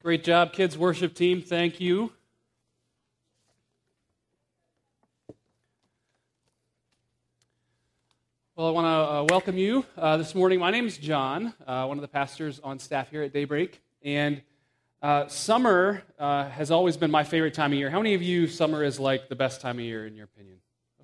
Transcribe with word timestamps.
Great 0.00 0.22
job, 0.22 0.52
kids 0.52 0.78
worship 0.78 1.12
team. 1.12 1.42
Thank 1.42 1.80
you. 1.80 2.12
Well, 8.54 8.68
I 8.68 8.70
want 8.70 8.84
to 8.84 8.88
uh, 8.88 9.26
welcome 9.28 9.58
you 9.58 9.84
uh, 9.96 10.16
this 10.16 10.36
morning. 10.36 10.60
My 10.60 10.70
name 10.70 10.86
is 10.86 10.98
John, 10.98 11.52
uh, 11.66 11.84
one 11.86 11.98
of 11.98 12.02
the 12.02 12.08
pastors 12.08 12.60
on 12.62 12.78
staff 12.78 13.10
here 13.10 13.22
at 13.22 13.32
Daybreak. 13.32 13.82
And 14.04 14.40
uh, 15.02 15.26
summer 15.26 16.04
uh, 16.16 16.48
has 16.48 16.70
always 16.70 16.96
been 16.96 17.10
my 17.10 17.24
favorite 17.24 17.54
time 17.54 17.72
of 17.72 17.78
year. 17.78 17.90
How 17.90 17.98
many 17.98 18.14
of 18.14 18.22
you, 18.22 18.46
summer 18.46 18.84
is 18.84 19.00
like 19.00 19.28
the 19.28 19.34
best 19.34 19.60
time 19.60 19.80
of 19.80 19.84
year 19.84 20.06
in 20.06 20.14
your 20.14 20.26
opinion? 20.26 20.58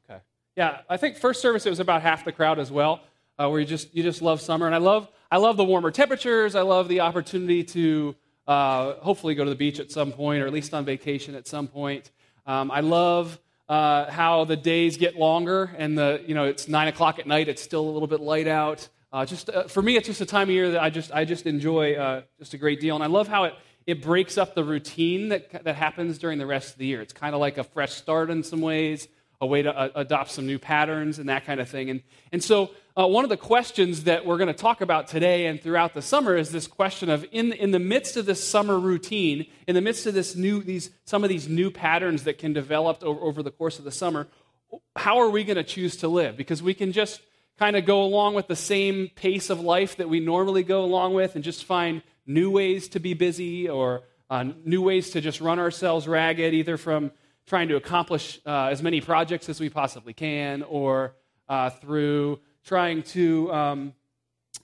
Okay. 0.08 0.20
Yeah, 0.54 0.82
I 0.88 0.98
think 0.98 1.16
first 1.16 1.42
service 1.42 1.66
it 1.66 1.70
was 1.70 1.80
about 1.80 2.02
half 2.02 2.24
the 2.24 2.30
crowd 2.30 2.60
as 2.60 2.70
well, 2.70 3.00
uh, 3.40 3.48
where 3.48 3.58
you 3.58 3.66
just, 3.66 3.92
you 3.92 4.04
just 4.04 4.22
love 4.22 4.40
summer. 4.40 4.66
And 4.66 4.74
I 4.74 4.78
love, 4.78 5.08
I 5.32 5.38
love 5.38 5.56
the 5.56 5.64
warmer 5.64 5.90
temperatures. 5.90 6.54
I 6.54 6.62
love 6.62 6.86
the 6.86 7.00
opportunity 7.00 7.64
to 7.64 8.14
uh, 8.46 8.94
hopefully 8.94 9.34
go 9.34 9.44
to 9.44 9.50
the 9.50 9.56
beach 9.56 9.80
at 9.80 9.90
some 9.90 10.12
point, 10.12 10.42
or 10.42 10.46
at 10.46 10.52
least 10.52 10.74
on 10.74 10.84
vacation 10.84 11.34
at 11.34 11.46
some 11.46 11.68
point. 11.68 12.10
Um, 12.46 12.70
I 12.70 12.80
love 12.80 13.38
uh, 13.68 14.10
how 14.10 14.44
the 14.44 14.56
days 14.56 14.96
get 14.96 15.16
longer, 15.16 15.74
and 15.78 15.96
the 15.96 16.22
you 16.26 16.34
know 16.34 16.44
it's 16.44 16.68
nine 16.68 16.88
o'clock 16.88 17.18
at 17.18 17.26
night. 17.26 17.48
It's 17.48 17.62
still 17.62 17.80
a 17.80 17.90
little 17.90 18.08
bit 18.08 18.20
light 18.20 18.46
out. 18.46 18.88
Uh, 19.12 19.24
just 19.24 19.48
uh, 19.48 19.64
for 19.64 19.80
me, 19.80 19.96
it's 19.96 20.06
just 20.06 20.20
a 20.20 20.26
time 20.26 20.48
of 20.48 20.54
year 20.54 20.72
that 20.72 20.82
I 20.82 20.90
just 20.90 21.12
I 21.12 21.24
just 21.24 21.46
enjoy 21.46 21.94
uh, 21.94 22.22
just 22.38 22.54
a 22.54 22.58
great 22.58 22.80
deal, 22.80 22.94
and 22.94 23.04
I 23.04 23.06
love 23.06 23.28
how 23.28 23.44
it 23.44 23.54
it 23.86 24.02
breaks 24.02 24.36
up 24.36 24.54
the 24.54 24.64
routine 24.64 25.28
that 25.28 25.64
that 25.64 25.76
happens 25.76 26.18
during 26.18 26.38
the 26.38 26.46
rest 26.46 26.72
of 26.72 26.78
the 26.78 26.86
year. 26.86 27.00
It's 27.00 27.12
kind 27.12 27.34
of 27.34 27.40
like 27.40 27.56
a 27.56 27.64
fresh 27.64 27.92
start 27.92 28.28
in 28.28 28.42
some 28.42 28.60
ways, 28.60 29.08
a 29.40 29.46
way 29.46 29.62
to 29.62 29.76
uh, 29.76 29.90
adopt 29.94 30.30
some 30.30 30.46
new 30.46 30.58
patterns 30.58 31.18
and 31.18 31.28
that 31.28 31.44
kind 31.44 31.60
of 31.60 31.68
thing. 31.68 31.90
And 31.90 32.02
and 32.32 32.42
so 32.42 32.70
uh, 32.96 33.08
one 33.08 33.24
of 33.24 33.28
the 33.30 33.36
questions 33.36 34.04
that 34.04 34.24
we're 34.24 34.36
going 34.36 34.46
to 34.46 34.54
talk 34.54 34.80
about 34.80 35.08
today 35.08 35.46
and 35.46 35.60
throughout 35.60 35.94
the 35.94 36.02
summer 36.02 36.36
is 36.36 36.52
this 36.52 36.68
question 36.68 37.10
of 37.10 37.26
in, 37.32 37.52
in 37.52 37.72
the 37.72 37.78
midst 37.80 38.16
of 38.16 38.24
this 38.24 38.42
summer 38.42 38.78
routine, 38.78 39.46
in 39.66 39.74
the 39.74 39.80
midst 39.80 40.06
of 40.06 40.14
this 40.14 40.36
new, 40.36 40.62
these, 40.62 40.90
some 41.04 41.24
of 41.24 41.28
these 41.28 41.48
new 41.48 41.72
patterns 41.72 42.22
that 42.22 42.38
can 42.38 42.52
develop 42.52 43.02
over, 43.02 43.20
over 43.20 43.42
the 43.42 43.50
course 43.50 43.80
of 43.80 43.84
the 43.84 43.90
summer, 43.90 44.28
how 44.94 45.18
are 45.18 45.28
we 45.28 45.42
going 45.42 45.56
to 45.56 45.64
choose 45.64 45.96
to 45.96 46.08
live? 46.08 46.36
Because 46.36 46.62
we 46.62 46.72
can 46.72 46.92
just 46.92 47.20
kind 47.58 47.74
of 47.74 47.84
go 47.84 48.04
along 48.04 48.34
with 48.34 48.46
the 48.46 48.56
same 48.56 49.08
pace 49.16 49.50
of 49.50 49.58
life 49.58 49.96
that 49.96 50.08
we 50.08 50.20
normally 50.20 50.62
go 50.62 50.84
along 50.84 51.14
with 51.14 51.34
and 51.34 51.42
just 51.42 51.64
find 51.64 52.00
new 52.26 52.48
ways 52.48 52.88
to 52.88 53.00
be 53.00 53.12
busy 53.12 53.68
or 53.68 54.02
uh, 54.30 54.44
new 54.64 54.82
ways 54.82 55.10
to 55.10 55.20
just 55.20 55.40
run 55.40 55.58
ourselves 55.58 56.06
ragged, 56.06 56.54
either 56.54 56.76
from 56.76 57.10
trying 57.46 57.68
to 57.68 57.76
accomplish 57.76 58.40
uh, 58.46 58.66
as 58.66 58.82
many 58.82 59.00
projects 59.00 59.48
as 59.48 59.60
we 59.60 59.68
possibly 59.68 60.12
can 60.12 60.62
or 60.62 61.14
uh, 61.48 61.70
through 61.70 62.40
trying 62.64 63.02
to 63.02 63.52
um, 63.52 63.92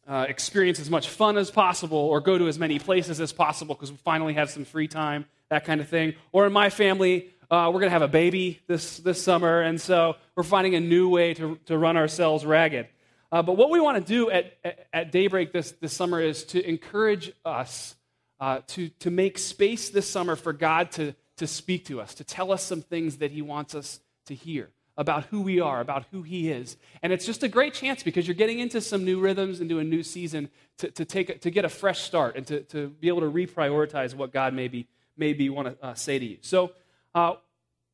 uh, 0.09 0.27
experience 0.29 0.81
as 0.81 0.89
much 0.89 1.09
fun 1.09 1.37
as 1.37 1.51
possible 1.51 1.99
or 1.99 2.21
go 2.21 2.39
to 2.39 2.49
as 2.49 2.59
many 2.59 2.79
places 2.79 3.21
as 3.21 3.33
possible 3.33 3.75
because 3.75 3.91
we 3.91 3.99
finally 3.99 4.35
have 4.35 4.51
some 4.51 4.65
free 4.65 4.89
time, 4.89 5.27
that 5.51 5.65
kind 5.65 5.81
of 5.81 5.89
thing. 5.89 6.15
Or 6.33 6.47
in 6.47 6.53
my 6.53 6.71
family, 6.71 7.29
uh, 7.51 7.67
we're 7.67 7.81
going 7.81 7.89
to 7.89 7.91
have 7.91 8.03
a 8.03 8.09
baby 8.09 8.61
this, 8.67 8.99
this 8.99 9.23
summer, 9.23 9.61
and 9.61 9.81
so 9.81 10.17
we're 10.37 10.43
finding 10.43 10.75
a 10.75 10.81
new 10.81 11.09
way 11.09 11.35
to, 11.35 11.59
to 11.67 11.77
run 11.77 11.97
ourselves 11.97 12.47
ragged. 12.47 12.87
Uh, 13.33 13.43
but 13.43 13.57
what 13.57 13.71
we 13.71 13.81
want 13.81 13.97
to 13.97 14.13
do 14.13 14.31
at, 14.31 14.55
at, 14.65 14.87
at, 14.93 15.13
Daybreak 15.13 15.53
this, 15.53 15.73
this 15.73 15.93
summer 15.93 16.21
is 16.21 16.45
to 16.45 16.69
encourage 16.69 17.33
us 17.45 17.95
uh, 18.41 18.61
to, 18.69 18.89
to 19.01 19.11
make 19.11 19.39
space 19.39 19.91
this 19.91 20.09
summer 20.09 20.35
for 20.35 20.53
God 20.53 20.91
to, 20.93 21.15
to 21.41 21.47
speak 21.47 21.87
to 21.87 22.01
us, 22.01 22.15
to 22.15 22.23
tell 22.23 22.53
us 22.53 22.63
some 22.63 22.83
things 22.83 23.17
that 23.17 23.33
He 23.33 23.43
wants 23.43 23.75
us 23.75 24.01
to 24.27 24.35
hear 24.35 24.69
about 24.97 25.25
who 25.25 25.41
we 25.41 25.59
are, 25.59 25.81
about 25.81 26.05
who 26.11 26.23
He 26.23 26.51
is. 26.51 26.77
And 27.03 27.13
it's 27.15 27.25
just 27.25 27.43
a 27.43 27.49
great 27.49 27.73
chance 27.73 28.03
because 28.03 28.29
you're 28.29 28.35
getting 28.35 28.59
into 28.59 28.83
some 28.83 29.05
new 29.07 29.19
rhythms, 29.19 29.61
into 29.61 29.79
a 29.79 29.85
new 29.85 30.03
season 30.03 30.51
to, 30.79 30.91
to, 30.91 31.07
take, 31.07 31.41
to 31.41 31.51
get 31.51 31.65
a 31.65 31.71
fresh 31.71 32.01
start 32.01 32.37
and 32.37 32.47
to, 32.47 32.61
to 32.65 32.89
be 32.89 33.09
able 33.09 33.21
to 33.21 33.31
reprioritize 33.31 34.15
what 34.15 34.33
God 34.33 34.53
maybe, 34.53 34.87
maybe 35.17 35.49
want 35.49 35.69
to 35.69 35.87
uh, 35.87 35.95
say 35.95 36.19
to 36.19 36.25
you. 36.25 36.37
So, 36.43 36.73
uh, 37.15 37.35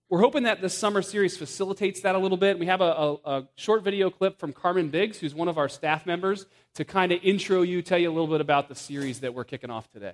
we're 0.09 0.21
hoping 0.21 0.45
that 0.45 0.61
this 0.61 0.77
summer 0.77 1.03
series 1.03 1.37
facilitates 1.37 2.03
that 2.03 2.15
a 2.15 2.19
little 2.19 2.37
bit. 2.37 2.61
We 2.61 2.67
have 2.67 2.81
a, 2.81 2.85
a, 2.85 3.15
a, 3.25 3.49
short 3.57 3.83
video 3.83 4.09
clip 4.09 4.39
from 4.39 4.53
Carmen 4.53 4.89
Biggs, 4.89 5.19
who's 5.19 5.35
one 5.35 5.49
of 5.49 5.59
our 5.59 5.69
staff 5.69 6.07
members, 6.07 6.47
to 6.75 6.85
kind 6.85 7.11
of 7.11 7.19
intro 7.25 7.63
you, 7.63 7.83
tell 7.83 7.99
you 7.99 8.09
a 8.09 8.15
little 8.15 8.29
bit 8.29 8.41
about 8.41 8.69
the 8.69 8.77
series 8.77 9.21
that 9.21 9.35
we're 9.35 9.43
kicking 9.43 9.69
off 9.69 9.91
today. 9.91 10.13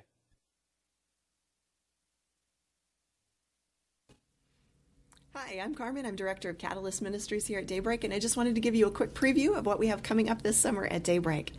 Hi, 5.34 5.58
I'm 5.62 5.74
Carmen. 5.74 6.04
I'm 6.04 6.14
Director 6.14 6.50
of 6.50 6.58
Catalyst 6.58 7.00
Ministries 7.00 7.46
here 7.46 7.60
at 7.60 7.66
Daybreak, 7.66 8.04
and 8.04 8.12
I 8.12 8.18
just 8.18 8.36
wanted 8.36 8.54
to 8.54 8.60
give 8.60 8.74
you 8.74 8.86
a 8.86 8.90
quick 8.90 9.14
preview 9.14 9.56
of 9.56 9.64
what 9.64 9.78
we 9.78 9.86
have 9.86 10.02
coming 10.02 10.28
up 10.28 10.42
this 10.42 10.58
summer 10.58 10.84
at 10.84 11.04
Daybreak. 11.04 11.54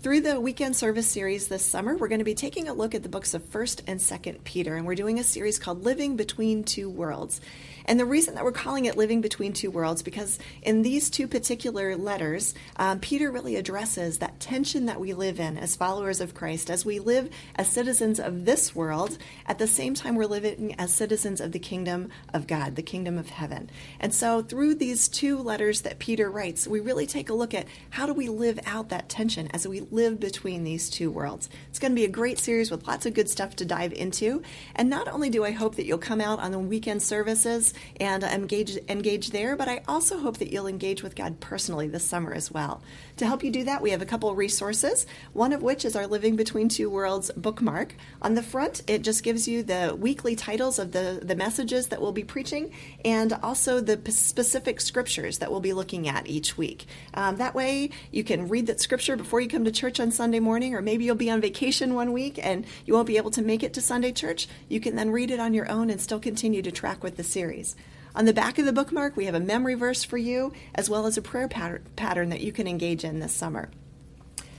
Through 0.00 0.20
the 0.20 0.40
weekend 0.40 0.76
service 0.76 1.08
series 1.08 1.48
this 1.48 1.64
summer, 1.64 1.96
we're 1.96 2.06
going 2.06 2.20
to 2.20 2.24
be 2.24 2.36
taking 2.36 2.68
a 2.68 2.72
look 2.72 2.94
at 2.94 3.02
the 3.02 3.08
books 3.08 3.34
of 3.34 3.42
1st 3.50 3.82
and 3.88 3.98
2nd 3.98 4.44
Peter, 4.44 4.76
and 4.76 4.86
we're 4.86 4.94
doing 4.94 5.18
a 5.18 5.24
series 5.24 5.58
called 5.58 5.84
Living 5.84 6.14
Between 6.14 6.62
Two 6.62 6.88
Worlds. 6.88 7.40
And 7.84 7.98
the 7.98 8.04
reason 8.04 8.34
that 8.34 8.44
we're 8.44 8.52
calling 8.52 8.84
it 8.84 8.96
Living 8.96 9.22
Between 9.22 9.52
Two 9.52 9.72
Worlds, 9.72 10.02
because 10.02 10.38
in 10.62 10.82
these 10.82 11.10
two 11.10 11.26
particular 11.26 11.96
letters, 11.96 12.54
um, 12.76 13.00
Peter 13.00 13.32
really 13.32 13.56
addresses 13.56 14.18
that 14.18 14.38
tension 14.38 14.86
that 14.86 15.00
we 15.00 15.14
live 15.14 15.40
in 15.40 15.58
as 15.58 15.74
followers 15.74 16.20
of 16.20 16.32
Christ, 16.32 16.70
as 16.70 16.84
we 16.84 17.00
live 17.00 17.28
as 17.56 17.66
citizens 17.66 18.20
of 18.20 18.44
this 18.44 18.76
world, 18.76 19.18
at 19.46 19.58
the 19.58 19.66
same 19.66 19.94
time 19.94 20.14
we're 20.14 20.26
living 20.26 20.76
as 20.78 20.92
citizens 20.92 21.40
of 21.40 21.50
the 21.50 21.58
kingdom 21.58 22.10
of 22.32 22.46
God, 22.46 22.76
the 22.76 22.82
kingdom 22.82 23.18
of 23.18 23.30
heaven. 23.30 23.68
And 23.98 24.14
so 24.14 24.42
through 24.42 24.76
these 24.76 25.08
two 25.08 25.38
letters 25.38 25.80
that 25.80 25.98
Peter 25.98 26.30
writes, 26.30 26.68
we 26.68 26.78
really 26.78 27.06
take 27.06 27.30
a 27.30 27.34
look 27.34 27.52
at 27.52 27.66
how 27.90 28.06
do 28.06 28.12
we 28.12 28.28
live 28.28 28.60
out 28.64 28.90
that 28.90 29.08
tension 29.08 29.48
as 29.52 29.66
we 29.66 29.87
live 29.90 30.20
between 30.20 30.64
these 30.64 30.90
two 30.90 31.10
worlds. 31.10 31.48
It's 31.68 31.78
going 31.78 31.92
to 31.92 31.96
be 31.96 32.04
a 32.04 32.08
great 32.08 32.38
series 32.38 32.70
with 32.70 32.86
lots 32.86 33.06
of 33.06 33.14
good 33.14 33.28
stuff 33.28 33.56
to 33.56 33.64
dive 33.64 33.92
into. 33.92 34.42
And 34.74 34.88
not 34.88 35.08
only 35.08 35.30
do 35.30 35.44
I 35.44 35.50
hope 35.50 35.76
that 35.76 35.86
you'll 35.86 35.98
come 35.98 36.20
out 36.20 36.38
on 36.38 36.52
the 36.52 36.58
weekend 36.58 37.02
services 37.02 37.74
and 38.00 38.24
uh, 38.24 38.28
engage, 38.28 38.78
engage 38.88 39.30
there, 39.30 39.56
but 39.56 39.68
I 39.68 39.82
also 39.88 40.18
hope 40.18 40.38
that 40.38 40.52
you'll 40.52 40.66
engage 40.66 41.02
with 41.02 41.16
God 41.16 41.40
personally 41.40 41.88
this 41.88 42.04
summer 42.04 42.32
as 42.32 42.50
well. 42.50 42.82
To 43.18 43.26
help 43.26 43.42
you 43.42 43.50
do 43.50 43.64
that, 43.64 43.82
we 43.82 43.90
have 43.90 44.00
a 44.00 44.06
couple 44.06 44.32
resources, 44.36 45.04
one 45.32 45.52
of 45.52 45.60
which 45.60 45.84
is 45.84 45.96
our 45.96 46.06
Living 46.06 46.36
Between 46.36 46.68
Two 46.68 46.88
Worlds 46.88 47.32
bookmark. 47.36 47.96
On 48.22 48.34
the 48.34 48.44
front, 48.44 48.82
it 48.86 49.02
just 49.02 49.24
gives 49.24 49.48
you 49.48 49.64
the 49.64 49.96
weekly 49.98 50.36
titles 50.36 50.78
of 50.78 50.92
the, 50.92 51.18
the 51.20 51.34
messages 51.34 51.88
that 51.88 52.00
we'll 52.00 52.12
be 52.12 52.22
preaching 52.22 52.72
and 53.04 53.32
also 53.42 53.80
the 53.80 54.00
specific 54.12 54.80
scriptures 54.80 55.38
that 55.38 55.50
we'll 55.50 55.58
be 55.58 55.72
looking 55.72 56.06
at 56.06 56.28
each 56.28 56.56
week. 56.56 56.86
Um, 57.14 57.38
that 57.38 57.56
way, 57.56 57.90
you 58.12 58.22
can 58.22 58.46
read 58.46 58.68
that 58.68 58.80
scripture 58.80 59.16
before 59.16 59.40
you 59.40 59.48
come 59.48 59.64
to 59.64 59.72
church 59.72 59.98
on 59.98 60.12
Sunday 60.12 60.38
morning, 60.38 60.76
or 60.76 60.80
maybe 60.80 61.04
you'll 61.04 61.16
be 61.16 61.28
on 61.28 61.40
vacation 61.40 61.94
one 61.94 62.12
week 62.12 62.38
and 62.40 62.64
you 62.86 62.94
won't 62.94 63.08
be 63.08 63.16
able 63.16 63.32
to 63.32 63.42
make 63.42 63.64
it 63.64 63.74
to 63.74 63.80
Sunday 63.80 64.12
church. 64.12 64.46
You 64.68 64.78
can 64.78 64.94
then 64.94 65.10
read 65.10 65.32
it 65.32 65.40
on 65.40 65.54
your 65.54 65.68
own 65.68 65.90
and 65.90 66.00
still 66.00 66.20
continue 66.20 66.62
to 66.62 66.70
track 66.70 67.02
with 67.02 67.16
the 67.16 67.24
series. 67.24 67.74
On 68.18 68.24
the 68.24 68.32
back 68.32 68.58
of 68.58 68.66
the 68.66 68.72
bookmark, 68.72 69.16
we 69.16 69.26
have 69.26 69.36
a 69.36 69.40
memory 69.40 69.76
verse 69.76 70.02
for 70.02 70.18
you, 70.18 70.52
as 70.74 70.90
well 70.90 71.06
as 71.06 71.16
a 71.16 71.22
prayer 71.22 71.46
pattern 71.46 72.30
that 72.30 72.40
you 72.40 72.50
can 72.50 72.66
engage 72.66 73.04
in 73.04 73.20
this 73.20 73.32
summer. 73.32 73.70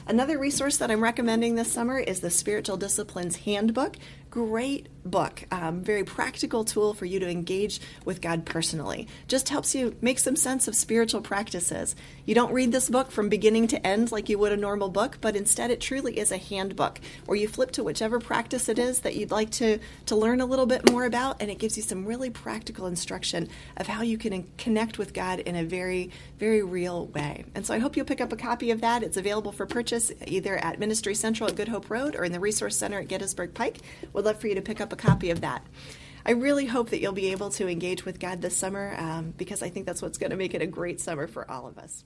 Another 0.08 0.40
resource 0.40 0.78
that 0.78 0.90
I'm 0.90 1.04
recommending 1.04 1.56
this 1.56 1.70
summer 1.70 2.00
is 2.00 2.22
the 2.22 2.30
Spiritual 2.30 2.78
Disciplines 2.78 3.36
Handbook. 3.36 3.98
Great 4.30 4.88
book, 5.06 5.44
um, 5.52 5.82
very 5.82 6.04
practical 6.04 6.64
tool 6.64 6.94
for 6.94 7.06
you 7.06 7.20
to 7.20 7.28
engage 7.28 7.80
with 8.06 8.22
God 8.22 8.46
personally. 8.46 9.08
Just 9.28 9.50
helps 9.50 9.74
you 9.74 9.96
make 10.02 10.20
some 10.20 10.36
sense 10.36 10.68
of 10.68 10.76
spiritual 10.76 11.22
practices. 11.22 11.96
You 12.26 12.36
don't 12.36 12.54
read 12.54 12.72
this 12.72 12.90
book 12.90 13.10
from 13.10 13.30
beginning 13.30 13.68
to 13.68 13.88
end 13.88 14.12
like 14.12 14.30
you 14.30 14.38
would 14.38 14.52
a 14.52 14.58
normal 14.58 14.90
book, 14.90 15.18
but 15.22 15.36
instead 15.36 15.72
it 15.72 15.82
truly 15.82 16.20
is 16.20 16.32
a 16.32 16.38
handbook 16.38 17.00
where 17.26 17.38
you 17.38 17.48
flip 17.48 17.72
to 17.72 17.84
whichever 17.84 18.20
practice 18.20 18.70
it 18.70 18.78
is 18.78 19.00
that 19.00 19.16
you'd 19.16 19.32
like 19.32 19.50
to, 19.52 19.80
to 20.06 20.16
learn 20.16 20.42
a 20.42 20.46
little 20.46 20.66
bit 20.66 20.92
more 20.92 21.06
about, 21.06 21.42
and 21.42 21.50
it 21.50 21.58
gives 21.58 21.76
you 21.76 21.84
some 21.84 22.06
really 22.06 22.30
practical 22.30 22.86
instruction 22.86 23.50
of 23.78 23.88
how 23.88 24.02
you 24.02 24.18
can 24.18 24.48
connect 24.58 24.98
with 24.98 25.14
God 25.14 25.40
in 25.40 25.56
a 25.56 25.64
very, 25.64 26.12
very 26.38 26.62
real 26.62 27.08
way. 27.08 27.46
And 27.56 27.66
so 27.66 27.74
I 27.74 27.80
hope 27.80 27.96
you'll 27.96 28.06
pick 28.06 28.22
up 28.22 28.34
a 28.34 28.38
copy 28.38 28.70
of 28.72 28.82
that. 28.82 29.02
It's 29.02 29.18
available 29.18 29.52
for 29.52 29.66
purchase 29.66 30.12
either 30.28 30.58
at 30.58 30.80
Ministry 30.80 31.16
Central 31.16 31.50
at 31.50 31.56
Good 31.56 31.70
Hope 31.70 31.90
Road 31.90 32.16
or 32.16 32.26
in 32.26 32.32
the 32.32 32.40
Resource 32.40 32.76
Center 32.76 33.00
at 33.00 33.08
Gettysburg 33.08 33.54
Pike. 33.54 33.80
Would 34.20 34.26
love 34.26 34.42
for 34.42 34.50
you 34.50 34.56
to 34.56 34.62
pick 34.62 34.82
up 34.82 34.92
a 34.92 34.98
copy 34.98 35.30
of 35.30 35.40
that. 35.40 35.66
I 36.26 36.32
really 36.32 36.66
hope 36.66 36.90
that 36.90 37.00
you'll 37.00 37.14
be 37.14 37.32
able 37.32 37.50
to 37.52 37.70
engage 37.70 38.04
with 38.04 38.20
God 38.20 38.42
this 38.42 38.54
summer 38.54 38.94
um, 38.98 39.34
because 39.38 39.64
I 39.64 39.70
think 39.70 39.86
that's 39.86 40.02
what's 40.02 40.18
going 40.18 40.32
to 40.32 40.36
make 40.36 40.54
it 40.54 40.62
a 40.62 40.68
great 40.68 41.00
summer 41.00 41.26
for 41.26 41.50
all 41.50 41.68
of 41.68 41.78
us. 41.78 42.04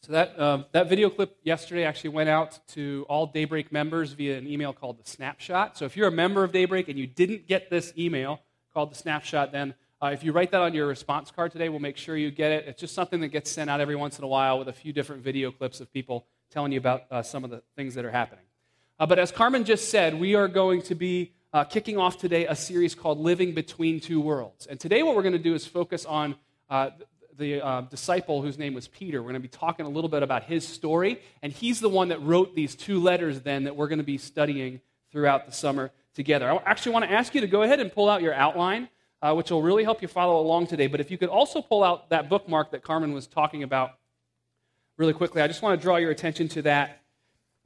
So 0.00 0.12
that, 0.12 0.38
uh, 0.38 0.62
that 0.72 0.88
video 0.88 1.10
clip 1.10 1.36
yesterday 1.42 1.84
actually 1.84 2.08
went 2.08 2.30
out 2.30 2.58
to 2.68 3.04
all 3.06 3.26
Daybreak 3.26 3.70
members 3.70 4.14
via 4.14 4.38
an 4.38 4.46
email 4.46 4.72
called 4.72 4.98
the 4.98 5.06
Snapshot. 5.06 5.76
So 5.76 5.84
if 5.84 5.94
you're 5.94 6.08
a 6.08 6.10
member 6.10 6.42
of 6.42 6.52
Daybreak 6.52 6.88
and 6.88 6.98
you 6.98 7.06
didn't 7.06 7.46
get 7.46 7.68
this 7.68 7.92
email 7.98 8.40
called 8.72 8.92
the 8.92 8.96
Snapshot, 8.96 9.52
then 9.52 9.74
uh, 10.02 10.06
if 10.06 10.24
you 10.24 10.32
write 10.32 10.52
that 10.52 10.62
on 10.62 10.72
your 10.72 10.86
response 10.86 11.30
card 11.30 11.52
today, 11.52 11.68
we'll 11.68 11.80
make 11.80 11.98
sure 11.98 12.16
you 12.16 12.30
get 12.30 12.50
it. 12.50 12.64
It's 12.66 12.80
just 12.80 12.94
something 12.94 13.20
that 13.20 13.28
gets 13.28 13.50
sent 13.50 13.68
out 13.68 13.82
every 13.82 13.96
once 13.96 14.16
in 14.16 14.24
a 14.24 14.28
while 14.28 14.58
with 14.58 14.68
a 14.68 14.72
few 14.72 14.94
different 14.94 15.22
video 15.22 15.52
clips 15.52 15.80
of 15.80 15.92
people 15.92 16.24
telling 16.50 16.72
you 16.72 16.78
about 16.78 17.02
uh, 17.10 17.22
some 17.22 17.44
of 17.44 17.50
the 17.50 17.62
things 17.76 17.94
that 17.96 18.06
are 18.06 18.10
happening. 18.10 18.43
Uh, 18.98 19.06
but 19.06 19.18
as 19.18 19.32
Carmen 19.32 19.64
just 19.64 19.88
said, 19.88 20.14
we 20.14 20.36
are 20.36 20.46
going 20.46 20.80
to 20.82 20.94
be 20.94 21.32
uh, 21.52 21.64
kicking 21.64 21.98
off 21.98 22.16
today 22.16 22.46
a 22.46 22.54
series 22.54 22.94
called 22.94 23.18
Living 23.18 23.52
Between 23.52 23.98
Two 23.98 24.20
Worlds. 24.20 24.66
And 24.66 24.78
today, 24.78 25.02
what 25.02 25.16
we're 25.16 25.22
going 25.22 25.32
to 25.32 25.38
do 25.38 25.54
is 25.54 25.66
focus 25.66 26.04
on 26.04 26.36
uh, 26.70 26.90
the 27.36 27.60
uh, 27.60 27.80
disciple 27.82 28.40
whose 28.40 28.56
name 28.56 28.72
was 28.72 28.86
Peter. 28.86 29.20
We're 29.20 29.30
going 29.30 29.34
to 29.34 29.40
be 29.40 29.48
talking 29.48 29.84
a 29.84 29.88
little 29.88 30.08
bit 30.08 30.22
about 30.22 30.44
his 30.44 30.66
story. 30.66 31.20
And 31.42 31.52
he's 31.52 31.80
the 31.80 31.88
one 31.88 32.08
that 32.08 32.22
wrote 32.22 32.54
these 32.54 32.76
two 32.76 33.00
letters, 33.00 33.40
then, 33.40 33.64
that 33.64 33.74
we're 33.74 33.88
going 33.88 33.98
to 33.98 34.04
be 34.04 34.16
studying 34.16 34.80
throughout 35.10 35.46
the 35.46 35.52
summer 35.52 35.90
together. 36.14 36.48
I 36.48 36.62
actually 36.64 36.92
want 36.92 37.06
to 37.06 37.10
ask 37.10 37.34
you 37.34 37.40
to 37.40 37.48
go 37.48 37.62
ahead 37.62 37.80
and 37.80 37.92
pull 37.92 38.08
out 38.08 38.22
your 38.22 38.34
outline, 38.34 38.88
uh, 39.22 39.34
which 39.34 39.50
will 39.50 39.62
really 39.62 39.82
help 39.82 40.02
you 40.02 40.08
follow 40.08 40.40
along 40.40 40.68
today. 40.68 40.86
But 40.86 41.00
if 41.00 41.10
you 41.10 41.18
could 41.18 41.30
also 41.30 41.60
pull 41.60 41.82
out 41.82 42.10
that 42.10 42.28
bookmark 42.28 42.70
that 42.70 42.84
Carmen 42.84 43.12
was 43.12 43.26
talking 43.26 43.64
about 43.64 43.90
really 44.96 45.12
quickly, 45.12 45.42
I 45.42 45.48
just 45.48 45.62
want 45.62 45.80
to 45.80 45.82
draw 45.82 45.96
your 45.96 46.12
attention 46.12 46.46
to 46.50 46.62
that. 46.62 47.00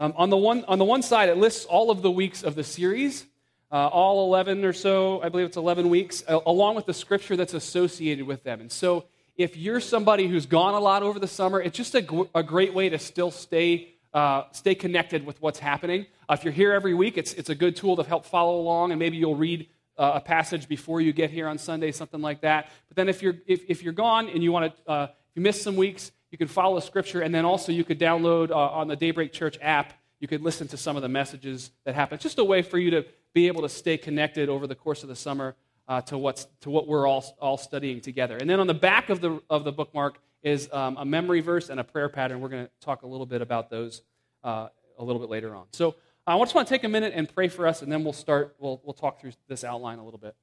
Um, 0.00 0.14
on, 0.16 0.30
the 0.30 0.36
one, 0.36 0.64
on 0.68 0.78
the 0.78 0.84
one 0.84 1.02
side, 1.02 1.28
it 1.28 1.38
lists 1.38 1.64
all 1.64 1.90
of 1.90 2.02
the 2.02 2.10
weeks 2.10 2.44
of 2.44 2.54
the 2.54 2.62
series, 2.62 3.26
uh, 3.72 3.88
all 3.88 4.26
11 4.26 4.64
or 4.64 4.72
so, 4.72 5.20
I 5.22 5.28
believe 5.28 5.46
it's 5.46 5.56
11 5.56 5.88
weeks, 5.88 6.22
uh, 6.28 6.38
along 6.46 6.76
with 6.76 6.86
the 6.86 6.94
scripture 6.94 7.36
that's 7.36 7.52
associated 7.52 8.24
with 8.24 8.44
them. 8.44 8.60
And 8.60 8.70
so 8.70 9.06
if 9.36 9.56
you're 9.56 9.80
somebody 9.80 10.28
who's 10.28 10.46
gone 10.46 10.74
a 10.74 10.78
lot 10.78 11.02
over 11.02 11.18
the 11.18 11.26
summer, 11.26 11.60
it's 11.60 11.76
just 11.76 11.96
a, 11.96 12.28
a 12.32 12.44
great 12.44 12.74
way 12.74 12.88
to 12.88 12.98
still 12.98 13.32
stay, 13.32 13.88
uh, 14.14 14.44
stay 14.52 14.76
connected 14.76 15.26
with 15.26 15.42
what's 15.42 15.58
happening. 15.58 16.06
Uh, 16.28 16.34
if 16.34 16.44
you're 16.44 16.52
here 16.52 16.72
every 16.72 16.94
week, 16.94 17.18
it's, 17.18 17.32
it's 17.34 17.50
a 17.50 17.54
good 17.56 17.74
tool 17.74 17.96
to 17.96 18.04
help 18.04 18.24
follow 18.24 18.60
along, 18.60 18.92
and 18.92 19.00
maybe 19.00 19.16
you'll 19.16 19.34
read 19.34 19.68
uh, 19.98 20.12
a 20.14 20.20
passage 20.20 20.68
before 20.68 21.00
you 21.00 21.12
get 21.12 21.30
here 21.30 21.48
on 21.48 21.58
Sunday, 21.58 21.90
something 21.90 22.20
like 22.20 22.42
that. 22.42 22.70
But 22.86 22.96
then 22.96 23.08
if 23.08 23.20
you're, 23.20 23.34
if, 23.48 23.62
if 23.66 23.82
you're 23.82 23.92
gone 23.92 24.28
and 24.28 24.44
you 24.44 24.52
want 24.52 24.72
to, 24.76 24.90
uh, 24.90 25.06
if 25.10 25.36
you 25.36 25.42
miss 25.42 25.60
some 25.60 25.74
weeks, 25.74 26.12
you 26.30 26.38
can 26.38 26.48
follow 26.48 26.78
scripture, 26.80 27.20
and 27.20 27.34
then 27.34 27.44
also 27.44 27.72
you 27.72 27.84
could 27.84 27.98
download 27.98 28.50
uh, 28.50 28.54
on 28.54 28.88
the 28.88 28.96
Daybreak 28.96 29.32
Church 29.32 29.58
app, 29.62 29.94
you 30.20 30.28
could 30.28 30.42
listen 30.42 30.68
to 30.68 30.76
some 30.76 30.96
of 30.96 31.02
the 31.02 31.08
messages 31.08 31.70
that 31.84 31.94
happen. 31.94 32.14
It's 32.16 32.24
just 32.24 32.38
a 32.38 32.44
way 32.44 32.62
for 32.62 32.78
you 32.78 32.90
to 32.90 33.06
be 33.32 33.46
able 33.46 33.62
to 33.62 33.68
stay 33.68 33.96
connected 33.96 34.48
over 34.48 34.66
the 34.66 34.74
course 34.74 35.02
of 35.02 35.08
the 35.08 35.16
summer 35.16 35.54
uh, 35.86 36.00
to, 36.02 36.18
what's, 36.18 36.46
to 36.60 36.70
what 36.70 36.86
we're 36.86 37.06
all, 37.06 37.24
all 37.40 37.56
studying 37.56 38.00
together. 38.00 38.36
And 38.36 38.48
then 38.48 38.60
on 38.60 38.66
the 38.66 38.74
back 38.74 39.10
of 39.10 39.20
the, 39.20 39.40
of 39.48 39.64
the 39.64 39.72
bookmark 39.72 40.18
is 40.42 40.68
um, 40.72 40.96
a 40.98 41.04
memory 41.04 41.40
verse 41.40 41.68
and 41.68 41.80
a 41.80 41.84
prayer 41.84 42.08
pattern. 42.08 42.40
We're 42.40 42.48
going 42.48 42.66
to 42.66 42.70
talk 42.80 43.02
a 43.02 43.06
little 43.06 43.26
bit 43.26 43.42
about 43.42 43.70
those 43.70 44.02
uh, 44.44 44.68
a 44.98 45.04
little 45.04 45.20
bit 45.20 45.30
later 45.30 45.54
on. 45.54 45.66
So 45.72 45.94
I 46.26 46.38
just 46.40 46.54
want 46.54 46.68
to 46.68 46.74
take 46.74 46.84
a 46.84 46.88
minute 46.88 47.12
and 47.14 47.32
pray 47.32 47.48
for 47.48 47.66
us, 47.66 47.80
and 47.80 47.90
then 47.90 48.04
we'll 48.04 48.12
start, 48.12 48.54
we'll, 48.58 48.82
we'll 48.84 48.92
talk 48.92 49.20
through 49.20 49.32
this 49.46 49.64
outline 49.64 49.98
a 49.98 50.04
little 50.04 50.18
bit. 50.18 50.34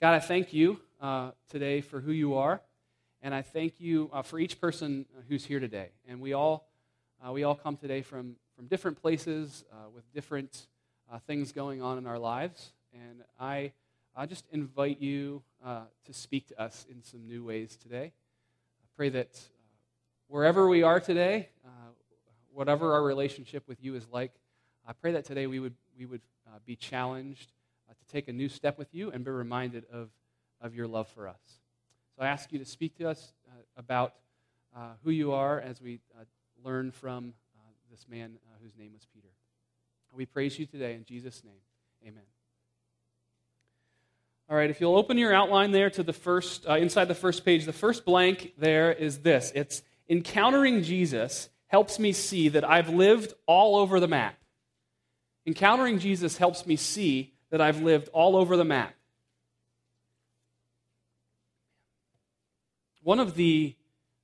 God, 0.00 0.14
I 0.14 0.20
thank 0.20 0.52
you 0.52 0.80
uh, 1.00 1.32
today 1.50 1.80
for 1.80 2.00
who 2.00 2.12
you 2.12 2.34
are, 2.34 2.62
and 3.24 3.34
I 3.34 3.42
thank 3.42 3.80
you 3.80 4.08
uh, 4.12 4.22
for 4.22 4.38
each 4.38 4.60
person 4.60 5.06
who's 5.28 5.44
here 5.44 5.58
today. 5.58 5.88
And 6.06 6.20
we 6.20 6.32
all, 6.32 6.68
uh, 7.26 7.32
we 7.32 7.42
all 7.42 7.56
come 7.56 7.76
today 7.76 8.02
from, 8.02 8.36
from 8.54 8.66
different 8.66 9.02
places 9.02 9.64
uh, 9.72 9.90
with 9.92 10.04
different 10.14 10.68
things 11.26 11.50
going 11.52 11.82
on 11.82 11.98
in 11.98 12.06
our 12.06 12.18
lives. 12.18 12.72
And 12.92 13.22
I 13.38 13.72
I 14.16 14.26
just 14.26 14.44
invite 14.52 15.00
you 15.00 15.42
uh, 15.64 15.80
to 16.04 16.12
speak 16.12 16.46
to 16.48 16.62
us 16.62 16.86
in 16.88 17.02
some 17.02 17.26
new 17.26 17.44
ways 17.44 17.76
today. 17.76 18.12
I 18.12 18.86
pray 18.96 19.08
that 19.08 19.30
uh, 19.34 19.66
wherever 20.28 20.68
we 20.68 20.84
are 20.84 21.00
today, 21.00 21.48
uh, 21.64 21.68
whatever 22.52 22.92
our 22.92 23.02
relationship 23.02 23.66
with 23.66 23.82
you 23.82 23.96
is 23.96 24.06
like, 24.12 24.30
I 24.86 24.92
pray 24.92 25.10
that 25.12 25.24
today 25.24 25.48
we 25.48 25.58
would, 25.58 25.74
we 25.98 26.06
would 26.06 26.20
uh, 26.46 26.58
be 26.64 26.76
challenged 26.76 27.50
uh, 27.90 27.94
to 27.94 28.12
take 28.12 28.28
a 28.28 28.32
new 28.32 28.48
step 28.48 28.78
with 28.78 28.94
you 28.94 29.10
and 29.10 29.24
be 29.24 29.32
reminded 29.32 29.84
of, 29.92 30.10
of 30.60 30.76
your 30.76 30.86
love 30.86 31.08
for 31.08 31.26
us. 31.26 31.40
So 32.16 32.24
I 32.24 32.28
ask 32.28 32.52
you 32.52 32.58
to 32.58 32.64
speak 32.64 32.96
to 32.98 33.08
us 33.08 33.32
uh, 33.48 33.62
about 33.76 34.14
who 35.04 35.10
you 35.10 35.32
are 35.32 35.60
as 35.60 35.80
we 35.80 36.00
learn 36.64 36.90
from 36.90 37.32
this 37.90 38.06
man 38.08 38.36
whose 38.62 38.76
name 38.76 38.92
was 38.92 39.06
Peter. 39.14 39.28
We 40.12 40.26
praise 40.26 40.58
you 40.58 40.66
today 40.66 40.94
in 40.94 41.04
Jesus' 41.04 41.42
name. 41.44 41.60
Amen. 42.02 42.22
All 44.48 44.56
right, 44.56 44.68
if 44.68 44.80
you'll 44.80 44.96
open 44.96 45.16
your 45.16 45.34
outline 45.34 45.72
there 45.72 45.90
to 45.90 46.02
the 46.02 46.12
first, 46.12 46.68
uh, 46.68 46.74
inside 46.74 47.06
the 47.06 47.14
first 47.14 47.44
page, 47.44 47.64
the 47.64 47.72
first 47.72 48.04
blank 48.04 48.52
there 48.58 48.92
is 48.92 49.18
this 49.20 49.50
it's 49.54 49.82
encountering 50.08 50.82
Jesus 50.82 51.48
helps 51.68 51.98
me 51.98 52.12
see 52.12 52.48
that 52.50 52.62
I've 52.62 52.90
lived 52.90 53.34
all 53.46 53.76
over 53.76 53.98
the 53.98 54.06
map. 54.06 54.36
Encountering 55.46 55.98
Jesus 55.98 56.36
helps 56.36 56.66
me 56.66 56.76
see 56.76 57.32
that 57.50 57.60
I've 57.60 57.82
lived 57.82 58.08
all 58.12 58.36
over 58.36 58.56
the 58.56 58.64
map. 58.64 58.94
One 63.04 63.20
of 63.20 63.34
the 63.34 63.76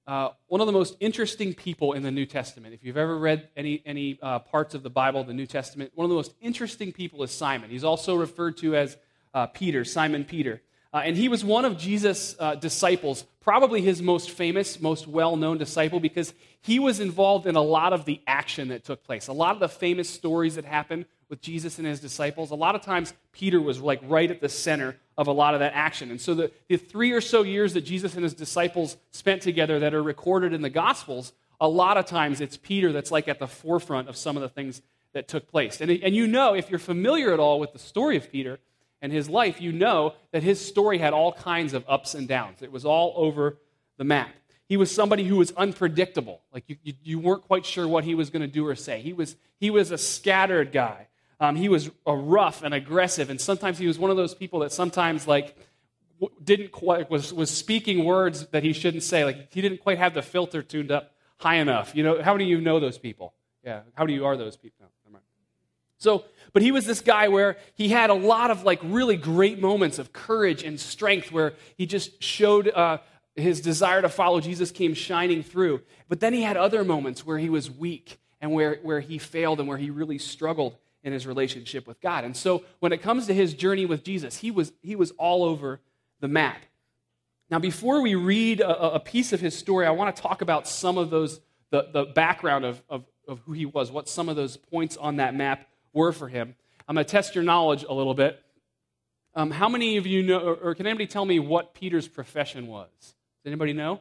uh, 0.07 0.31
one 0.47 0.63
of 0.63 0.67
the 0.67 0.73
most 0.73 0.97
interesting 1.01 1.53
people 1.53 1.93
in 1.93 2.03
the 2.03 2.11
New 2.11 2.25
Testament. 2.25 2.73
If 2.73 2.83
you've 2.83 2.97
ever 2.97 3.17
read 3.19 3.49
any, 3.55 3.83
any 3.85 4.19
uh, 4.23 4.39
parts 4.39 4.75
of 4.75 4.83
the 4.83 4.89
Bible, 4.89 5.23
the 5.23 5.35
New 5.35 5.47
Testament, 5.47 5.93
one 5.95 6.07
of 6.07 6.09
the 6.09 6.17
most 6.17 6.33
interesting 6.41 6.91
people 6.91 7.23
is 7.23 7.31
Simon. 7.31 7.69
He's 7.69 7.85
also 7.85 8.17
referred 8.17 8.57
to 8.57 8.75
as 8.75 8.97
uh, 9.35 9.49
Peter, 9.49 9.85
Simon 9.85 10.25
Peter. 10.25 10.63
Uh, 10.95 11.03
and 11.05 11.15
he 11.15 11.29
was 11.29 11.45
one 11.45 11.67
of 11.67 11.77
Jesus' 11.77 12.35
uh, 12.41 12.55
disciples, 12.55 13.27
probably 13.41 13.83
his 13.83 14.01
most 14.01 14.31
famous, 14.31 14.81
most 14.81 15.07
well 15.07 15.37
known 15.37 15.59
disciple, 15.59 16.01
because 16.01 16.33
he 16.63 16.79
was 16.79 17.01
involved 17.01 17.47
in 17.47 17.57
a 17.57 17.63
lot 17.63 17.93
of 17.93 18.07
the 18.07 18.23
action 18.27 18.69
that 18.69 18.83
took 18.83 19.05
place. 19.05 19.29
A 19.29 19.33
lot 19.35 19.53
of 19.53 19.61
the 19.61 19.69
famous 19.69 20.09
stories 20.09 20.55
that 20.55 20.65
happened 20.65 21.05
with 21.29 21.43
Jesus 21.43 21.77
and 21.79 21.87
his 21.87 22.01
disciples, 22.01 22.51
a 22.51 22.57
lot 22.57 22.75
of 22.75 22.81
times 22.81 23.13
Peter 23.31 23.61
was 23.61 23.79
like 23.79 24.01
right 24.05 24.31
at 24.31 24.41
the 24.41 24.49
center 24.49 24.97
of 25.21 25.27
a 25.27 25.33
lot 25.33 25.53
of 25.53 25.61
that 25.61 25.75
action. 25.75 26.11
And 26.11 26.19
so 26.19 26.35
the, 26.35 26.51
the 26.67 26.79
three 26.79 27.13
or 27.13 27.21
so 27.21 27.43
years 27.43 27.75
that 27.75 27.83
Jesus 27.83 28.15
and 28.15 28.25
his 28.25 28.33
disciples 28.33 28.97
spent 29.11 29.43
together 29.43 29.79
that 29.79 29.93
are 29.93 30.03
recorded 30.03 30.55
in 30.55 30.63
the 30.63 30.71
Gospels, 30.71 31.35
a 31.61 31.69
lot 31.69 31.99
of 31.99 32.07
times 32.07 32.41
it's 32.41 32.57
Peter 32.57 32.91
that's 32.91 33.11
like 33.11 33.29
at 33.29 33.39
the 33.39 33.47
forefront 33.47 34.09
of 34.09 34.17
some 34.17 34.39
of 34.39 34.41
the 34.41 34.49
things 34.49 34.81
that 35.13 35.29
took 35.29 35.47
place. 35.47 35.83
And, 35.83 35.91
and 35.91 36.17
you 36.17 36.27
know, 36.27 36.55
if 36.55 36.71
you're 36.71 36.79
familiar 36.79 37.35
at 37.35 37.39
all 37.39 37.61
with 37.61 37.75
the 37.75 37.79
story 37.79 38.17
of 38.17 38.33
Peter, 38.33 38.59
and 39.03 39.13
his 39.13 39.29
life, 39.29 39.61
you 39.61 39.73
know 39.73 40.15
that 40.33 40.43
his 40.43 40.61
story 40.61 40.99
had 40.99 41.13
all 41.13 41.33
kinds 41.33 41.73
of 41.73 41.85
ups 41.89 42.15
and 42.15 42.29
downs. 42.29 42.63
It 42.63 42.71
was 42.71 42.85
all 42.85 43.15
over 43.17 43.57
the 43.97 44.05
map. 44.05 44.31
He 44.69 44.77
was 44.77 44.95
somebody 44.95 45.25
who 45.25 45.37
was 45.37 45.53
unpredictable. 45.53 46.43
Like 46.53 46.65
you, 46.67 46.77
you, 46.83 46.93
you 47.03 47.19
weren't 47.19 47.43
quite 47.43 47.65
sure 47.65 47.89
what 47.89 48.05
he 48.05 48.15
was 48.15 48.31
going 48.31 48.43
to 48.43 48.49
do 48.49 48.67
or 48.67 48.75
say. 48.75 49.01
He 49.01 49.13
was, 49.13 49.37
he 49.59 49.71
was 49.71 49.91
a 49.91 49.99
scattered 49.99 50.71
guy. 50.71 51.09
Um, 51.41 51.57
he 51.57 51.69
was 51.69 51.91
rough 52.07 52.63
and 52.63 52.75
aggressive, 52.75 53.31
and 53.31 53.41
sometimes 53.41 53.79
he 53.79 53.87
was 53.87 53.99
one 53.99 54.11
of 54.11 54.17
those 54.17 54.35
people 54.35 54.61
that 54.61 54.73
sometimes 54.73 55.27
like 55.27 55.57
didn't 56.43 56.71
quite 56.71 57.11
was 57.11 57.33
was 57.33 57.51
speaking 57.51 58.05
words 58.05 58.47
that 58.49 58.63
he 58.63 58.73
shouldn't 58.73 59.03
say. 59.03 59.25
Like 59.25 59.53
he 59.53 59.61
didn't 59.61 59.81
quite 59.81 59.99
have 59.99 60.15
the 60.15 60.23
filter 60.23 60.63
tuned 60.63 60.91
up 60.91 61.15
high 61.39 61.57
enough. 61.57 61.95
You 61.95 62.05
know, 62.05 62.23
how 62.23 62.35
many 62.35 62.45
of 62.45 62.51
you 62.51 62.61
know 62.61 62.79
those 62.79 62.99
people? 62.99 63.33
Yeah, 63.65 63.81
how 63.95 64.07
do 64.07 64.13
you 64.13 64.27
are 64.27 64.37
those 64.37 64.57
people? 64.57 64.77
No, 64.81 64.87
so 66.01 66.25
but 66.53 66.63
he 66.63 66.73
was 66.73 66.87
this 66.87 67.01
guy 67.01 67.29
where 67.29 67.57
he 67.75 67.89
had 67.89 68.11
a 68.11 68.15
lot 68.15 68.51
of 68.51 68.65
like 68.65 68.81
really 68.83 69.17
great 69.17 69.61
moments 69.61 69.99
of 69.99 70.13
courage 70.13 70.65
and 70.65 70.81
strength 70.81 71.31
where 71.31 71.55
he 71.77 71.87
just 71.87 72.23
showed 72.23 72.69
uh, 72.69 72.99
his 73.37 73.61
desire 73.61 74.03
to 74.03 74.09
follow 74.09 74.41
Jesus 74.41 74.71
came 74.71 74.95
shining 74.95 75.43
through. 75.43 75.83
But 76.09 76.21
then 76.21 76.33
he 76.33 76.43
had 76.43 76.57
other 76.57 76.85
moments 76.85 77.25
where 77.25 77.39
he 77.39 77.49
was 77.49 77.71
weak 77.71 78.19
and 78.41 78.53
where, 78.53 78.77
where 78.83 79.01
he 79.01 79.19
failed 79.19 79.61
and 79.61 79.69
where 79.69 79.79
he 79.79 79.91
really 79.91 80.19
struggled 80.19 80.77
in 81.03 81.13
his 81.13 81.27
relationship 81.27 81.87
with 81.87 82.01
God. 82.01 82.25
And 82.25 82.37
so 82.37 82.65
when 82.81 82.93
it 82.93 83.03
comes 83.03 83.27
to 83.27 83.35
his 83.35 83.55
journey 83.55 83.87
with 83.87 84.05
Jesus, 84.05 84.37
he 84.37 84.51
was, 84.51 84.73
he 84.83 84.97
was 84.97 85.13
all 85.13 85.45
over 85.45 85.81
the 86.21 86.29
map. 86.29 86.63
Now, 87.51 87.59
before 87.59 88.01
we 88.01 88.15
read 88.15 88.61
a, 88.61 88.95
a 88.95 89.01
piece 89.01 89.33
of 89.33 89.41
his 89.41 89.57
story, 89.57 89.87
I 89.87 89.91
want 89.91 90.15
to 90.15 90.23
talk 90.23 90.43
about 90.43 90.69
some 90.69 90.99
of 90.99 91.11
those, 91.11 91.41
the, 91.71 91.89
the 91.93 92.05
background 92.05 92.65
of, 92.65 92.83
of, 92.89 93.05
of 93.27 93.41
who 93.41 93.53
he 93.53 93.67
was, 93.67 93.91
what 93.91 94.09
some 94.09 94.29
of 94.29 94.37
those 94.37 94.57
points 94.57 94.97
on 94.97 95.17
that 95.17 95.35
map 95.35 95.67
were 95.93 96.13
for 96.13 96.29
him. 96.29 96.55
I'm 96.87 96.95
going 96.95 97.05
to 97.05 97.11
test 97.11 97.35
your 97.35 97.45
knowledge 97.45 97.85
a 97.89 97.93
little 97.93 98.15
bit. 98.15 98.41
Um, 99.35 99.51
how 99.51 99.69
many 99.69 99.97
of 99.97 100.07
you 100.07 100.23
know, 100.23 100.41
or, 100.41 100.55
or 100.55 100.75
can 100.75 100.87
anybody 100.87 101.07
tell 101.07 101.25
me 101.25 101.39
what 101.39 101.75
Peter's 101.75 102.09
profession 102.09 102.67
was? 102.67 102.89
Does 103.01 103.47
anybody 103.47 103.73
know? 103.73 104.01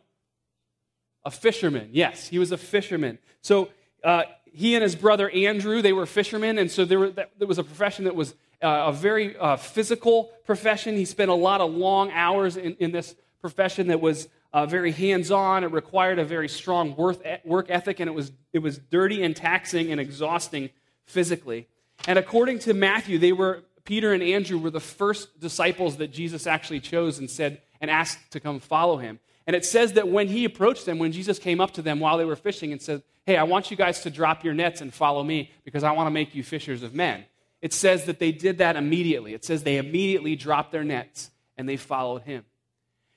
A 1.24 1.32
fisherman. 1.32 1.89
Yes, 1.91 2.27
he 2.27 2.39
was 2.39 2.51
a 2.51 2.58
fisherman. 2.58 3.20
So 3.41 3.70
uh, 4.03 4.24
he 4.53 4.75
and 4.75 4.84
his 4.84 4.96
brother 4.96 5.29
Andrew, 5.29 5.82
they 5.82 5.94
were 5.94 6.06
fishermen, 6.06 6.58
and 6.58 6.70
so 6.70 6.86
there, 6.86 7.00
were, 7.00 7.10
that, 7.12 7.32
there 7.38 7.48
was 7.48 7.58
a 7.58 7.63
profession 7.63 8.06
that 8.06 8.15
was 8.15 8.34
uh, 8.62 8.86
a 8.88 8.91
very 8.91 9.38
uh, 9.38 9.56
physical 9.56 10.32
profession. 10.46 10.96
He 10.96 11.06
spent 11.06 11.29
a 11.29 11.36
lot 11.36 11.62
of 11.62 11.74
long 11.74 12.12
hours 12.12 12.58
in, 12.58 12.75
in 12.79 12.91
this 12.91 13.15
profession 13.41 13.88
that 13.88 14.01
was 14.01 14.27
uh, 14.51 14.65
very 14.65 14.91
hands-on. 14.91 15.63
It 15.63 15.72
required 15.72 16.20
a 16.20 16.25
very 16.25 16.50
strong 16.50 16.96
work 16.96 17.70
ethic, 17.70 18.00
and 18.00 18.10
it 18.10 18.13
was, 18.13 18.32
it 18.53 18.60
was 18.60 18.77
dirty 18.77 19.24
and 19.24 19.36
taxing 19.36 19.91
and 19.91 20.01
exhausting 20.01 20.70
physically. 21.06 21.68
And 22.08 22.18
according 22.20 22.60
to 22.60 22.74
Matthew, 22.74 23.18
they 23.18 23.32
were 23.32 23.63
Peter 23.89 24.13
and 24.13 24.22
Andrew 24.22 24.60
were 24.60 24.70
the 24.70 24.79
first 24.79 25.39
disciples 25.39 25.98
that 25.98 26.10
Jesus 26.12 26.46
actually 26.46 26.79
chose 26.79 27.18
and 27.18 27.27
said 27.27 27.60
and 27.82 27.89
asked 27.89 28.32
to 28.32 28.39
come 28.39 28.60
follow 28.60 28.98
him. 28.98 29.20
And 29.50 29.56
it 29.56 29.65
says 29.65 29.94
that 29.94 30.08
when 30.08 30.27
he 30.27 30.46
approached 30.46 30.86
them, 30.86 31.00
when 31.00 31.12
Jesus 31.12 31.39
came 31.39 31.60
up 31.60 31.72
to 31.72 31.82
them 31.82 32.00
while 32.00 32.20
they 32.20 32.24
were 32.24 32.36
fishing 32.36 32.72
and 32.72 32.79
said, 32.79 33.01
Hey, 33.25 33.36
I 33.36 33.41
want 33.41 33.72
you 33.72 33.77
guys 33.77 34.01
to 34.01 34.12
drop 34.12 34.44
your 34.44 34.53
nets 34.53 34.79
and 34.79 34.94
follow 34.94 35.24
me 35.24 35.50
because 35.63 35.84
I 35.84 35.91
want 35.94 36.06
to 36.06 36.12
make 36.12 36.36
you 36.36 36.44
fishers 36.44 36.84
of 36.84 36.94
men. 36.94 37.25
It 37.60 37.74
says 37.74 38.06
that 38.06 38.20
they 38.20 38.32
did 38.32 38.60
that 38.60 38.75
immediately. 38.75 39.34
It 39.34 39.44
says 39.44 39.63
they 39.63 39.77
immediately 39.77 40.36
dropped 40.36 40.72
their 40.72 40.84
nets 40.84 41.32
and 41.58 41.68
they 41.68 41.77
followed 41.77 42.22
him. 42.22 42.46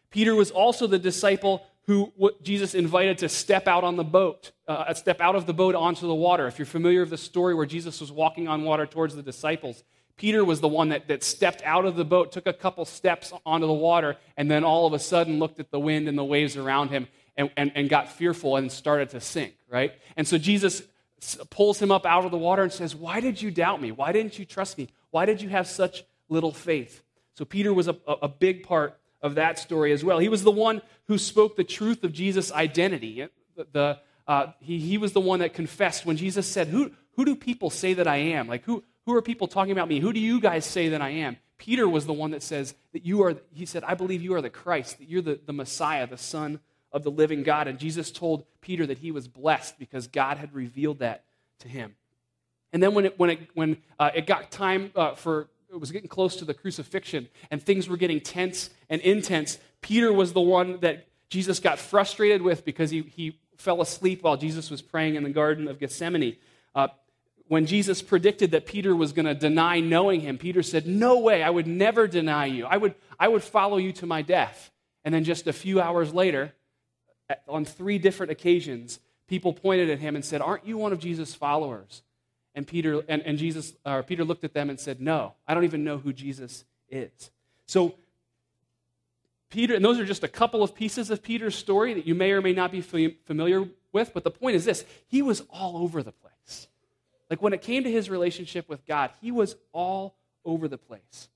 Peter 0.09 0.35
was 0.35 0.51
also 0.51 0.87
the 0.87 0.99
disciple 0.99 1.67
who 1.83 2.11
Jesus 2.43 2.75
invited 2.75 3.19
to 3.19 3.29
step 3.29 3.69
out 3.69 3.85
on 3.85 3.97
the 3.97 4.03
boat, 4.03 4.53
uh, 4.67 4.95
step 4.95 5.21
out 5.21 5.37
of 5.37 5.45
the 5.45 5.53
boat 5.53 5.75
onto 5.75 6.07
the 6.07 6.15
water. 6.15 6.47
If 6.47 6.59
you're 6.59 6.65
familiar 6.65 7.01
with 7.01 7.11
the 7.11 7.19
story 7.19 7.53
where 7.55 7.67
Jesus 7.67 8.01
was 8.01 8.11
walking 8.11 8.49
on 8.49 8.63
water 8.63 8.87
towards 8.87 9.15
the 9.15 9.23
disciples, 9.23 9.85
Peter 10.17 10.45
was 10.45 10.61
the 10.61 10.69
one 10.69 10.91
that, 10.91 11.09
that 11.09 11.25
stepped 11.25 11.63
out 11.65 11.85
of 11.85 11.97
the 11.97 12.05
boat, 12.05 12.33
took 12.33 12.47
a 12.47 12.53
couple 12.53 12.85
steps 12.85 13.33
onto 13.45 13.67
the 13.67 13.73
water, 13.73 14.17
and 14.37 14.51
then 14.51 14.65
all 14.65 14.87
of 14.87 14.93
a 14.93 14.99
sudden 14.99 15.39
looked 15.39 15.59
at 15.59 15.71
the 15.71 15.81
wind 15.81 16.09
and 16.09 16.17
the 16.17 16.25
waves 16.25 16.57
around 16.57 16.89
him 16.89 17.09
and, 17.37 17.51
and, 17.57 17.73
and 17.75 17.89
got 17.89 18.09
fearful 18.11 18.57
and 18.57 18.71
started 18.71 19.11
to 19.11 19.21
sink, 19.21 19.55
right? 19.69 19.93
And 20.17 20.27
so 20.27 20.39
Jesus 20.39 20.83
pulls 21.51 21.81
him 21.81 21.91
up 21.91 22.05
out 22.05 22.25
of 22.25 22.31
the 22.31 22.39
water 22.39 22.63
and 22.63 22.73
says, 22.73 22.95
Why 22.95 23.21
did 23.21 23.41
you 23.41 23.51
doubt 23.51 23.81
me? 23.81 23.93
Why 23.93 24.13
didn't 24.13 24.39
you 24.39 24.45
trust 24.45 24.79
me? 24.79 24.89
Why 25.11 25.25
did 25.25 25.41
you 25.41 25.49
have 25.49 25.67
such 25.67 26.05
little 26.29 26.53
faith? 26.53 27.03
So 27.35 27.45
Peter 27.45 27.73
was 27.73 27.89
a, 27.89 27.97
a 28.07 28.29
big 28.29 28.65
part 28.65 28.99
of 29.23 29.37
that 29.37 29.59
story 29.59 29.93
as 29.93 30.05
well. 30.05 30.19
He 30.19 30.29
was 30.29 30.43
the 30.43 30.51
one 30.51 30.83
who 31.07 31.17
spoke 31.17 31.57
the 31.57 31.65
truth 31.65 32.05
of 32.05 32.13
Jesus' 32.13 32.53
identity. 32.53 33.27
The, 33.73 33.99
uh, 34.27 34.47
he, 34.61 34.79
he 34.79 34.99
was 34.99 35.13
the 35.13 35.21
one 35.21 35.41
that 35.41 35.55
confessed 35.55 36.05
when 36.05 36.17
Jesus 36.17 36.47
said, 36.47 36.69
who, 36.69 36.91
who 37.17 37.25
do 37.25 37.37
people 37.37 37.71
say 37.71 37.95
that 37.95 38.09
I 38.09 38.17
am? 38.17 38.49
Like, 38.49 38.65
who, 38.65 38.83
who 39.07 39.15
are 39.15 39.23
people 39.23 39.49
talking 39.49 39.73
about 39.73 39.89
me? 39.89 40.01
Who 40.01 40.13
do 40.13 40.21
you 40.21 40.41
guys 40.41 40.65
say 40.65 40.91
that 40.91 41.03
I 41.03 41.11
am? 41.11 41.37
Peter 41.59 41.89
was 41.89 42.07
the 42.07 42.13
one 42.13 42.33
that 42.33 42.43
says 42.43 42.75
that 42.93 43.05
you 43.05 43.23
are, 43.23 43.37
he 43.53 43.67
said, 43.67 43.85
I 43.85 43.95
believe 43.95 44.23
you 44.23 44.35
are 44.35 44.43
the 44.43 44.51
Christ, 44.51 44.99
that 44.99 45.09
you're 45.09 45.23
the, 45.23 45.39
the 45.45 45.53
Messiah, 45.53 46.07
the 46.07 46.19
Son 46.19 46.61
of 46.93 47.05
the 47.05 47.11
living 47.11 47.43
God. 47.43 47.69
And 47.69 47.79
Jesus 47.79 48.11
told 48.11 48.45
Peter 48.61 48.87
that 48.87 48.99
he 48.99 49.11
was 49.13 49.29
blessed 49.29 49.79
because 49.79 50.07
God 50.07 50.39
had 50.39 50.53
revealed 50.55 50.99
that 50.99 51.25
to 51.61 51.69
him. 51.69 51.95
And 52.73 52.83
then 52.83 52.95
when 52.95 53.07
it, 53.07 53.19
when 53.19 53.31
it, 53.31 53.49
when, 53.55 53.77
uh, 53.99 54.11
it 54.15 54.27
got 54.27 54.51
time 54.51 54.91
uh, 54.97 55.15
for, 55.15 55.49
it 55.71 55.79
was 55.79 55.91
getting 55.91 56.09
close 56.09 56.37
to 56.37 56.45
the 56.45 56.55
crucifixion 56.55 57.29
and 57.51 57.63
things 57.63 57.89
were 57.89 57.97
getting 57.97 58.21
tense 58.21 58.71
and 58.89 59.01
intense, 59.03 59.59
Peter 59.81 60.13
was 60.13 60.33
the 60.33 60.41
one 60.41 60.81
that 60.81 61.07
Jesus 61.29 61.61
got 61.61 61.79
frustrated 61.79 62.43
with 62.43 62.65
because 62.65 62.91
he, 62.91 63.03
he 63.03 63.39
fell 63.57 63.81
asleep 63.81 64.23
while 64.23 64.37
Jesus 64.37 64.71
was 64.71 64.83
praying 64.83 65.15
in 65.15 65.23
the 65.23 65.31
Garden 65.31 65.69
of 65.69 65.79
Gethsemane. 65.79 66.37
Uh, 66.75 66.89
when 67.49 67.67
Jesus 67.67 68.03
predicted 68.03 68.53
that 68.53 68.67
Peter 68.67 68.95
was 68.95 69.13
going 69.13 69.27
to 69.27 69.35
deny 69.35 69.81
knowing 69.81 70.21
him, 70.21 70.39
Peter 70.39 70.63
said, 70.63 70.87
No 70.87 71.19
way, 71.19 71.43
I 71.43 71.51
would 71.51 71.67
never 71.67 72.07
deny 72.07 72.47
you. 72.47 72.67
I 72.67 72.77
would, 72.77 72.95
I 73.19 73.29
would 73.29 73.43
follow 73.43 73.77
you 73.77 73.93
to 73.95 74.07
my 74.07 74.23
death. 74.23 74.71
And 75.05 75.15
then 75.15 75.25
just 75.25 75.47
a 75.47 75.53
few 75.53 75.81
hours 75.81 76.15
later, 76.15 76.53
on 77.49 77.65
three 77.65 77.99
different 77.99 78.33
occasions, 78.33 79.01
people 79.27 79.53
pointed 79.53 79.91
at 79.91 79.99
him 79.99 80.15
and 80.15 80.25
said, 80.25 80.41
Aren't 80.41 80.67
you 80.67 80.79
one 80.79 80.93
of 80.93 80.99
Jesus' 80.99 81.35
followers? 81.35 82.03
And 82.55 82.67
Peter, 82.67 83.03
and, 83.09 83.23
and 83.23 83.39
Jesus, 83.39 83.73
or 83.85 84.03
Peter 84.03 84.25
looked 84.25 84.45
at 84.45 84.53
them 84.53 84.71
and 84.71 84.79
said, 84.79 85.01
No, 85.01 85.35
I 85.47 85.55
don't 85.55 85.65
even 85.65 85.85
know 85.85 85.99
who 85.99 86.13
Jesus 86.13 86.65
is. 86.89 87.31
So, 87.67 87.95
Peter, 89.51 89.75
and 89.75 89.85
those 89.85 89.99
are 89.99 90.05
just 90.05 90.25
a 90.25 90.29
couple 90.29 90.63
of 90.63 90.75
pieces 90.75 91.11
of 91.11 91.23
Peter's 91.23 91.55
story 91.55 91.95
that 91.95 92.07
you 92.07 92.15
may 92.15 92.33
or 92.33 92.41
may 92.41 92.53
not 92.53 92.73
be 92.73 92.81
familiar 92.81 93.69
with, 93.93 94.15
but 94.15 94.25
the 94.25 94.31
point 94.31 94.57
is 94.57 94.65
this 94.65 94.85
he 95.09 95.23
was 95.23 95.43
all 95.51 95.77
over 95.77 96.03
the 96.03 96.13
place. 96.13 96.32
Like 97.33 97.41
when 97.41 97.55
it 97.55 97.63
came 97.63 97.85
to 97.85 97.91
his 97.91 98.11
relationship 98.11 98.69
with 98.69 98.85
God, 98.85 99.11
he 99.23 99.31
was 99.33 99.57
all 99.73 100.17
over 100.45 100.69
the 100.69 100.77
place. 100.77 101.31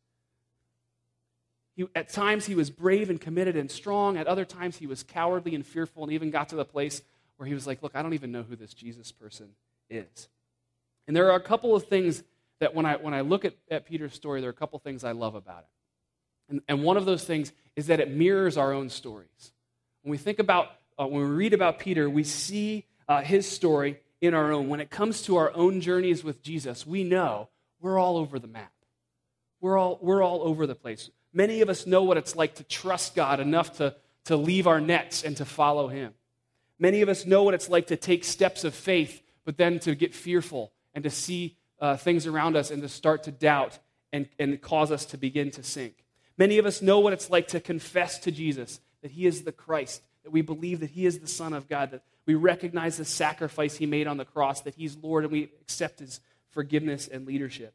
He, 1.75 1.87
at 1.95 2.11
times 2.11 2.45
he 2.45 2.55
was 2.55 2.69
brave 2.69 3.09
and 3.09 3.19
committed 3.19 3.57
and 3.57 3.71
strong. 3.71 4.19
At 4.19 4.27
other 4.27 4.45
times 4.45 4.77
he 4.77 4.87
was 4.87 5.03
cowardly 5.03 5.55
and 5.55 5.65
fearful 5.65 6.03
and 6.03 6.13
even 6.13 6.31
got 6.31 6.51
to 6.51 6.55
the 6.55 6.67
place 6.67 7.01
where 7.39 7.47
he 7.47 7.55
was 7.55 7.67
like, 7.67 7.83
Look, 7.83 7.93
I 7.95 8.03
don't 8.03 8.13
even 8.13 8.31
know 8.31 8.43
who 8.43 8.57
this 8.57 8.75
Jesus 8.75 9.11
person 9.11 9.49
is. 9.89 10.29
And 11.07 11.17
there 11.17 11.33
are 11.33 11.37
a 11.37 11.41
couple 11.41 11.75
of 11.75 11.85
things 11.85 12.23
that 12.61 12.75
when 12.75 12.85
I, 12.85 12.97
when 12.97 13.15
I 13.15 13.23
look 13.23 13.47
at, 13.47 13.55
at 13.71 13.87
Peter's 13.87 14.13
story, 14.13 14.43
there 14.43 14.51
are 14.51 14.53
a 14.53 14.55
couple 14.55 14.77
of 14.77 14.83
things 14.83 15.03
I 15.03 15.13
love 15.13 15.35
about 15.35 15.61
it. 15.61 16.51
And, 16.51 16.61
and 16.69 16.83
one 16.83 16.99
of 16.99 17.07
those 17.07 17.25
things 17.25 17.55
is 17.75 17.87
that 17.87 18.01
it 18.01 18.11
mirrors 18.11 18.59
our 18.59 18.75
own 18.75 18.91
stories. 18.91 19.51
When 20.03 20.11
we 20.11 20.19
think 20.19 20.41
about, 20.41 20.73
uh, 21.01 21.07
when 21.07 21.23
we 21.23 21.35
read 21.35 21.55
about 21.55 21.79
Peter, 21.79 22.11
we 22.11 22.23
see 22.23 22.85
uh, 23.09 23.23
his 23.23 23.51
story 23.51 23.99
in 24.27 24.35
our 24.35 24.53
own. 24.53 24.69
When 24.69 24.81
it 24.81 24.91
comes 24.91 25.23
to 25.23 25.37
our 25.37 25.53
own 25.55 25.81
journeys 25.81 26.23
with 26.23 26.43
Jesus, 26.43 26.87
we 26.87 27.05
know 27.05 27.49
we're 27.81 27.99
all 27.99 28.17
over 28.17 28.39
the 28.39 28.47
map. 28.47 28.73
We're 29.61 29.79
all, 29.79 29.99
we're 30.03 30.23
all 30.23 30.43
over 30.43 30.67
the 30.67 30.75
place. 30.75 31.11
Many 31.33 31.61
of 31.61 31.69
us 31.69 31.87
know 31.87 32.03
what 32.03 32.17
it's 32.17 32.37
like 32.37 32.57
to 32.57 32.65
trust 32.65 33.15
God 33.15 33.41
enough 33.41 33.79
to, 33.79 33.95
to 34.25 34.37
leave 34.37 34.67
our 34.67 34.81
nets 34.81 35.23
and 35.23 35.37
to 35.39 35.45
follow 35.45 35.89
Him. 35.89 36.15
Many 36.79 37.03
of 37.03 37.09
us 37.09 37.25
know 37.25 37.43
what 37.43 37.55
it's 37.55 37.69
like 37.69 37.87
to 37.89 37.97
take 37.97 38.25
steps 38.25 38.65
of 38.65 38.75
faith, 38.75 39.23
but 39.45 39.57
then 39.57 39.79
to 39.81 39.95
get 39.95 40.15
fearful 40.15 40.73
and 40.95 41.05
to 41.05 41.11
see 41.11 41.57
uh, 41.81 41.97
things 41.97 42.27
around 42.27 42.57
us 42.57 42.71
and 42.71 42.83
to 42.83 42.89
start 42.89 43.25
to 43.25 43.33
doubt 43.33 43.79
and, 44.13 44.29
and 44.39 44.61
cause 44.61 44.91
us 44.91 45.05
to 45.07 45.17
begin 45.17 45.51
to 45.53 45.63
sink. 45.63 46.05
Many 46.39 46.59
of 46.59 46.67
us 46.67 46.83
know 46.83 47.01
what 47.01 47.13
it's 47.13 47.31
like 47.31 47.49
to 47.49 47.61
confess 47.61 48.19
to 48.21 48.31
Jesus 48.31 48.81
that 49.03 49.11
He 49.11 49.27
is 49.27 49.43
the 49.43 49.53
Christ, 49.53 50.03
that 50.25 50.33
we 50.33 50.43
believe 50.43 50.81
that 50.81 50.91
He 50.91 51.07
is 51.07 51.19
the 51.19 51.29
Son 51.29 51.53
of 51.53 51.69
God, 51.69 51.93
that 51.93 52.03
we 52.27 52.35
recognize 52.35 52.97
the 52.97 53.05
sacrifice 53.05 53.77
He 53.77 53.87
made 53.87 54.07
on 54.07 54.17
the 54.17 54.25
cross, 54.25 54.61
that 54.63 54.75
He's 54.75 54.97
Lord, 54.97 55.25
and 55.25 55.33
we 55.33 55.45
accept 55.61 56.01
His 56.01 56.21
forgiveness 56.51 57.09
and 57.09 57.27
leadership. 57.27 57.75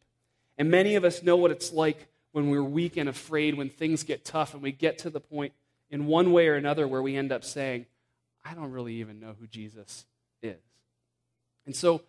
And 0.58 0.70
many 0.70 0.96
of 0.96 1.04
us 1.04 1.24
know 1.24 1.38
what 1.38 1.52
it's 1.52 1.72
like 1.72 2.08
when 2.32 2.50
we're 2.50 2.64
weak 2.64 2.98
and 2.98 3.10
afraid, 3.10 3.56
when 3.56 3.70
things 3.70 4.04
get 4.04 4.26
tough, 4.26 4.54
and 4.54 4.62
we 4.62 4.72
get 4.72 5.00
to 5.00 5.10
the 5.10 5.20
point 5.20 5.54
in 5.90 6.06
one 6.06 6.32
way 6.32 6.48
or 6.48 6.56
another 6.56 6.88
where 6.88 7.02
we 7.02 7.16
end 7.16 7.32
up 7.32 7.44
saying, 7.44 7.86
I 8.44 8.54
don't 8.54 8.72
really 8.72 8.96
even 8.96 9.20
know 9.20 9.36
who 9.40 9.48
Jesus 9.48 10.06
is. 10.42 10.60
And 11.66 11.76
so 11.76 12.02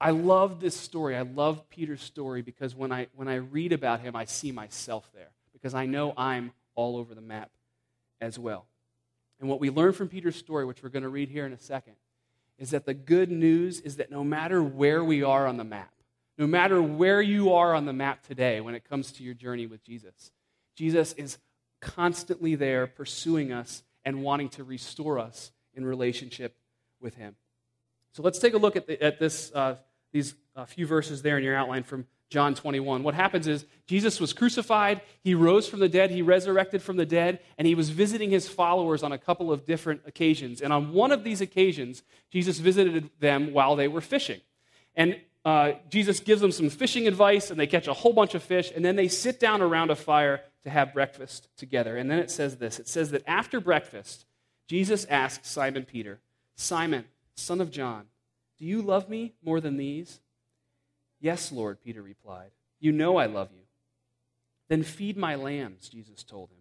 I 0.00 0.10
love 0.10 0.60
this 0.60 0.76
story. 0.76 1.16
I 1.16 1.22
love 1.22 1.68
Peter's 1.68 2.02
story 2.02 2.42
because 2.42 2.74
when 2.74 2.92
I, 2.92 3.08
when 3.14 3.28
I 3.28 3.36
read 3.36 3.72
about 3.72 4.00
him, 4.00 4.14
I 4.14 4.24
see 4.24 4.52
myself 4.52 5.08
there 5.14 5.30
because 5.52 5.74
I 5.74 5.86
know 5.86 6.14
I'm 6.16 6.52
all 6.74 6.96
over 6.96 7.14
the 7.14 7.20
map 7.20 7.50
as 8.20 8.38
well. 8.38 8.66
And 9.40 9.48
what 9.48 9.60
we 9.60 9.70
learn 9.70 9.92
from 9.92 10.08
Peter's 10.08 10.36
story, 10.36 10.64
which 10.64 10.82
we're 10.82 10.88
going 10.88 11.02
to 11.02 11.08
read 11.08 11.28
here 11.28 11.46
in 11.46 11.52
a 11.52 11.58
second, 11.58 11.94
is 12.58 12.70
that 12.70 12.86
the 12.86 12.94
good 12.94 13.30
news 13.30 13.80
is 13.80 13.96
that 13.96 14.10
no 14.10 14.24
matter 14.24 14.62
where 14.62 15.04
we 15.04 15.22
are 15.22 15.46
on 15.46 15.56
the 15.56 15.64
map, 15.64 15.92
no 16.38 16.46
matter 16.46 16.80
where 16.80 17.20
you 17.20 17.52
are 17.52 17.74
on 17.74 17.84
the 17.84 17.92
map 17.92 18.22
today 18.22 18.60
when 18.60 18.74
it 18.74 18.88
comes 18.88 19.12
to 19.12 19.22
your 19.22 19.34
journey 19.34 19.66
with 19.66 19.84
Jesus, 19.84 20.30
Jesus 20.74 21.12
is 21.14 21.38
constantly 21.80 22.54
there 22.54 22.86
pursuing 22.86 23.52
us 23.52 23.82
and 24.04 24.22
wanting 24.22 24.48
to 24.50 24.64
restore 24.64 25.18
us 25.18 25.52
in 25.74 25.84
relationship 25.84 26.56
with 27.00 27.14
Him. 27.14 27.36
So 28.12 28.22
let's 28.22 28.38
take 28.38 28.54
a 28.54 28.58
look 28.58 28.76
at, 28.76 28.86
the, 28.86 29.02
at 29.02 29.18
this, 29.18 29.52
uh, 29.54 29.76
these 30.12 30.34
uh, 30.54 30.64
few 30.64 30.86
verses 30.86 31.20
there 31.22 31.36
in 31.36 31.44
your 31.44 31.54
outline 31.54 31.82
from 31.82 32.06
John 32.28 32.54
21. 32.54 33.02
What 33.02 33.14
happens 33.14 33.46
is 33.46 33.66
Jesus 33.86 34.20
was 34.20 34.32
crucified, 34.32 35.00
he 35.22 35.34
rose 35.34 35.68
from 35.68 35.80
the 35.80 35.88
dead, 35.88 36.10
he 36.10 36.22
resurrected 36.22 36.82
from 36.82 36.96
the 36.96 37.06
dead, 37.06 37.40
and 37.56 37.66
he 37.66 37.74
was 37.74 37.90
visiting 37.90 38.30
his 38.30 38.48
followers 38.48 39.02
on 39.02 39.12
a 39.12 39.18
couple 39.18 39.52
of 39.52 39.64
different 39.64 40.02
occasions. 40.06 40.60
And 40.60 40.72
on 40.72 40.92
one 40.92 41.12
of 41.12 41.22
these 41.22 41.40
occasions, 41.40 42.02
Jesus 42.30 42.58
visited 42.58 43.10
them 43.20 43.52
while 43.52 43.76
they 43.76 43.86
were 43.86 44.00
fishing. 44.00 44.40
And 44.96 45.20
uh, 45.44 45.74
Jesus 45.88 46.18
gives 46.18 46.40
them 46.40 46.50
some 46.50 46.68
fishing 46.68 47.06
advice, 47.06 47.52
and 47.52 47.60
they 47.60 47.68
catch 47.68 47.86
a 47.86 47.92
whole 47.92 48.12
bunch 48.12 48.34
of 48.34 48.42
fish, 48.42 48.72
and 48.74 48.84
then 48.84 48.96
they 48.96 49.06
sit 49.06 49.38
down 49.38 49.62
around 49.62 49.90
a 49.90 49.96
fire 49.96 50.42
to 50.64 50.70
have 50.70 50.92
breakfast 50.92 51.48
together. 51.56 51.96
And 51.96 52.10
then 52.10 52.18
it 52.18 52.32
says 52.32 52.56
this 52.56 52.80
it 52.80 52.88
says 52.88 53.12
that 53.12 53.22
after 53.28 53.60
breakfast, 53.60 54.26
Jesus 54.66 55.04
asked 55.04 55.46
Simon 55.46 55.84
Peter, 55.84 56.18
Simon, 56.56 57.04
son 57.36 57.60
of 57.60 57.70
John, 57.70 58.06
do 58.58 58.64
you 58.64 58.82
love 58.82 59.08
me 59.08 59.34
more 59.44 59.60
than 59.60 59.76
these? 59.76 60.18
Yes, 61.20 61.50
Lord, 61.52 61.80
Peter 61.82 62.02
replied. 62.02 62.50
You 62.78 62.92
know 62.92 63.16
I 63.16 63.26
love 63.26 63.50
you. 63.52 63.62
Then 64.68 64.82
feed 64.82 65.16
my 65.16 65.34
lambs, 65.34 65.88
Jesus 65.88 66.22
told 66.22 66.50
him. 66.50 66.56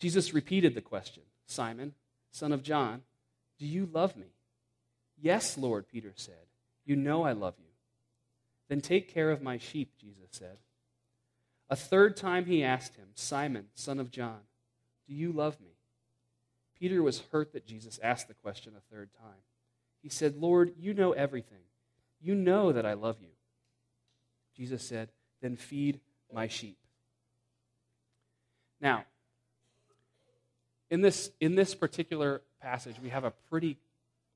Jesus 0.00 0.34
repeated 0.34 0.74
the 0.74 0.80
question 0.80 1.22
Simon, 1.46 1.94
son 2.30 2.52
of 2.52 2.62
John, 2.62 3.02
do 3.58 3.66
you 3.66 3.88
love 3.92 4.16
me? 4.16 4.28
Yes, 5.20 5.58
Lord, 5.58 5.88
Peter 5.88 6.12
said. 6.14 6.34
You 6.84 6.96
know 6.96 7.24
I 7.24 7.32
love 7.32 7.54
you. 7.58 7.64
Then 8.68 8.80
take 8.80 9.12
care 9.12 9.30
of 9.30 9.42
my 9.42 9.58
sheep, 9.58 9.92
Jesus 10.00 10.28
said. 10.30 10.58
A 11.70 11.76
third 11.76 12.16
time 12.16 12.46
he 12.46 12.62
asked 12.62 12.96
him, 12.96 13.08
Simon, 13.14 13.66
son 13.74 13.98
of 13.98 14.10
John, 14.10 14.40
do 15.06 15.14
you 15.14 15.32
love 15.32 15.60
me? 15.60 15.72
Peter 16.78 17.02
was 17.02 17.22
hurt 17.32 17.52
that 17.52 17.66
Jesus 17.66 17.98
asked 18.02 18.28
the 18.28 18.34
question 18.34 18.74
a 18.76 18.94
third 18.94 19.10
time. 19.20 19.42
He 20.02 20.08
said, 20.08 20.36
Lord, 20.36 20.72
you 20.78 20.94
know 20.94 21.12
everything. 21.12 21.58
You 22.20 22.34
know 22.34 22.72
that 22.72 22.84
I 22.84 22.94
love 22.94 23.16
you. 23.20 23.28
Jesus 24.56 24.82
said, 24.82 25.10
Then 25.40 25.56
feed 25.56 26.00
my 26.32 26.48
sheep. 26.48 26.78
Now, 28.80 29.04
in 30.90 31.00
this, 31.00 31.30
in 31.40 31.54
this 31.54 31.74
particular 31.74 32.42
passage, 32.60 32.96
we 33.02 33.10
have 33.10 33.24
a 33.24 33.32
pretty, 33.50 33.76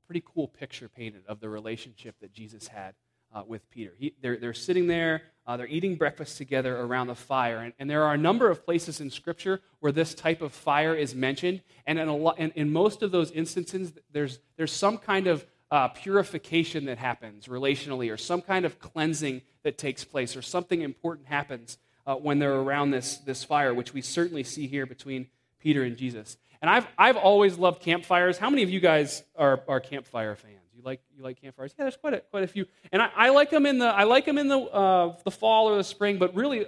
pretty 0.06 0.22
cool 0.24 0.48
picture 0.48 0.88
painted 0.88 1.22
of 1.26 1.40
the 1.40 1.48
relationship 1.48 2.16
that 2.20 2.32
Jesus 2.32 2.68
had 2.68 2.94
uh, 3.34 3.42
with 3.46 3.68
Peter. 3.70 3.92
He, 3.98 4.14
they're, 4.20 4.36
they're 4.36 4.52
sitting 4.52 4.86
there, 4.86 5.22
uh, 5.46 5.56
they're 5.56 5.66
eating 5.66 5.96
breakfast 5.96 6.36
together 6.36 6.78
around 6.78 7.06
the 7.06 7.14
fire. 7.14 7.58
And, 7.58 7.72
and, 7.78 7.88
there 7.88 8.04
are 8.04 8.14
a 8.14 8.18
number 8.18 8.50
of 8.50 8.64
places 8.64 9.00
in 9.00 9.10
Scripture 9.10 9.60
where 9.80 9.92
this 9.92 10.14
type 10.14 10.42
of 10.42 10.52
fire 10.52 10.94
is 10.94 11.14
mentioned. 11.14 11.62
And 11.86 11.98
in, 11.98 12.08
a 12.08 12.16
lo- 12.16 12.34
in, 12.36 12.50
in 12.50 12.72
most 12.72 13.02
of 13.02 13.10
those 13.10 13.30
instances, 13.30 13.92
there's, 14.12 14.38
there's 14.56 14.72
some 14.72 14.98
kind 14.98 15.26
of 15.26 15.46
uh, 15.72 15.88
purification 15.88 16.84
that 16.84 16.98
happens 16.98 17.46
relationally, 17.46 18.12
or 18.12 18.18
some 18.18 18.42
kind 18.42 18.64
of 18.66 18.78
cleansing 18.78 19.40
that 19.62 19.78
takes 19.78 20.04
place, 20.04 20.36
or 20.36 20.42
something 20.42 20.82
important 20.82 21.26
happens 21.26 21.78
uh, 22.06 22.14
when 22.14 22.38
they're 22.38 22.60
around 22.60 22.90
this, 22.90 23.16
this 23.18 23.42
fire, 23.42 23.72
which 23.72 23.94
we 23.94 24.02
certainly 24.02 24.44
see 24.44 24.66
here 24.66 24.84
between 24.84 25.28
Peter 25.60 25.82
and 25.82 25.96
Jesus. 25.96 26.36
And 26.60 26.70
I've, 26.70 26.86
I've 26.98 27.16
always 27.16 27.56
loved 27.56 27.80
campfires. 27.80 28.36
How 28.36 28.50
many 28.50 28.62
of 28.62 28.70
you 28.70 28.80
guys 28.80 29.22
are, 29.34 29.62
are 29.66 29.80
campfire 29.80 30.36
fans? 30.36 30.60
You 30.76 30.82
like, 30.82 31.00
you 31.16 31.24
like 31.24 31.40
campfires? 31.40 31.74
Yeah, 31.78 31.86
there's 31.86 31.96
quite 31.96 32.14
a, 32.14 32.20
quite 32.20 32.44
a 32.44 32.48
few. 32.48 32.66
And 32.92 33.00
I, 33.00 33.08
I 33.16 33.28
like 33.30 33.48
them 33.48 33.64
in, 33.64 33.78
the, 33.78 33.86
I 33.86 34.04
like 34.04 34.26
them 34.26 34.36
in 34.36 34.48
the, 34.48 34.58
uh, 34.58 35.16
the 35.24 35.30
fall 35.30 35.70
or 35.70 35.78
the 35.78 35.84
spring, 35.84 36.18
but 36.18 36.34
really, 36.34 36.66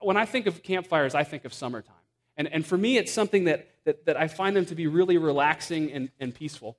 when 0.00 0.16
I 0.16 0.26
think 0.26 0.46
of 0.46 0.62
campfires, 0.64 1.14
I 1.14 1.22
think 1.22 1.44
of 1.44 1.54
summertime. 1.54 1.94
And, 2.36 2.48
and 2.52 2.66
for 2.66 2.76
me, 2.76 2.98
it's 2.98 3.12
something 3.12 3.44
that, 3.44 3.68
that, 3.84 4.06
that 4.06 4.16
I 4.16 4.26
find 4.26 4.56
them 4.56 4.66
to 4.66 4.74
be 4.74 4.88
really 4.88 5.18
relaxing 5.18 5.92
and, 5.92 6.10
and 6.18 6.34
peaceful. 6.34 6.76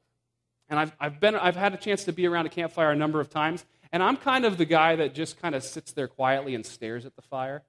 And 0.70 0.80
I've, 0.80 0.92
I've, 1.00 1.20
been, 1.20 1.36
I've 1.36 1.56
had 1.56 1.74
a 1.74 1.78
chance 1.78 2.06
to 2.06 2.14
be 2.14 2.28
around 2.28 2.48
a 2.48 2.50
campfire 2.50 2.92
a 2.92 2.96
number 2.96 3.20
of 3.20 3.30
times, 3.30 3.66
and 3.92 4.02
I'm 4.02 4.18
kind 4.18 4.46
of 4.46 4.58
the 4.58 4.66
guy 4.66 4.96
that 4.96 5.14
just 5.14 5.40
kind 5.42 5.54
of 5.56 5.64
sits 5.64 5.92
there 5.92 6.08
quietly 6.08 6.56
and 6.56 6.66
stares 6.66 7.06
at 7.06 7.16
the 7.16 7.22
fire. 7.22 7.64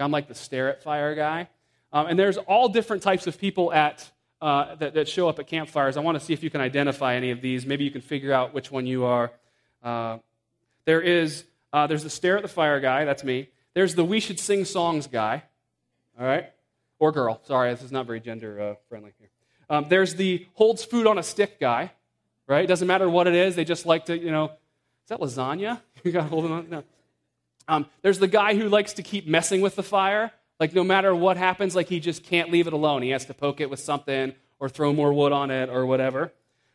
I'm 0.00 0.12
like 0.12 0.28
the 0.28 0.34
stare 0.34 0.68
at 0.68 0.82
fire 0.82 1.14
guy. 1.14 1.48
Um, 1.92 2.06
and 2.06 2.18
there's 2.18 2.36
all 2.36 2.68
different 2.68 3.02
types 3.02 3.26
of 3.26 3.38
people 3.38 3.72
at, 3.72 4.10
uh, 4.40 4.76
that, 4.76 4.94
that, 4.94 5.08
show 5.08 5.28
up 5.28 5.38
at 5.38 5.46
campfires. 5.46 5.96
I 5.96 6.00
want 6.00 6.18
to 6.18 6.24
see 6.24 6.32
if 6.32 6.42
you 6.42 6.50
can 6.50 6.60
identify 6.60 7.16
any 7.16 7.30
of 7.30 7.40
these. 7.40 7.66
Maybe 7.66 7.84
you 7.84 7.90
can 7.90 8.02
figure 8.02 8.32
out 8.32 8.54
which 8.54 8.70
one 8.70 8.86
you 8.86 9.04
are. 9.04 9.32
Uh, 9.82 10.18
there 10.84 11.00
is 11.00 11.44
uh, 11.72 11.86
there's 11.86 12.02
the 12.02 12.10
stare 12.10 12.36
at 12.36 12.42
the 12.42 12.48
fire 12.48 12.80
guy. 12.80 13.04
That's 13.04 13.24
me. 13.24 13.48
There's 13.74 13.94
the 13.94 14.04
we 14.04 14.20
should 14.20 14.40
sing 14.40 14.64
songs 14.64 15.06
guy. 15.06 15.42
All 16.18 16.26
right, 16.26 16.50
or 16.98 17.12
girl. 17.12 17.40
Sorry, 17.44 17.70
this 17.72 17.82
is 17.82 17.92
not 17.92 18.06
very 18.06 18.20
gender 18.20 18.60
uh, 18.60 18.74
friendly 18.88 19.12
here. 19.18 19.28
Um, 19.70 19.86
there's 19.88 20.14
the 20.14 20.46
holds 20.54 20.84
food 20.84 21.06
on 21.06 21.18
a 21.18 21.22
stick 21.22 21.60
guy. 21.60 21.92
Right? 22.48 22.66
Doesn't 22.66 22.88
matter 22.88 23.08
what 23.08 23.26
it 23.26 23.34
is. 23.34 23.54
They 23.54 23.64
just 23.64 23.86
like 23.86 24.06
to 24.06 24.18
you 24.18 24.30
know. 24.30 24.46
Is 24.46 25.10
that 25.10 25.20
lasagna? 25.20 25.80
you 26.04 26.12
got 26.12 26.28
hold 26.28 26.50
on. 26.50 26.70
No. 26.70 26.84
Um, 27.68 27.86
there's 28.02 28.18
the 28.18 28.28
guy 28.28 28.54
who 28.54 28.68
likes 28.68 28.94
to 28.94 29.02
keep 29.02 29.26
messing 29.26 29.60
with 29.60 29.76
the 29.76 29.82
fire. 29.82 30.32
Like, 30.58 30.74
no 30.74 30.82
matter 30.82 31.14
what 31.14 31.36
happens, 31.36 31.76
like, 31.76 31.88
he 31.88 32.00
just 32.00 32.24
can't 32.24 32.50
leave 32.50 32.66
it 32.66 32.72
alone. 32.72 33.02
He 33.02 33.10
has 33.10 33.26
to 33.26 33.34
poke 33.34 33.60
it 33.60 33.70
with 33.70 33.78
something 33.78 34.34
or 34.58 34.68
throw 34.68 34.92
more 34.92 35.12
wood 35.12 35.32
on 35.32 35.50
it 35.50 35.68
or 35.68 35.86
whatever. 35.86 36.32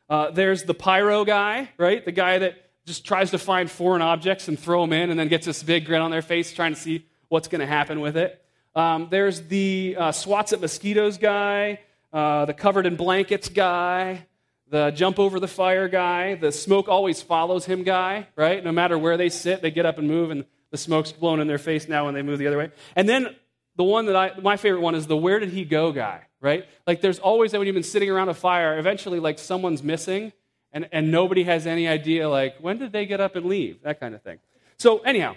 Uh, 0.10 0.32
there's 0.32 0.64
the 0.64 0.74
pyro 0.74 1.26
guy, 1.26 1.70
right? 1.78 2.06
The 2.06 2.12
guy 2.12 2.38
that 2.40 2.56
just 2.86 3.06
tries 3.06 3.32
to 3.32 3.38
find 3.38 3.70
foreign 3.70 4.02
objects 4.02 4.48
and 4.48 4.58
throw 4.58 4.82
them 4.82 4.94
in 4.94 5.10
and 5.10 5.20
then 5.20 5.28
gets 5.28 5.46
this 5.46 5.64
big 5.64 5.86
grin 5.86 6.02
on 6.02 6.12
their 6.12 6.22
face 6.22 6.54
trying 6.54 6.74
to 6.74 6.80
see 6.80 7.06
what's 7.30 7.48
going 7.48 7.62
to 7.62 7.68
happen 7.68 8.00
with 8.00 8.16
it. 8.16 8.42
Um, 8.76 9.08
there's 9.10 9.42
the 9.42 9.96
uh, 9.98 10.12
swats 10.12 10.54
at 10.54 10.62
mosquitoes 10.62 11.18
guy, 11.18 11.80
uh, 12.12 12.46
the 12.46 12.54
covered 12.54 12.86
in 12.86 12.96
blankets 12.96 13.50
guy, 13.50 14.26
the 14.70 14.92
jump 14.92 15.20
over 15.20 15.40
the 15.40 15.48
fire 15.48 15.88
guy, 15.88 16.36
the 16.36 16.52
smoke 16.52 16.88
always 16.88 17.22
follows 17.22 17.66
him 17.66 17.84
guy, 17.84 18.28
right? 18.36 18.64
No 18.64 18.72
matter 18.72 18.98
where 18.98 19.18
they 19.18 19.30
sit, 19.30 19.62
they 19.62 19.72
get 19.72 19.86
up 19.86 19.98
and 19.98 20.08
move, 20.08 20.32
and 20.32 20.46
the 20.72 20.78
smoke's 20.78 21.12
blown 21.12 21.40
in 21.40 21.48
their 21.48 21.60
face 21.60 21.88
now 21.88 22.06
when 22.06 22.16
they 22.16 22.24
move 22.24 22.40
the 22.40 22.48
other 22.48 22.58
way. 22.58 22.72
And 22.96 23.08
then 23.08 23.36
the 23.76 23.84
one 23.84 24.08
that 24.08 24.16
I, 24.16 24.40
my 24.40 24.58
favorite 24.58 24.82
one 24.82 24.96
is 24.96 25.08
the 25.08 25.18
where 25.18 25.40
did 25.40 25.50
he 25.50 25.66
go 25.66 25.92
guy, 25.92 26.22
right? 26.42 26.66
Like 26.88 27.02
there's 27.02 27.20
always 27.20 27.52
that 27.52 27.60
when 27.60 27.68
you've 27.68 27.76
been 27.76 27.84
sitting 27.84 28.10
around 28.10 28.30
a 28.30 28.34
fire, 28.34 28.78
eventually 28.78 29.20
like 29.20 29.40
someone's 29.40 29.84
missing 29.84 30.34
and, 30.72 30.90
and 30.92 31.12
nobody 31.12 31.44
has 31.44 31.68
any 31.68 31.88
idea 31.88 32.28
like 32.30 32.58
when 32.60 32.78
did 32.80 32.92
they 32.92 33.06
get 33.06 33.22
up 33.22 33.36
and 33.36 33.46
leave, 33.46 33.82
that 33.84 34.00
kind 34.00 34.16
of 34.16 34.22
thing. 34.22 34.40
So 34.78 35.00
anyhow, 35.00 35.36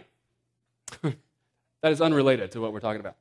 that 1.02 1.92
is 1.92 2.00
unrelated 2.00 2.52
to 2.52 2.60
what 2.60 2.72
we're 2.72 2.80
talking 2.80 3.00
about. 3.00 3.16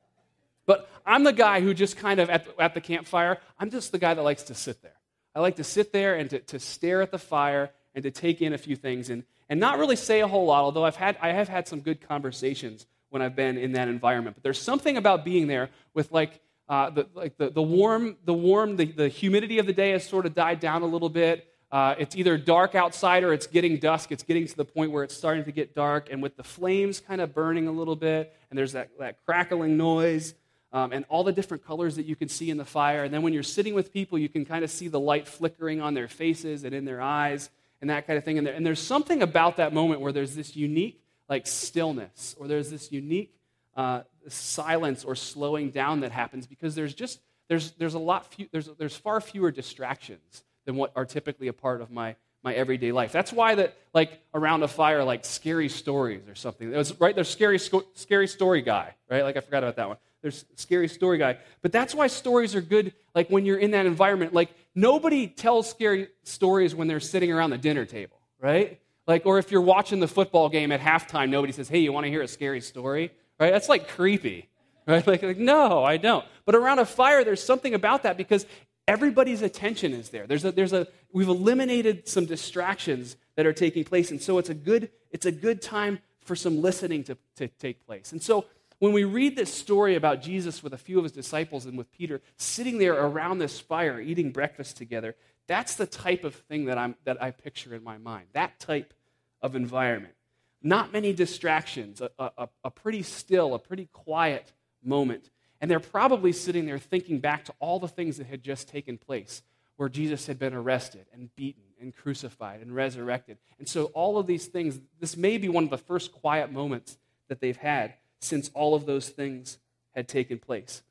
But 0.66 0.88
I'm 1.04 1.22
the 1.22 1.32
guy 1.32 1.60
who 1.60 1.72
just 1.74 1.96
kind 1.96 2.18
of 2.18 2.28
at 2.28 2.46
at 2.58 2.74
the 2.74 2.80
campfire, 2.80 3.38
I'm 3.58 3.70
just 3.70 3.92
the 3.92 3.98
guy 3.98 4.14
that 4.14 4.22
likes 4.22 4.44
to 4.44 4.54
sit 4.54 4.82
there. 4.82 4.95
I 5.36 5.40
like 5.40 5.56
to 5.56 5.64
sit 5.64 5.92
there 5.92 6.14
and 6.14 6.30
to, 6.30 6.38
to 6.38 6.58
stare 6.58 7.02
at 7.02 7.10
the 7.10 7.18
fire 7.18 7.70
and 7.94 8.02
to 8.04 8.10
take 8.10 8.40
in 8.40 8.54
a 8.54 8.58
few 8.58 8.74
things 8.74 9.10
and, 9.10 9.22
and 9.50 9.60
not 9.60 9.78
really 9.78 9.94
say 9.94 10.22
a 10.22 10.26
whole 10.26 10.46
lot, 10.46 10.62
although 10.62 10.86
I've 10.86 10.96
had, 10.96 11.18
I 11.20 11.32
have 11.32 11.46
had 11.46 11.68
some 11.68 11.80
good 11.80 12.00
conversations 12.00 12.86
when 13.10 13.20
I've 13.20 13.36
been 13.36 13.58
in 13.58 13.72
that 13.72 13.88
environment. 13.88 14.36
But 14.36 14.44
there's 14.44 14.60
something 14.60 14.96
about 14.96 15.26
being 15.26 15.46
there 15.46 15.68
with 15.92 16.10
like, 16.10 16.40
uh, 16.70 16.88
the, 16.88 17.06
like 17.12 17.36
the, 17.36 17.50
the 17.50 17.60
warm, 17.60 18.16
the 18.24 18.32
warm, 18.32 18.76
the, 18.76 18.86
the 18.86 19.08
humidity 19.08 19.58
of 19.58 19.66
the 19.66 19.74
day 19.74 19.90
has 19.90 20.08
sort 20.08 20.24
of 20.24 20.34
died 20.34 20.58
down 20.58 20.80
a 20.80 20.86
little 20.86 21.10
bit. 21.10 21.46
Uh, 21.70 21.94
it's 21.98 22.16
either 22.16 22.38
dark 22.38 22.74
outside 22.74 23.22
or 23.22 23.34
it's 23.34 23.46
getting 23.46 23.76
dusk. 23.76 24.10
It's 24.12 24.22
getting 24.22 24.46
to 24.46 24.56
the 24.56 24.64
point 24.64 24.90
where 24.90 25.04
it's 25.04 25.14
starting 25.14 25.44
to 25.44 25.52
get 25.52 25.74
dark, 25.74 26.08
and 26.10 26.22
with 26.22 26.36
the 26.36 26.44
flames 26.44 27.00
kind 27.00 27.20
of 27.20 27.34
burning 27.34 27.68
a 27.68 27.72
little 27.72 27.96
bit, 27.96 28.34
and 28.48 28.58
there's 28.58 28.72
that, 28.72 28.88
that 29.00 29.18
crackling 29.26 29.76
noise, 29.76 30.34
um, 30.76 30.92
and 30.92 31.06
all 31.08 31.24
the 31.24 31.32
different 31.32 31.64
colors 31.64 31.96
that 31.96 32.04
you 32.04 32.14
can 32.14 32.28
see 32.28 32.50
in 32.50 32.58
the 32.58 32.64
fire. 32.64 33.02
And 33.02 33.14
then 33.14 33.22
when 33.22 33.32
you're 33.32 33.42
sitting 33.42 33.72
with 33.72 33.94
people, 33.94 34.18
you 34.18 34.28
can 34.28 34.44
kind 34.44 34.62
of 34.62 34.70
see 34.70 34.88
the 34.88 35.00
light 35.00 35.26
flickering 35.26 35.80
on 35.80 35.94
their 35.94 36.06
faces 36.06 36.64
and 36.64 36.74
in 36.74 36.84
their 36.84 37.00
eyes, 37.00 37.48
and 37.80 37.88
that 37.88 38.06
kind 38.06 38.18
of 38.18 38.24
thing. 38.24 38.36
And, 38.36 38.46
there, 38.46 38.52
and 38.52 38.64
there's 38.66 38.80
something 38.80 39.22
about 39.22 39.56
that 39.56 39.72
moment 39.72 40.02
where 40.02 40.12
there's 40.12 40.34
this 40.34 40.54
unique 40.54 41.02
like 41.30 41.46
stillness, 41.46 42.36
or 42.38 42.46
there's 42.46 42.70
this 42.70 42.92
unique 42.92 43.34
uh, 43.74 44.02
silence 44.28 45.02
or 45.02 45.14
slowing 45.14 45.70
down 45.70 46.00
that 46.00 46.12
happens 46.12 46.46
because 46.46 46.74
there's 46.74 46.94
just 46.94 47.20
there's 47.48 47.72
there's 47.72 47.94
a 47.94 47.98
lot 47.98 48.26
few, 48.26 48.46
there's 48.52 48.68
there's 48.78 48.96
far 48.96 49.22
fewer 49.22 49.50
distractions 49.50 50.44
than 50.66 50.76
what 50.76 50.92
are 50.94 51.06
typically 51.06 51.48
a 51.48 51.54
part 51.54 51.80
of 51.80 51.90
my 51.90 52.16
my 52.44 52.52
everyday 52.52 52.92
life. 52.92 53.12
That's 53.12 53.32
why 53.32 53.54
that 53.54 53.74
like 53.94 54.20
around 54.34 54.62
a 54.62 54.68
fire, 54.68 55.02
like 55.04 55.24
scary 55.24 55.70
stories 55.70 56.28
or 56.28 56.34
something. 56.34 56.70
It 56.70 56.76
was 56.76 57.00
right. 57.00 57.14
There's 57.14 57.30
scary 57.30 57.58
scary 57.94 58.28
story 58.28 58.60
guy, 58.60 58.94
right? 59.10 59.22
Like 59.22 59.38
I 59.38 59.40
forgot 59.40 59.62
about 59.62 59.76
that 59.76 59.88
one. 59.88 59.96
There's 60.22 60.44
scary 60.56 60.88
story 60.88 61.18
guy. 61.18 61.38
But 61.62 61.72
that's 61.72 61.94
why 61.94 62.06
stories 62.06 62.54
are 62.54 62.60
good. 62.60 62.94
Like 63.14 63.28
when 63.28 63.44
you're 63.44 63.58
in 63.58 63.72
that 63.72 63.86
environment, 63.86 64.34
like 64.34 64.50
nobody 64.74 65.28
tells 65.28 65.68
scary 65.68 66.08
stories 66.24 66.74
when 66.74 66.88
they're 66.88 67.00
sitting 67.00 67.32
around 67.32 67.50
the 67.50 67.58
dinner 67.58 67.84
table, 67.84 68.16
right? 68.40 68.80
Like, 69.06 69.24
or 69.24 69.38
if 69.38 69.50
you're 69.50 69.60
watching 69.60 70.00
the 70.00 70.08
football 70.08 70.48
game 70.48 70.72
at 70.72 70.80
halftime, 70.80 71.30
nobody 71.30 71.52
says, 71.52 71.68
hey, 71.68 71.78
you 71.78 71.92
want 71.92 72.04
to 72.04 72.10
hear 72.10 72.22
a 72.22 72.28
scary 72.28 72.60
story? 72.60 73.12
Right? 73.38 73.52
That's 73.52 73.68
like 73.68 73.88
creepy. 73.88 74.48
Right? 74.86 75.06
Like, 75.06 75.22
like, 75.22 75.38
no, 75.38 75.84
I 75.84 75.96
don't. 75.96 76.24
But 76.44 76.54
around 76.54 76.78
a 76.78 76.86
fire, 76.86 77.24
there's 77.24 77.42
something 77.42 77.74
about 77.74 78.04
that 78.04 78.16
because 78.16 78.46
everybody's 78.88 79.42
attention 79.42 79.92
is 79.92 80.10
there. 80.10 80.26
There's 80.26 80.44
a, 80.44 80.52
there's 80.52 80.72
a, 80.72 80.86
we've 81.12 81.28
eliminated 81.28 82.08
some 82.08 82.24
distractions 82.24 83.16
that 83.36 83.46
are 83.46 83.52
taking 83.52 83.84
place. 83.84 84.10
And 84.10 84.20
so 84.20 84.38
it's 84.38 84.48
a 84.48 84.54
good, 84.54 84.90
it's 85.10 85.26
a 85.26 85.32
good 85.32 85.60
time 85.60 85.98
for 86.20 86.36
some 86.36 86.60
listening 86.60 87.04
to, 87.04 87.16
to 87.36 87.48
take 87.48 87.84
place. 87.86 88.12
And 88.12 88.22
so 88.22 88.46
when 88.78 88.92
we 88.92 89.04
read 89.04 89.36
this 89.36 89.52
story 89.52 89.94
about 89.94 90.22
Jesus 90.22 90.62
with 90.62 90.74
a 90.74 90.78
few 90.78 90.98
of 90.98 91.04
his 91.04 91.12
disciples 91.12 91.66
and 91.66 91.78
with 91.78 91.90
Peter 91.92 92.20
sitting 92.36 92.78
there 92.78 92.94
around 92.94 93.38
this 93.38 93.58
fire 93.58 94.00
eating 94.00 94.32
breakfast 94.32 94.76
together, 94.76 95.14
that's 95.46 95.76
the 95.76 95.86
type 95.86 96.24
of 96.24 96.34
thing 96.34 96.66
that, 96.66 96.76
I'm, 96.76 96.96
that 97.04 97.22
I 97.22 97.30
picture 97.30 97.74
in 97.74 97.82
my 97.82 97.98
mind. 97.98 98.26
That 98.32 98.58
type 98.58 98.92
of 99.40 99.56
environment. 99.56 100.14
Not 100.62 100.92
many 100.92 101.12
distractions, 101.12 102.00
a, 102.00 102.10
a, 102.18 102.48
a 102.64 102.70
pretty 102.70 103.02
still, 103.02 103.54
a 103.54 103.58
pretty 103.58 103.88
quiet 103.92 104.52
moment. 104.82 105.30
And 105.60 105.70
they're 105.70 105.80
probably 105.80 106.32
sitting 106.32 106.66
there 106.66 106.78
thinking 106.78 107.20
back 107.20 107.44
to 107.46 107.54
all 107.60 107.78
the 107.78 107.88
things 107.88 108.18
that 108.18 108.26
had 108.26 108.42
just 108.42 108.68
taken 108.68 108.98
place, 108.98 109.42
where 109.76 109.88
Jesus 109.88 110.26
had 110.26 110.38
been 110.38 110.54
arrested 110.54 111.06
and 111.12 111.34
beaten 111.36 111.62
and 111.80 111.94
crucified 111.94 112.60
and 112.60 112.74
resurrected. 112.74 113.38
And 113.58 113.68
so, 113.68 113.86
all 113.86 114.18
of 114.18 114.26
these 114.26 114.46
things, 114.46 114.80
this 114.98 115.16
may 115.16 115.38
be 115.38 115.48
one 115.48 115.64
of 115.64 115.70
the 115.70 115.78
first 115.78 116.12
quiet 116.12 116.50
moments 116.50 116.98
that 117.28 117.40
they've 117.40 117.56
had 117.56 117.94
since 118.20 118.50
all 118.54 118.74
of 118.74 118.86
those 118.86 119.08
things 119.08 119.58
had 119.94 120.08
taken 120.08 120.38
place. 120.38 120.82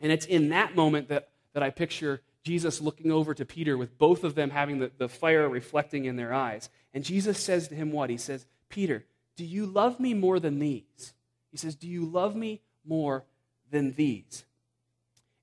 And 0.00 0.12
it's 0.12 0.26
in 0.26 0.50
that 0.50 0.76
moment 0.76 1.08
that, 1.08 1.28
that 1.52 1.62
I 1.62 1.70
picture 1.70 2.20
Jesus 2.42 2.80
looking 2.80 3.10
over 3.10 3.34
to 3.34 3.44
Peter 3.44 3.76
with 3.76 3.98
both 3.98 4.24
of 4.24 4.34
them 4.34 4.50
having 4.50 4.78
the, 4.78 4.90
the 4.96 5.08
fire 5.08 5.48
reflecting 5.48 6.04
in 6.04 6.16
their 6.16 6.32
eyes. 6.32 6.70
And 6.94 7.04
Jesus 7.04 7.38
says 7.38 7.68
to 7.68 7.74
him, 7.74 7.92
What? 7.92 8.10
He 8.10 8.16
says, 8.16 8.46
Peter, 8.68 9.04
do 9.36 9.44
you 9.44 9.66
love 9.66 10.00
me 10.00 10.14
more 10.14 10.40
than 10.40 10.58
these? 10.58 11.12
He 11.50 11.56
says, 11.56 11.74
Do 11.74 11.88
you 11.88 12.04
love 12.04 12.34
me 12.34 12.60
more 12.84 13.24
than 13.70 13.92
these? 13.94 14.44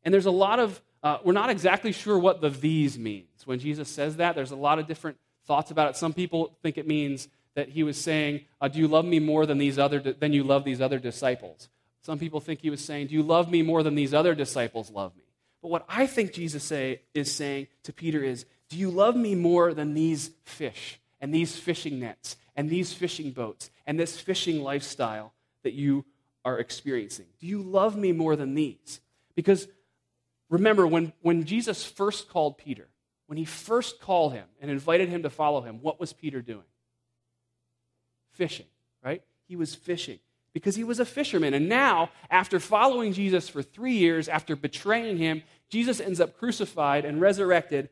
And 0.04 0.14
there's 0.14 0.26
a 0.26 0.32
lot 0.32 0.60
of, 0.60 0.82
uh, 1.04 1.18
we're 1.24 1.34
not 1.34 1.50
exactly 1.50 1.92
sure 1.92 2.18
what 2.18 2.42
the 2.42 2.50
these 2.50 2.98
means. 2.98 3.46
When 3.46 3.60
Jesus 3.60 3.90
says 3.90 4.18
that, 4.18 4.36
there's 4.36 4.52
a 4.52 4.56
lot 4.56 4.80
of 4.80 4.88
different 4.88 5.18
thoughts 5.46 5.72
about 5.72 5.90
it. 5.90 5.96
Some 5.96 6.14
people 6.14 6.58
think 6.62 6.78
it 6.78 6.88
means 6.88 7.28
that 7.56 7.70
he 7.70 7.84
was 7.84 7.98
saying, 7.98 8.42
uh, 8.62 8.68
Do 8.68 8.80
you 8.80 8.88
love 8.88 9.06
me 9.06 9.20
more 9.20 9.46
than, 9.46 9.58
these 9.58 9.80
other, 9.80 10.00
than 10.00 10.34
you 10.34 10.44
love 10.44 10.64
these 10.64 10.82
other 10.82 11.00
disciples? 11.00 11.70
Some 12.02 12.20
people 12.20 12.40
think 12.40 12.62
he 12.62 12.70
was 12.70 12.84
saying, 12.84 13.08
Do 13.08 13.16
you 13.16 13.24
love 13.24 13.50
me 13.50 13.62
more 13.62 13.84
than 13.84 13.96
these 13.96 14.14
other 14.14 14.36
disciples 14.36 14.92
love 14.92 15.16
me? 15.16 15.24
But 15.62 15.72
what 15.72 15.86
I 15.90 16.06
think 16.06 16.34
Jesus 16.34 16.64
say, 16.64 17.02
is 17.14 17.32
saying 17.32 17.68
to 17.84 17.94
Peter 17.94 18.24
is, 18.24 18.46
Do 18.70 18.78
you 18.78 18.92
love 18.92 19.16
me 19.16 19.36
more 19.36 19.74
than 19.74 19.94
these 19.94 20.32
fish? 20.44 21.00
and 21.26 21.34
these 21.34 21.56
fishing 21.56 22.00
nets 22.00 22.38
and 22.56 22.70
these 22.70 22.94
fishing 22.94 23.32
boats 23.32 23.72
and 23.88 24.00
this 24.00 24.20
fishing 24.20 24.62
lifestyle 24.62 25.34
that 25.64 25.74
you 25.74 26.06
are 26.44 26.60
experiencing? 26.60 27.26
Do 27.40 27.48
you 27.48 27.64
love 27.64 27.98
me 27.98 28.12
more 28.12 28.36
than 28.36 28.54
these? 28.54 29.02
Because 29.36 29.68
remember, 30.50 30.86
when, 30.86 31.14
when 31.22 31.46
Jesus 31.46 31.84
first 31.84 32.30
called 32.30 32.60
Peter, 32.60 32.88
when 33.26 33.38
he 33.38 33.46
first 33.46 34.00
called 34.00 34.34
him 34.34 34.46
and 34.62 34.70
invited 34.70 35.10
him 35.10 35.24
to 35.24 35.32
follow 35.32 35.62
him, 35.62 35.80
what 35.82 36.00
was 36.00 36.14
Peter 36.14 36.44
doing? 36.44 36.66
Fishing, 38.36 38.68
right? 39.04 39.22
He 39.48 39.56
was 39.56 39.76
fishing 39.76 40.20
because 40.54 40.76
he 40.76 40.84
was 40.84 41.00
a 41.00 41.06
fisherman. 41.06 41.54
And 41.54 41.68
now, 41.68 42.12
after 42.30 42.60
following 42.60 43.12
Jesus 43.12 43.50
for 43.50 43.62
three 43.62 43.96
years, 43.96 44.30
after 44.30 44.56
betraying 44.56 45.18
him, 45.18 45.44
Jesus 45.70 46.00
ends 46.00 46.22
up 46.22 46.38
crucified 46.38 47.04
and 47.04 47.20
resurrected. 47.20 47.90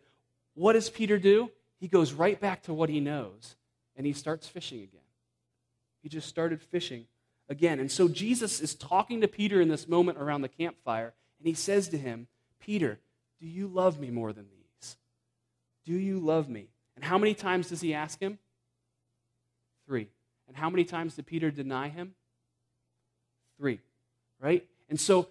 What 0.54 0.74
does 0.74 0.90
Peter 0.90 1.18
do? 1.18 1.50
he 1.84 1.90
goes 1.90 2.14
right 2.14 2.40
back 2.40 2.64
to 2.64 2.74
what 2.74 2.88
he 2.88 3.02
knows 3.02 3.58
and 3.98 4.06
he 4.06 4.14
starts 4.14 4.48
fishing 4.48 4.78
again. 4.80 5.02
He 6.02 6.08
just 6.08 6.30
started 6.30 6.62
fishing 6.62 7.08
again. 7.50 7.78
And 7.82 7.92
so 7.92 8.08
Jesus 8.08 8.62
is 8.62 8.74
talking 8.74 9.20
to 9.20 9.28
Peter 9.28 9.60
in 9.60 9.68
this 9.68 9.86
moment 9.86 10.18
around 10.18 10.44
the 10.44 10.48
campfire, 10.48 11.14
and 11.40 11.46
he 11.46 11.54
says 11.54 11.90
to 11.90 11.98
him, 11.98 12.28
Peter, 12.62 13.02
do 13.42 13.48
you 13.48 13.68
love 13.68 14.00
me 14.00 14.10
more 14.12 14.32
than 14.32 14.46
these? 14.50 14.96
Do 15.84 15.92
you 15.92 16.22
love 16.22 16.48
me? 16.48 16.70
And 16.96 17.04
how 17.04 17.18
many 17.18 17.34
times 17.34 17.68
does 17.68 17.82
he 17.82 17.94
ask 17.94 18.18
him? 18.18 18.40
Three. 19.86 20.08
And 20.48 20.58
how 20.58 20.70
many 20.70 20.84
times 20.84 21.16
did 21.16 21.26
Peter 21.26 21.52
deny 21.52 21.90
him? 21.90 22.14
Three. 23.58 23.80
Right? 24.40 24.66
And 24.90 25.00
so 25.00 25.30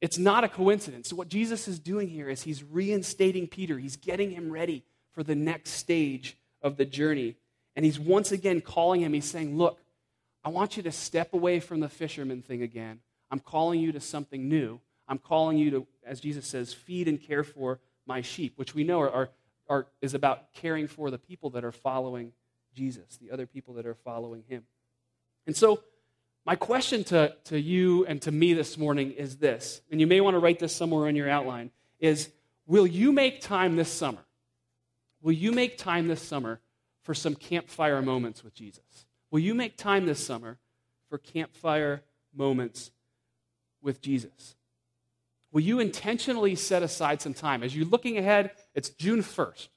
it's 0.00 0.18
not 0.18 0.44
a 0.44 0.48
coincidence. 0.48 1.08
So, 1.08 1.16
what 1.16 1.28
Jesus 1.28 1.66
is 1.66 1.78
doing 1.78 2.08
here 2.08 2.28
is 2.28 2.42
he's 2.42 2.62
reinstating 2.62 3.48
Peter, 3.48 3.78
he's 3.78 3.96
getting 3.96 4.30
him 4.30 4.50
ready 4.50 4.84
for 5.12 5.22
the 5.22 5.34
next 5.34 5.70
stage 5.70 6.36
of 6.62 6.76
the 6.76 6.84
journey. 6.84 7.36
And 7.74 7.84
he's 7.84 7.98
once 7.98 8.32
again 8.32 8.60
calling 8.60 9.00
him. 9.00 9.12
He's 9.12 9.24
saying, 9.24 9.56
Look, 9.56 9.80
I 10.44 10.50
want 10.50 10.76
you 10.76 10.82
to 10.84 10.92
step 10.92 11.34
away 11.34 11.60
from 11.60 11.80
the 11.80 11.88
fisherman 11.88 12.42
thing 12.42 12.62
again. 12.62 13.00
I'm 13.30 13.40
calling 13.40 13.80
you 13.80 13.92
to 13.92 14.00
something 14.00 14.48
new. 14.48 14.80
I'm 15.06 15.18
calling 15.18 15.58
you 15.58 15.70
to, 15.70 15.86
as 16.06 16.20
Jesus 16.20 16.46
says, 16.46 16.72
feed 16.72 17.08
and 17.08 17.20
care 17.20 17.44
for 17.44 17.80
my 18.06 18.20
sheep, 18.20 18.54
which 18.56 18.74
we 18.74 18.84
know 18.84 19.00
are, 19.00 19.10
are, 19.10 19.30
are, 19.68 19.86
is 20.00 20.14
about 20.14 20.52
caring 20.54 20.86
for 20.86 21.10
the 21.10 21.18
people 21.18 21.50
that 21.50 21.64
are 21.64 21.72
following 21.72 22.32
Jesus, 22.78 23.18
the 23.20 23.32
other 23.32 23.44
people 23.44 23.74
that 23.74 23.86
are 23.86 23.96
following 23.96 24.44
him. 24.48 24.62
And 25.48 25.56
so, 25.56 25.82
my 26.46 26.54
question 26.54 27.02
to, 27.04 27.34
to 27.46 27.60
you 27.60 28.06
and 28.06 28.22
to 28.22 28.30
me 28.30 28.54
this 28.54 28.78
morning 28.78 29.10
is 29.10 29.38
this, 29.38 29.82
and 29.90 30.00
you 30.00 30.06
may 30.06 30.20
want 30.20 30.34
to 30.34 30.38
write 30.38 30.60
this 30.60 30.74
somewhere 30.74 31.08
in 31.08 31.16
your 31.16 31.28
outline, 31.28 31.72
is 31.98 32.30
will 32.66 32.86
you 32.86 33.10
make 33.10 33.40
time 33.40 33.74
this 33.74 33.92
summer? 33.92 34.24
Will 35.20 35.32
you 35.32 35.50
make 35.50 35.76
time 35.76 36.06
this 36.06 36.22
summer 36.22 36.60
for 37.02 37.14
some 37.14 37.34
campfire 37.34 38.00
moments 38.00 38.44
with 38.44 38.54
Jesus? 38.54 39.06
Will 39.32 39.40
you 39.40 39.54
make 39.54 39.76
time 39.76 40.06
this 40.06 40.24
summer 40.24 40.56
for 41.10 41.18
campfire 41.18 42.02
moments 42.32 42.92
with 43.82 44.00
Jesus? 44.00 44.54
Will 45.50 45.62
you 45.62 45.80
intentionally 45.80 46.54
set 46.54 46.84
aside 46.84 47.20
some 47.20 47.34
time? 47.34 47.64
As 47.64 47.74
you're 47.74 47.86
looking 47.86 48.18
ahead, 48.18 48.52
it's 48.74 48.90
June 48.90 49.22
1st, 49.22 49.68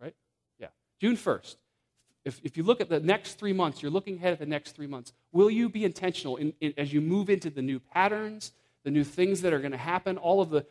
right? 0.00 0.14
Yeah, 0.58 0.68
June 1.00 1.16
1st. 1.16 1.56
If, 2.24 2.40
if 2.42 2.56
you 2.56 2.62
look 2.62 2.80
at 2.80 2.88
the 2.88 3.00
next 3.00 3.34
three 3.34 3.52
months, 3.52 3.82
you're 3.82 3.90
looking 3.90 4.16
ahead 4.16 4.32
at 4.32 4.38
the 4.38 4.46
next 4.46 4.72
three 4.72 4.86
months. 4.86 5.12
Will 5.32 5.50
you 5.50 5.68
be 5.68 5.84
intentional 5.84 6.36
in, 6.36 6.52
in, 6.60 6.74
as 6.76 6.92
you 6.92 7.00
move 7.00 7.30
into 7.30 7.50
the 7.50 7.62
new 7.62 7.78
patterns, 7.78 8.52
the 8.84 8.90
new 8.90 9.04
things 9.04 9.42
that 9.42 9.52
are 9.52 9.60
going 9.60 9.72
to 9.72 9.78
happen? 9.78 10.18
All 10.18 10.40
of 10.40 10.50
the, 10.50 10.66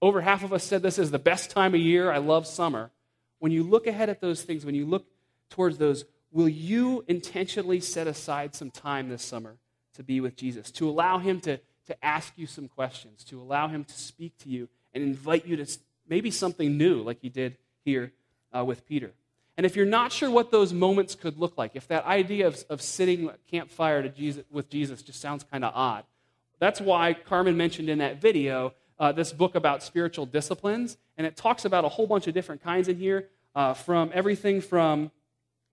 over 0.00 0.20
half 0.20 0.44
of 0.44 0.52
us 0.52 0.64
said 0.64 0.82
this 0.82 0.98
is 0.98 1.10
the 1.10 1.18
best 1.18 1.50
time 1.50 1.74
of 1.74 1.80
year. 1.80 2.10
I 2.10 2.18
love 2.18 2.46
summer. 2.46 2.90
When 3.38 3.52
you 3.52 3.62
look 3.62 3.86
ahead 3.86 4.08
at 4.08 4.20
those 4.20 4.42
things, 4.42 4.64
when 4.64 4.74
you 4.74 4.86
look 4.86 5.06
towards 5.50 5.78
those, 5.78 6.04
will 6.30 6.48
you 6.48 7.04
intentionally 7.08 7.80
set 7.80 8.06
aside 8.06 8.54
some 8.54 8.70
time 8.70 9.08
this 9.08 9.22
summer 9.22 9.56
to 9.94 10.02
be 10.02 10.20
with 10.20 10.36
Jesus, 10.36 10.70
to 10.72 10.88
allow 10.88 11.18
Him 11.18 11.40
to, 11.42 11.58
to 11.86 12.04
ask 12.04 12.32
you 12.36 12.46
some 12.46 12.68
questions, 12.68 13.24
to 13.24 13.40
allow 13.40 13.68
Him 13.68 13.84
to 13.84 13.94
speak 13.94 14.36
to 14.38 14.48
you 14.48 14.68
and 14.92 15.02
invite 15.02 15.46
you 15.46 15.56
to 15.56 15.78
maybe 16.08 16.30
something 16.30 16.76
new, 16.76 17.02
like 17.02 17.18
He 17.20 17.28
did 17.28 17.58
here 17.84 18.12
uh, 18.56 18.64
with 18.64 18.86
Peter? 18.86 19.12
And 19.56 19.64
if 19.64 19.76
you're 19.76 19.86
not 19.86 20.12
sure 20.12 20.30
what 20.30 20.50
those 20.50 20.72
moments 20.72 21.14
could 21.14 21.38
look 21.38 21.56
like, 21.56 21.72
if 21.74 21.86
that 21.88 22.04
idea 22.04 22.46
of, 22.46 22.62
of 22.68 22.82
sitting 22.82 23.28
at 23.28 23.46
campfire 23.46 24.02
to 24.02 24.08
Jesus, 24.08 24.44
with 24.50 24.68
Jesus 24.68 25.02
just 25.02 25.20
sounds 25.20 25.44
kind 25.44 25.64
of 25.64 25.72
odd, 25.74 26.04
that's 26.58 26.80
why 26.80 27.14
Carmen 27.14 27.56
mentioned 27.56 27.88
in 27.88 27.98
that 27.98 28.20
video 28.20 28.74
uh, 28.98 29.12
this 29.12 29.32
book 29.32 29.54
about 29.54 29.82
spiritual 29.82 30.26
disciplines. 30.26 30.96
And 31.16 31.26
it 31.26 31.36
talks 31.36 31.64
about 31.64 31.84
a 31.84 31.88
whole 31.88 32.06
bunch 32.06 32.26
of 32.26 32.34
different 32.34 32.62
kinds 32.62 32.88
in 32.88 32.96
here, 32.96 33.28
uh, 33.54 33.74
from 33.74 34.10
everything 34.12 34.60
from 34.60 35.10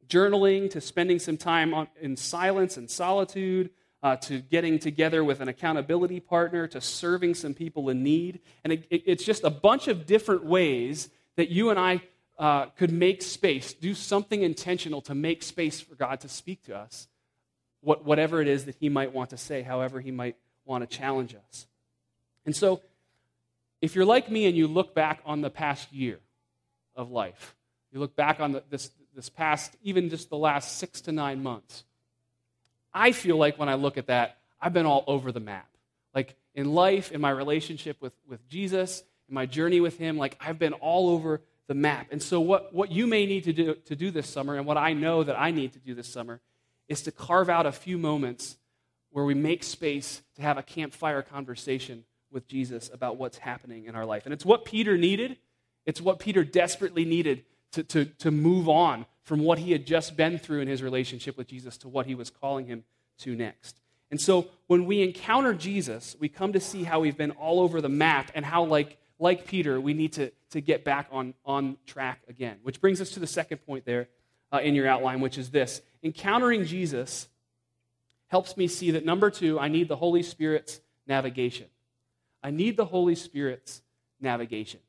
journaling 0.08 0.70
to 0.72 0.82
spending 0.82 1.20
some 1.20 1.38
time 1.38 1.74
on, 1.74 1.88
in 2.00 2.16
silence 2.18 2.78
and 2.78 2.90
solitude. 2.90 3.72
Uh, 4.04 4.16
to 4.16 4.40
getting 4.40 4.80
together 4.80 5.24
with 5.24 5.42
an 5.42 5.48
accountability 5.48 6.20
partner, 6.20 6.66
to 6.66 6.82
serving 6.82 7.36
some 7.36 7.54
people 7.54 7.88
in 7.88 8.02
need. 8.02 8.40
And 8.64 8.74
it, 8.74 8.88
it, 8.90 9.04
it's 9.06 9.24
just 9.24 9.44
a 9.44 9.52
bunch 9.52 9.88
of 9.88 10.08
different 10.08 10.44
ways 10.44 11.08
that 11.36 11.50
you 11.50 11.70
and 11.70 11.78
I 11.78 12.02
uh, 12.42 12.66
could 12.76 12.92
make 12.92 13.22
space, 13.22 13.72
do 13.72 13.94
something 13.94 14.42
intentional 14.42 15.00
to 15.02 15.14
make 15.14 15.44
space 15.44 15.80
for 15.80 15.94
God 15.94 16.22
to 16.22 16.28
speak 16.28 16.64
to 16.64 16.76
us, 16.76 17.08
what, 17.82 18.04
whatever 18.04 18.42
it 18.42 18.48
is 18.48 18.66
that 18.66 18.76
He 18.80 18.90
might 18.90 19.14
want 19.14 19.30
to 19.30 19.38
say, 19.38 19.62
however 19.62 20.02
He 20.02 20.10
might 20.10 20.36
want 20.66 20.82
to 20.82 20.98
challenge 20.98 21.36
us. 21.36 21.68
And 22.44 22.56
so, 22.56 22.82
if 23.80 23.94
you're 23.94 24.06
like 24.06 24.32
me 24.32 24.48
and 24.48 24.58
you 24.58 24.68
look 24.68 24.96
back 24.96 25.22
on 25.24 25.42
the 25.42 25.52
past 25.52 25.94
year 25.94 26.20
of 26.96 27.12
life, 27.12 27.56
you 27.92 28.00
look 28.00 28.16
back 28.16 28.40
on 28.40 28.54
the, 28.54 28.64
this, 28.72 28.90
this 29.16 29.30
past, 29.30 29.76
even 29.84 30.10
just 30.10 30.32
the 30.32 30.38
last 30.38 30.80
six 30.80 31.02
to 31.02 31.12
nine 31.12 31.44
months. 31.44 31.84
I 32.92 33.12
feel 33.12 33.38
like 33.38 33.60
when 33.60 33.70
I 33.70 33.76
look 33.76 34.00
at 34.00 34.08
that, 34.08 34.38
I've 34.60 34.74
been 34.74 34.88
all 34.88 35.04
over 35.06 35.32
the 35.32 35.40
map. 35.40 35.70
Like 36.16 36.36
in 36.56 36.74
life, 36.74 37.12
in 37.12 37.22
my 37.22 37.30
relationship 37.30 38.02
with, 38.02 38.14
with 38.28 38.48
Jesus, 38.50 39.04
in 39.30 39.36
my 39.36 39.46
journey 39.46 39.80
with 39.80 40.00
Him, 40.00 40.18
like 40.18 40.38
I've 40.42 40.58
been 40.58 40.74
all 40.74 41.10
over 41.10 41.42
the 41.72 41.76
map. 41.76 42.08
And 42.12 42.22
so, 42.22 42.42
what, 42.42 42.74
what 42.74 42.92
you 42.92 43.08
may 43.08 43.26
need 43.26 43.46
to 43.46 43.54
do, 43.54 43.76
to 43.86 43.96
do 43.96 44.12
this 44.12 44.28
summer, 44.28 44.58
and 44.58 44.66
what 44.66 44.76
I 44.76 44.92
know 44.92 45.24
that 45.24 45.40
I 45.40 45.52
need 45.52 45.72
to 45.72 45.80
do 45.80 45.96
this 45.96 46.10
summer, 46.10 46.42
is 46.90 47.02
to 47.04 47.14
carve 47.14 47.50
out 47.50 47.66
a 47.66 47.72
few 47.72 47.98
moments 47.98 48.58
where 49.12 49.24
we 49.24 49.36
make 49.36 49.64
space 49.64 50.22
to 50.36 50.42
have 50.42 50.58
a 50.58 50.64
campfire 50.64 51.22
conversation 51.22 52.04
with 52.30 52.46
Jesus 52.46 52.90
about 52.94 53.16
what's 53.16 53.38
happening 53.38 53.86
in 53.86 53.96
our 53.96 54.06
life. 54.06 54.26
And 54.26 54.34
it's 54.34 54.44
what 54.44 54.66
Peter 54.66 54.98
needed. 54.98 55.38
It's 55.86 56.02
what 56.02 56.20
Peter 56.20 56.44
desperately 56.44 57.06
needed 57.06 57.46
to, 57.72 57.84
to, 57.84 58.04
to 58.04 58.32
move 58.32 58.68
on 58.68 59.06
from 59.24 59.40
what 59.40 59.58
he 59.58 59.72
had 59.72 59.88
just 59.88 60.18
been 60.18 60.40
through 60.40 60.60
in 60.60 60.68
his 60.68 60.84
relationship 60.84 61.38
with 61.38 61.48
Jesus 61.48 61.78
to 61.78 61.88
what 61.88 62.06
he 62.06 62.16
was 62.16 62.30
calling 62.30 62.66
him 62.66 62.84
to 63.20 63.34
next. 63.34 63.80
And 64.10 64.20
so 64.20 64.50
when 64.68 64.86
we 64.86 65.02
encounter 65.02 65.54
Jesus, 65.54 66.18
we 66.20 66.28
come 66.28 66.52
to 66.52 66.60
see 66.60 66.84
how 66.84 67.00
we've 67.00 67.16
been 67.16 67.32
all 67.32 67.62
over 67.62 67.80
the 67.80 67.88
map 67.88 68.30
and 68.36 68.44
how, 68.44 68.66
like, 68.66 68.98
like 69.22 69.46
Peter, 69.46 69.80
we 69.80 69.94
need 69.94 70.14
to, 70.14 70.32
to 70.50 70.60
get 70.60 70.84
back 70.84 71.08
on, 71.12 71.36
on 71.46 71.78
track 71.86 72.22
again. 72.28 72.58
Which 72.64 72.82
brings 72.82 73.00
us 73.00 73.12
to 73.12 73.20
the 73.20 73.28
second 73.28 73.60
point 73.60 73.86
there 73.86 74.10
uh, 74.52 74.58
in 74.58 74.74
your 74.74 74.88
outline, 74.88 75.22
which 75.22 75.38
is 75.38 75.52
this 75.52 75.82
encountering 76.04 76.66
Jesus 76.66 77.30
helps 78.28 78.58
me 78.58 78.68
see 78.68 78.92
that 78.92 79.06
number 79.06 79.30
two, 79.30 79.60
I 79.60 79.68
need 79.68 79.88
the 79.88 79.96
Holy 79.96 80.24
Spirit's 80.24 80.82
navigation. 81.06 81.68
I 82.42 82.50
need 82.50 82.78
the 82.78 82.86
Holy 82.86 83.14
Spirit's 83.14 83.84
navigation. 84.20 84.80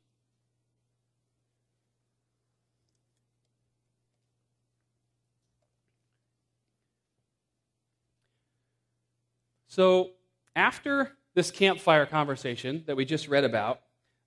So, 9.67 10.11
after 10.55 11.11
this 11.33 11.51
campfire 11.51 12.05
conversation 12.05 12.83
that 12.87 12.95
we 12.95 13.05
just 13.05 13.27
read 13.27 13.43
about, 13.43 13.81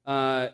uh, 0.06 0.48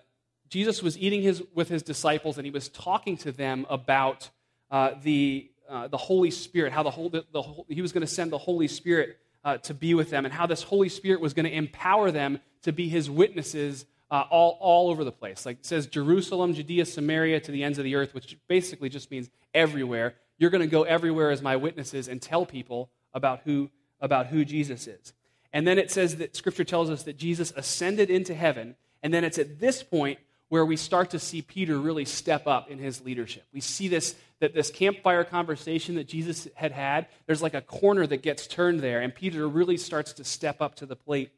Jesus 0.48 0.82
was 0.82 0.98
eating 0.98 1.22
his, 1.22 1.42
with 1.54 1.68
his 1.68 1.82
disciples 1.82 2.38
and 2.38 2.44
he 2.44 2.50
was 2.50 2.68
talking 2.68 3.16
to 3.18 3.32
them 3.32 3.66
about 3.70 4.30
uh, 4.70 4.92
the, 5.02 5.50
uh, 5.68 5.88
the 5.88 5.96
Holy 5.96 6.30
Spirit, 6.30 6.72
how 6.72 6.82
the, 6.82 6.90
whole, 6.90 7.08
the, 7.08 7.24
the 7.32 7.42
he 7.68 7.82
was 7.82 7.92
going 7.92 8.02
to 8.02 8.12
send 8.12 8.32
the 8.32 8.38
Holy 8.38 8.68
Spirit 8.68 9.18
uh, 9.44 9.58
to 9.58 9.74
be 9.74 9.94
with 9.94 10.10
them, 10.10 10.24
and 10.24 10.32
how 10.32 10.46
this 10.46 10.62
Holy 10.62 10.88
Spirit 10.88 11.20
was 11.20 11.34
going 11.34 11.46
to 11.46 11.52
empower 11.52 12.10
them 12.10 12.38
to 12.62 12.72
be 12.72 12.88
his 12.88 13.10
witnesses 13.10 13.86
uh, 14.10 14.24
all, 14.30 14.58
all 14.60 14.90
over 14.90 15.04
the 15.04 15.12
place. 15.12 15.44
Like 15.44 15.58
it 15.60 15.66
says, 15.66 15.86
Jerusalem, 15.86 16.54
Judea, 16.54 16.86
Samaria, 16.86 17.40
to 17.40 17.50
the 17.50 17.64
ends 17.64 17.78
of 17.78 17.84
the 17.84 17.96
earth, 17.96 18.14
which 18.14 18.36
basically 18.46 18.88
just 18.88 19.10
means 19.10 19.30
everywhere. 19.54 20.14
You're 20.38 20.50
going 20.50 20.60
to 20.60 20.66
go 20.66 20.82
everywhere 20.82 21.30
as 21.30 21.42
my 21.42 21.56
witnesses 21.56 22.08
and 22.08 22.20
tell 22.20 22.46
people 22.46 22.90
about 23.14 23.40
who 23.44 23.70
about 24.00 24.26
who 24.26 24.44
Jesus 24.44 24.86
is. 24.86 25.12
And 25.52 25.66
then 25.66 25.78
it 25.78 25.90
says 25.90 26.16
that 26.16 26.34
Scripture 26.36 26.64
tells 26.64 26.90
us 26.90 27.04
that 27.04 27.16
Jesus 27.16 27.52
ascended 27.56 28.10
into 28.10 28.34
heaven. 28.34 28.74
And 29.02 29.12
then 29.12 29.24
it's 29.24 29.38
at 29.38 29.58
this 29.58 29.82
point 29.82 30.18
where 30.48 30.64
we 30.64 30.76
start 30.76 31.10
to 31.10 31.18
see 31.18 31.42
Peter 31.42 31.78
really 31.78 32.04
step 32.04 32.46
up 32.46 32.70
in 32.70 32.78
his 32.78 33.04
leadership. 33.04 33.44
We 33.52 33.60
see 33.60 33.88
this 33.88 34.14
that 34.42 34.54
this 34.54 34.72
campfire 34.72 35.22
conversation 35.22 35.94
that 35.94 36.08
Jesus 36.08 36.48
had 36.54 36.72
had, 36.72 37.06
there's 37.26 37.42
like 37.42 37.54
a 37.54 37.60
corner 37.60 38.08
that 38.08 38.22
gets 38.22 38.48
turned 38.48 38.80
there, 38.80 39.00
and 39.00 39.14
Peter 39.14 39.46
really 39.48 39.76
starts 39.76 40.12
to 40.14 40.24
step 40.24 40.60
up 40.60 40.74
to 40.74 40.84
the 40.84 40.96
plate 40.96 41.30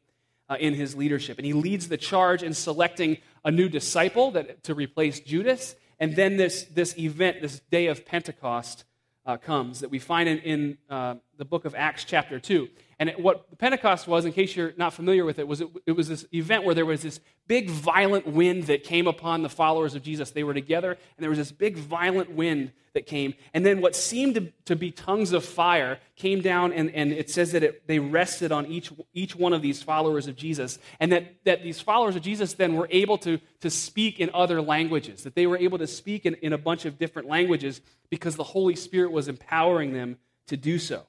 uh, 0.49 0.57
in 0.59 0.73
his 0.73 0.95
leadership. 0.95 1.37
And 1.37 1.45
he 1.45 1.53
leads 1.53 1.87
the 1.87 1.97
charge 1.97 2.41
in 2.41 2.55
selecting 2.55 3.17
a 3.43 3.51
new 3.51 3.69
disciple 3.69 4.31
that, 4.31 4.63
to 4.63 4.73
replace 4.73 5.19
Judas. 5.19 5.75
And 5.99 6.15
then 6.15 6.37
this, 6.37 6.63
this 6.63 6.97
event, 6.97 7.43
this 7.43 7.59
day 7.71 7.87
of 7.87 8.05
Pentecost, 8.07 8.85
uh, 9.25 9.37
comes 9.37 9.79
that 9.81 9.89
we 9.89 9.99
find 9.99 10.27
in, 10.27 10.37
in 10.39 10.77
uh, 10.89 11.15
the 11.37 11.45
book 11.45 11.65
of 11.65 11.75
Acts, 11.75 12.03
chapter 12.03 12.39
2. 12.39 12.67
And 12.97 13.11
what 13.17 13.57
Pentecost 13.57 14.07
was, 14.07 14.23
in 14.23 14.31
case 14.31 14.55
you're 14.55 14.73
not 14.77 14.93
familiar 14.93 15.25
with 15.25 15.37
it, 15.37 15.47
was 15.47 15.59
it, 15.59 15.67
it, 15.85 15.91
was 15.91 16.07
this 16.07 16.25
event 16.33 16.63
where 16.63 16.73
there 16.73 16.85
was 16.85 17.01
this 17.01 17.19
big 17.45 17.69
violent 17.69 18.25
wind 18.25 18.63
that 18.63 18.83
came 18.83 19.05
upon 19.05 19.43
the 19.43 19.49
followers 19.49 19.95
of 19.95 20.01
Jesus. 20.01 20.31
They 20.31 20.43
were 20.43 20.53
together, 20.53 20.91
and 20.91 21.23
there 21.23 21.29
was 21.29 21.37
this 21.37 21.51
big 21.51 21.77
violent 21.77 22.31
wind 22.31 22.71
that 22.93 23.05
came. 23.05 23.33
And 23.53 23.65
then 23.65 23.81
what 23.81 23.97
seemed 23.97 24.35
to, 24.35 24.53
to 24.63 24.77
be 24.77 24.91
tongues 24.91 25.33
of 25.33 25.43
fire 25.43 25.99
came 26.15 26.41
down, 26.41 26.71
and, 26.71 26.89
and 26.91 27.11
it 27.11 27.29
says 27.29 27.51
that 27.51 27.63
it, 27.63 27.85
they 27.85 27.99
rested 27.99 28.53
on 28.53 28.65
each, 28.67 28.93
each 29.13 29.35
one 29.35 29.51
of 29.51 29.61
these 29.61 29.83
followers 29.83 30.27
of 30.27 30.37
Jesus. 30.37 30.79
And 31.01 31.11
that, 31.11 31.35
that 31.43 31.63
these 31.63 31.81
followers 31.81 32.15
of 32.15 32.21
Jesus 32.21 32.53
then 32.53 32.75
were 32.75 32.87
able 32.91 33.17
to, 33.19 33.39
to 33.59 33.69
speak 33.69 34.21
in 34.21 34.29
other 34.33 34.61
languages, 34.61 35.23
that 35.23 35.35
they 35.35 35.47
were 35.47 35.57
able 35.57 35.77
to 35.79 35.87
speak 35.87 36.25
in, 36.25 36.35
in 36.35 36.53
a 36.53 36.57
bunch 36.57 36.85
of 36.85 36.97
different 36.97 37.27
languages 37.27 37.81
because 38.09 38.37
the 38.37 38.43
Holy 38.43 38.77
Spirit 38.77 39.11
was 39.11 39.27
empowering 39.27 39.91
them 39.91 40.17
to 40.47 40.55
do 40.55 40.79
so. 40.79 41.03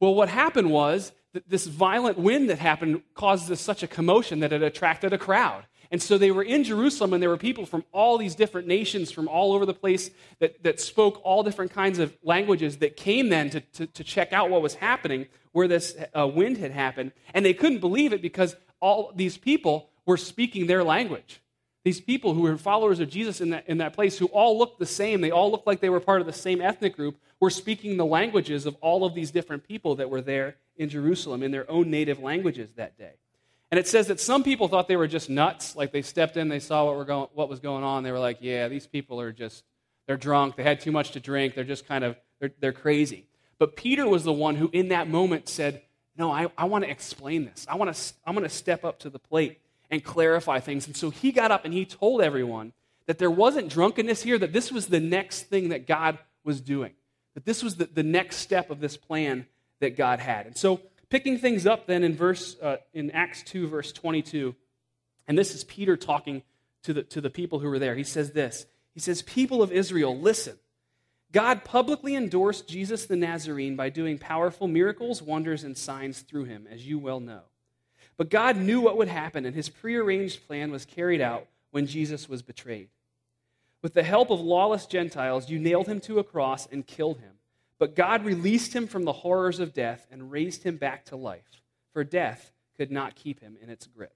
Well, 0.00 0.14
what 0.14 0.28
happened 0.28 0.70
was 0.70 1.12
that 1.32 1.48
this 1.48 1.66
violent 1.66 2.18
wind 2.18 2.50
that 2.50 2.58
happened 2.58 3.02
caused 3.14 3.56
such 3.58 3.82
a 3.82 3.88
commotion 3.88 4.40
that 4.40 4.52
it 4.52 4.62
attracted 4.62 5.12
a 5.12 5.18
crowd. 5.18 5.66
And 5.90 6.02
so 6.02 6.18
they 6.18 6.30
were 6.30 6.42
in 6.42 6.64
Jerusalem, 6.64 7.12
and 7.12 7.22
there 7.22 7.30
were 7.30 7.36
people 7.36 7.66
from 7.66 7.84
all 7.92 8.18
these 8.18 8.34
different 8.34 8.66
nations 8.66 9.12
from 9.12 9.28
all 9.28 9.52
over 9.52 9.66
the 9.66 9.74
place 9.74 10.10
that, 10.40 10.62
that 10.64 10.80
spoke 10.80 11.20
all 11.22 11.42
different 11.42 11.72
kinds 11.72 11.98
of 11.98 12.16
languages 12.22 12.78
that 12.78 12.96
came 12.96 13.28
then 13.28 13.50
to, 13.50 13.60
to, 13.60 13.86
to 13.86 14.02
check 14.02 14.32
out 14.32 14.50
what 14.50 14.62
was 14.62 14.74
happening, 14.74 15.26
where 15.52 15.68
this 15.68 15.96
uh, 16.18 16.26
wind 16.26 16.58
had 16.58 16.72
happened. 16.72 17.12
And 17.32 17.44
they 17.44 17.54
couldn't 17.54 17.78
believe 17.78 18.12
it 18.12 18.22
because 18.22 18.56
all 18.80 19.12
these 19.14 19.36
people 19.36 19.90
were 20.06 20.16
speaking 20.16 20.66
their 20.66 20.82
language. 20.82 21.40
These 21.84 22.00
people 22.00 22.32
who 22.32 22.40
were 22.42 22.56
followers 22.56 22.98
of 22.98 23.10
Jesus 23.10 23.40
in 23.40 23.50
that, 23.50 23.68
in 23.68 23.78
that 23.78 23.92
place, 23.92 24.18
who 24.18 24.26
all 24.26 24.58
looked 24.58 24.78
the 24.78 24.86
same, 24.86 25.20
they 25.20 25.30
all 25.30 25.50
looked 25.50 25.66
like 25.66 25.80
they 25.80 25.90
were 25.90 26.00
part 26.00 26.20
of 26.20 26.26
the 26.26 26.32
same 26.32 26.62
ethnic 26.62 26.96
group, 26.96 27.18
were 27.44 27.50
speaking 27.50 27.98
the 27.98 28.06
languages 28.06 28.64
of 28.64 28.74
all 28.80 29.04
of 29.04 29.14
these 29.14 29.30
different 29.30 29.68
people 29.68 29.96
that 29.96 30.08
were 30.08 30.22
there 30.22 30.56
in 30.78 30.88
Jerusalem 30.88 31.42
in 31.42 31.50
their 31.50 31.70
own 31.70 31.90
native 31.90 32.18
languages 32.18 32.72
that 32.76 32.96
day. 32.96 33.12
And 33.70 33.78
it 33.78 33.86
says 33.86 34.06
that 34.06 34.18
some 34.18 34.42
people 34.42 34.66
thought 34.66 34.88
they 34.88 34.96
were 34.96 35.06
just 35.06 35.28
nuts. 35.28 35.76
Like 35.76 35.92
they 35.92 36.00
stepped 36.00 36.38
in, 36.38 36.48
they 36.48 36.58
saw 36.58 36.86
what, 36.86 36.96
were 36.96 37.04
going, 37.04 37.28
what 37.34 37.50
was 37.50 37.60
going 37.60 37.84
on. 37.84 38.02
They 38.02 38.12
were 38.12 38.18
like, 38.18 38.38
yeah, 38.40 38.68
these 38.68 38.86
people 38.86 39.20
are 39.20 39.30
just, 39.30 39.62
they're 40.06 40.16
drunk. 40.16 40.56
They 40.56 40.62
had 40.62 40.80
too 40.80 40.90
much 40.90 41.10
to 41.10 41.20
drink. 41.20 41.54
They're 41.54 41.64
just 41.64 41.86
kind 41.86 42.02
of, 42.02 42.16
they're, 42.40 42.52
they're 42.60 42.72
crazy. 42.72 43.26
But 43.58 43.76
Peter 43.76 44.08
was 44.08 44.24
the 44.24 44.32
one 44.32 44.56
who, 44.56 44.70
in 44.72 44.88
that 44.88 45.06
moment, 45.06 45.50
said, 45.50 45.82
no, 46.16 46.32
I, 46.32 46.50
I 46.56 46.64
want 46.64 46.84
to 46.84 46.90
explain 46.90 47.44
this. 47.44 47.66
I 47.68 47.74
want 47.76 47.94
to, 47.94 48.14
I'm 48.24 48.34
going 48.34 48.48
to 48.48 48.54
step 48.54 48.86
up 48.86 49.00
to 49.00 49.10
the 49.10 49.18
plate 49.18 49.60
and 49.90 50.02
clarify 50.02 50.60
things. 50.60 50.86
And 50.86 50.96
so 50.96 51.10
he 51.10 51.30
got 51.30 51.50
up 51.50 51.66
and 51.66 51.74
he 51.74 51.84
told 51.84 52.22
everyone 52.22 52.72
that 53.06 53.18
there 53.18 53.30
wasn't 53.30 53.68
drunkenness 53.68 54.22
here, 54.22 54.38
that 54.38 54.54
this 54.54 54.72
was 54.72 54.86
the 54.86 55.00
next 55.00 55.42
thing 55.42 55.68
that 55.68 55.86
God 55.86 56.18
was 56.42 56.60
doing, 56.60 56.92
that 57.34 57.44
this 57.44 57.62
was 57.62 57.76
the, 57.76 57.86
the 57.86 58.02
next 58.02 58.36
step 58.36 58.70
of 58.70 58.80
this 58.80 58.96
plan 58.96 59.46
that 59.80 59.96
God 59.96 60.20
had. 60.20 60.46
And 60.46 60.56
so, 60.56 60.80
picking 61.10 61.38
things 61.38 61.66
up 61.66 61.86
then 61.86 62.02
in 62.04 62.14
verse 62.14 62.56
uh, 62.60 62.76
in 62.92 63.10
Acts 63.10 63.42
2, 63.44 63.68
verse 63.68 63.92
22, 63.92 64.54
and 65.26 65.38
this 65.38 65.54
is 65.54 65.64
Peter 65.64 65.96
talking 65.96 66.42
to 66.84 66.92
the, 66.92 67.02
to 67.02 67.20
the 67.20 67.30
people 67.30 67.58
who 67.58 67.68
were 67.68 67.78
there. 67.78 67.94
He 67.94 68.04
says 68.04 68.32
this 68.32 68.66
He 68.92 69.00
says, 69.00 69.22
People 69.22 69.62
of 69.62 69.72
Israel, 69.72 70.16
listen. 70.16 70.58
God 71.32 71.64
publicly 71.64 72.14
endorsed 72.14 72.68
Jesus 72.68 73.06
the 73.06 73.16
Nazarene 73.16 73.74
by 73.74 73.88
doing 73.88 74.18
powerful 74.18 74.68
miracles, 74.68 75.20
wonders, 75.20 75.64
and 75.64 75.76
signs 75.76 76.20
through 76.20 76.44
him, 76.44 76.68
as 76.70 76.86
you 76.86 76.96
well 76.96 77.18
know. 77.18 77.40
But 78.16 78.30
God 78.30 78.56
knew 78.56 78.80
what 78.80 78.96
would 78.96 79.08
happen, 79.08 79.44
and 79.44 79.52
his 79.52 79.68
prearranged 79.68 80.46
plan 80.46 80.70
was 80.70 80.84
carried 80.84 81.20
out 81.20 81.48
when 81.72 81.88
Jesus 81.88 82.28
was 82.28 82.42
betrayed. 82.42 82.88
With 83.84 83.92
the 83.92 84.02
help 84.02 84.30
of 84.30 84.40
lawless 84.40 84.86
Gentiles, 84.86 85.50
you 85.50 85.58
nailed 85.58 85.88
him 85.88 86.00
to 86.00 86.18
a 86.18 86.24
cross 86.24 86.66
and 86.72 86.86
killed 86.86 87.18
him. 87.18 87.32
But 87.78 87.94
God 87.94 88.24
released 88.24 88.74
him 88.74 88.86
from 88.86 89.04
the 89.04 89.12
horrors 89.12 89.60
of 89.60 89.74
death 89.74 90.06
and 90.10 90.32
raised 90.32 90.62
him 90.62 90.78
back 90.78 91.04
to 91.06 91.16
life, 91.16 91.60
for 91.92 92.02
death 92.02 92.50
could 92.78 92.90
not 92.90 93.14
keep 93.14 93.40
him 93.40 93.58
in 93.60 93.68
its 93.68 93.86
grip. 93.86 94.14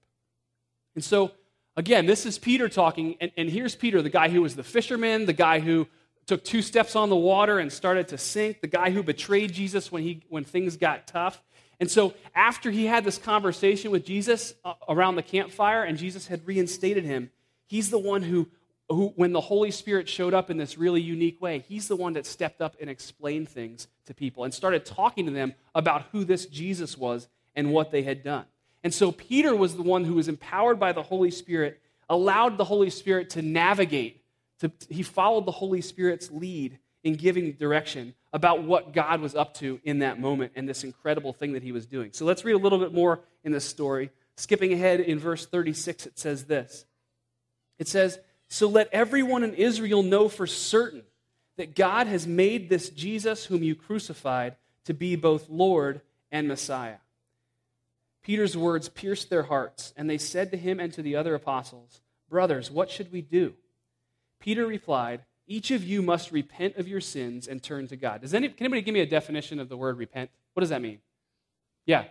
And 0.95 1.03
so, 1.03 1.33
again, 1.77 2.07
this 2.07 2.25
is 2.25 2.39
Peter 2.39 2.67
talking, 2.67 3.15
and, 3.21 3.31
and 3.37 3.47
here's 3.47 3.75
Peter, 3.75 4.01
the 4.01 4.09
guy 4.09 4.29
who 4.29 4.41
was 4.41 4.55
the 4.55 4.63
fisherman, 4.63 5.27
the 5.27 5.33
guy 5.33 5.59
who 5.59 5.87
took 6.25 6.43
two 6.43 6.63
steps 6.63 6.95
on 6.95 7.09
the 7.09 7.15
water 7.15 7.59
and 7.59 7.71
started 7.71 8.07
to 8.07 8.17
sink, 8.17 8.61
the 8.61 8.67
guy 8.67 8.89
who 8.89 9.03
betrayed 9.03 9.53
Jesus 9.53 9.91
when, 9.91 10.01
he, 10.01 10.23
when 10.29 10.45
things 10.45 10.77
got 10.77 11.05
tough. 11.05 11.43
And 11.79 11.91
so, 11.91 12.15
after 12.33 12.71
he 12.71 12.87
had 12.87 13.03
this 13.03 13.19
conversation 13.19 13.91
with 13.91 14.03
Jesus 14.03 14.55
uh, 14.65 14.73
around 14.87 15.15
the 15.15 15.21
campfire 15.21 15.83
and 15.83 15.95
Jesus 15.95 16.25
had 16.25 16.47
reinstated 16.47 17.05
him, 17.05 17.29
he's 17.67 17.91
the 17.91 17.99
one 17.99 18.23
who, 18.23 18.47
who, 18.89 19.13
when 19.15 19.31
the 19.31 19.41
Holy 19.41 19.71
Spirit 19.71 20.09
showed 20.09 20.33
up 20.33 20.49
in 20.49 20.57
this 20.57 20.77
really 20.77 21.01
unique 21.01 21.41
way, 21.41 21.63
he's 21.67 21.87
the 21.87 21.95
one 21.95 22.13
that 22.13 22.25
stepped 22.25 22.61
up 22.61 22.75
and 22.81 22.89
explained 22.89 23.47
things 23.49 23.87
to 24.05 24.13
people 24.13 24.43
and 24.43 24.53
started 24.53 24.85
talking 24.85 25.25
to 25.25 25.31
them 25.31 25.53
about 25.75 26.05
who 26.11 26.23
this 26.23 26.45
Jesus 26.45 26.97
was 26.97 27.27
and 27.55 27.71
what 27.71 27.91
they 27.91 28.03
had 28.03 28.23
done. 28.23 28.45
And 28.83 28.93
so, 28.93 29.11
Peter 29.11 29.55
was 29.55 29.75
the 29.75 29.83
one 29.83 30.05
who 30.05 30.15
was 30.15 30.27
empowered 30.27 30.79
by 30.79 30.93
the 30.93 31.03
Holy 31.03 31.31
Spirit, 31.31 31.79
allowed 32.09 32.57
the 32.57 32.63
Holy 32.63 32.89
Spirit 32.89 33.31
to 33.31 33.41
navigate 33.41 34.19
to, 34.59 34.71
he 34.89 35.03
followed 35.03 35.45
the 35.45 35.51
Holy 35.51 35.81
Spirit's 35.81 36.29
lead 36.31 36.79
in 37.03 37.15
giving 37.15 37.53
direction 37.53 38.13
about 38.33 38.63
what 38.63 38.93
God 38.93 39.21
was 39.21 39.33
up 39.35 39.53
to 39.55 39.79
in 39.83 39.99
that 39.99 40.19
moment 40.19 40.51
and 40.55 40.67
this 40.67 40.83
incredible 40.83 41.33
thing 41.33 41.53
that 41.53 41.63
he 41.63 41.71
was 41.71 41.85
doing. 41.85 42.11
So 42.13 42.25
let's 42.25 42.43
read 42.43 42.53
a 42.53 42.57
little 42.57 42.79
bit 42.79 42.93
more 42.93 43.21
in 43.43 43.51
this 43.51 43.65
story. 43.65 44.11
Skipping 44.35 44.73
ahead 44.73 44.99
in 44.99 45.17
verse 45.17 45.45
36, 45.45 46.07
it 46.07 46.19
says 46.19 46.45
this 46.45 46.85
It 47.77 47.87
says, 47.87 48.19
So 48.49 48.67
let 48.67 48.89
everyone 48.91 49.43
in 49.43 49.53
Israel 49.53 50.03
know 50.03 50.27
for 50.27 50.47
certain 50.47 51.03
that 51.57 51.75
God 51.75 52.07
has 52.07 52.25
made 52.25 52.69
this 52.69 52.89
Jesus, 52.89 53.45
whom 53.45 53.63
you 53.63 53.75
crucified, 53.75 54.55
to 54.85 54.93
be 54.93 55.15
both 55.15 55.49
Lord 55.49 56.01
and 56.31 56.47
Messiah. 56.47 56.97
Peter's 58.23 58.57
words 58.57 58.89
pierced 58.89 59.29
their 59.29 59.43
hearts, 59.43 59.93
and 59.95 60.09
they 60.09 60.17
said 60.17 60.51
to 60.51 60.57
him 60.57 60.79
and 60.79 60.91
to 60.93 61.01
the 61.01 61.15
other 61.15 61.35
apostles, 61.35 62.01
Brothers, 62.29 62.69
what 62.69 62.89
should 62.89 63.11
we 63.11 63.21
do? 63.21 63.53
Peter 64.39 64.65
replied, 64.65 65.21
Each 65.47 65.71
of 65.71 65.83
you 65.83 66.01
must 66.01 66.31
repent 66.31 66.77
of 66.77 66.87
your 66.87 67.01
sins 67.01 67.47
and 67.47 67.61
turn 67.61 67.87
to 67.87 67.95
God. 67.95 68.21
Does 68.21 68.33
any, 68.33 68.49
can 68.49 68.65
anybody 68.65 68.81
give 68.81 68.93
me 68.93 69.01
a 69.01 69.05
definition 69.05 69.59
of 69.59 69.67
the 69.67 69.77
word 69.77 69.97
repent? 69.97 70.29
What 70.53 70.61
does 70.61 70.69
that 70.69 70.81
mean? 70.81 70.99
Yeah. 71.85 72.05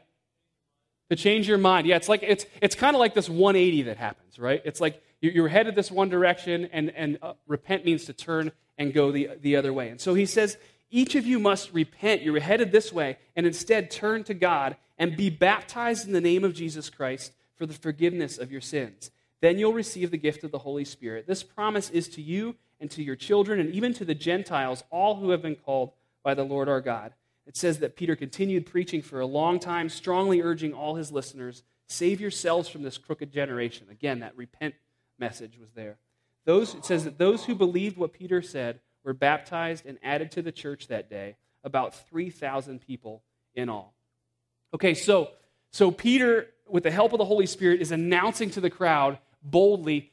To 1.10 1.16
change 1.16 1.48
your 1.48 1.58
mind. 1.58 1.86
Yeah, 1.86 1.96
it's 1.96 2.08
like 2.08 2.22
it's 2.22 2.44
it's 2.60 2.74
kind 2.74 2.94
of 2.94 3.00
like 3.00 3.14
this 3.14 3.30
180 3.30 3.82
that 3.82 3.96
happens, 3.96 4.38
right? 4.38 4.60
It's 4.64 4.80
like 4.80 5.02
you're 5.20 5.48
headed 5.48 5.74
this 5.74 5.90
one 5.90 6.08
direction, 6.08 6.68
and, 6.72 6.90
and 6.90 7.18
uh, 7.22 7.32
repent 7.46 7.84
means 7.84 8.04
to 8.04 8.12
turn 8.12 8.52
and 8.76 8.94
go 8.94 9.10
the, 9.10 9.30
the 9.40 9.56
other 9.56 9.72
way. 9.72 9.88
And 9.88 10.00
so 10.00 10.14
he 10.14 10.26
says, 10.26 10.56
each 10.90 11.14
of 11.14 11.26
you 11.26 11.38
must 11.38 11.72
repent. 11.72 12.22
You're 12.22 12.40
headed 12.40 12.72
this 12.72 12.92
way, 12.92 13.18
and 13.36 13.46
instead 13.46 13.90
turn 13.90 14.24
to 14.24 14.34
God 14.34 14.76
and 14.96 15.16
be 15.16 15.30
baptized 15.30 16.06
in 16.06 16.12
the 16.12 16.20
name 16.20 16.44
of 16.44 16.54
Jesus 16.54 16.88
Christ 16.88 17.32
for 17.56 17.66
the 17.66 17.74
forgiveness 17.74 18.38
of 18.38 18.52
your 18.52 18.60
sins. 18.60 19.10
Then 19.40 19.58
you'll 19.58 19.72
receive 19.72 20.10
the 20.10 20.16
gift 20.16 20.44
of 20.44 20.50
the 20.50 20.58
Holy 20.58 20.84
Spirit. 20.84 21.26
This 21.26 21.42
promise 21.42 21.90
is 21.90 22.08
to 22.10 22.22
you 22.22 22.56
and 22.80 22.90
to 22.92 23.02
your 23.02 23.16
children 23.16 23.60
and 23.60 23.74
even 23.74 23.92
to 23.94 24.04
the 24.04 24.14
Gentiles, 24.14 24.82
all 24.90 25.16
who 25.16 25.30
have 25.30 25.42
been 25.42 25.56
called 25.56 25.92
by 26.22 26.34
the 26.34 26.44
Lord 26.44 26.68
our 26.68 26.80
God. 26.80 27.12
It 27.46 27.56
says 27.56 27.78
that 27.78 27.96
Peter 27.96 28.14
continued 28.14 28.66
preaching 28.66 29.02
for 29.02 29.20
a 29.20 29.26
long 29.26 29.58
time, 29.58 29.88
strongly 29.88 30.42
urging 30.42 30.74
all 30.74 30.94
his 30.94 31.10
listeners 31.10 31.62
save 31.88 32.20
yourselves 32.20 32.68
from 32.68 32.82
this 32.82 32.98
crooked 32.98 33.32
generation. 33.32 33.86
Again, 33.90 34.20
that 34.20 34.36
repent 34.36 34.74
message 35.18 35.58
was 35.58 35.72
there. 35.72 35.98
Those, 36.44 36.74
it 36.74 36.84
says 36.84 37.04
that 37.04 37.18
those 37.18 37.44
who 37.44 37.54
believed 37.54 37.96
what 37.96 38.12
Peter 38.12 38.40
said 38.40 38.80
were 39.04 39.12
baptized 39.12 39.86
and 39.86 39.98
added 40.02 40.30
to 40.32 40.42
the 40.42 40.52
church 40.52 40.88
that 40.88 41.10
day, 41.10 41.36
about 41.64 41.94
3,000 42.08 42.80
people 42.80 43.22
in 43.54 43.68
all. 43.68 43.94
Okay, 44.74 44.94
so, 44.94 45.30
so 45.70 45.90
Peter, 45.90 46.48
with 46.68 46.82
the 46.82 46.90
help 46.90 47.12
of 47.12 47.18
the 47.18 47.24
Holy 47.24 47.46
Spirit, 47.46 47.80
is 47.80 47.92
announcing 47.92 48.50
to 48.50 48.60
the 48.60 48.70
crowd 48.70 49.18
boldly, 49.42 50.12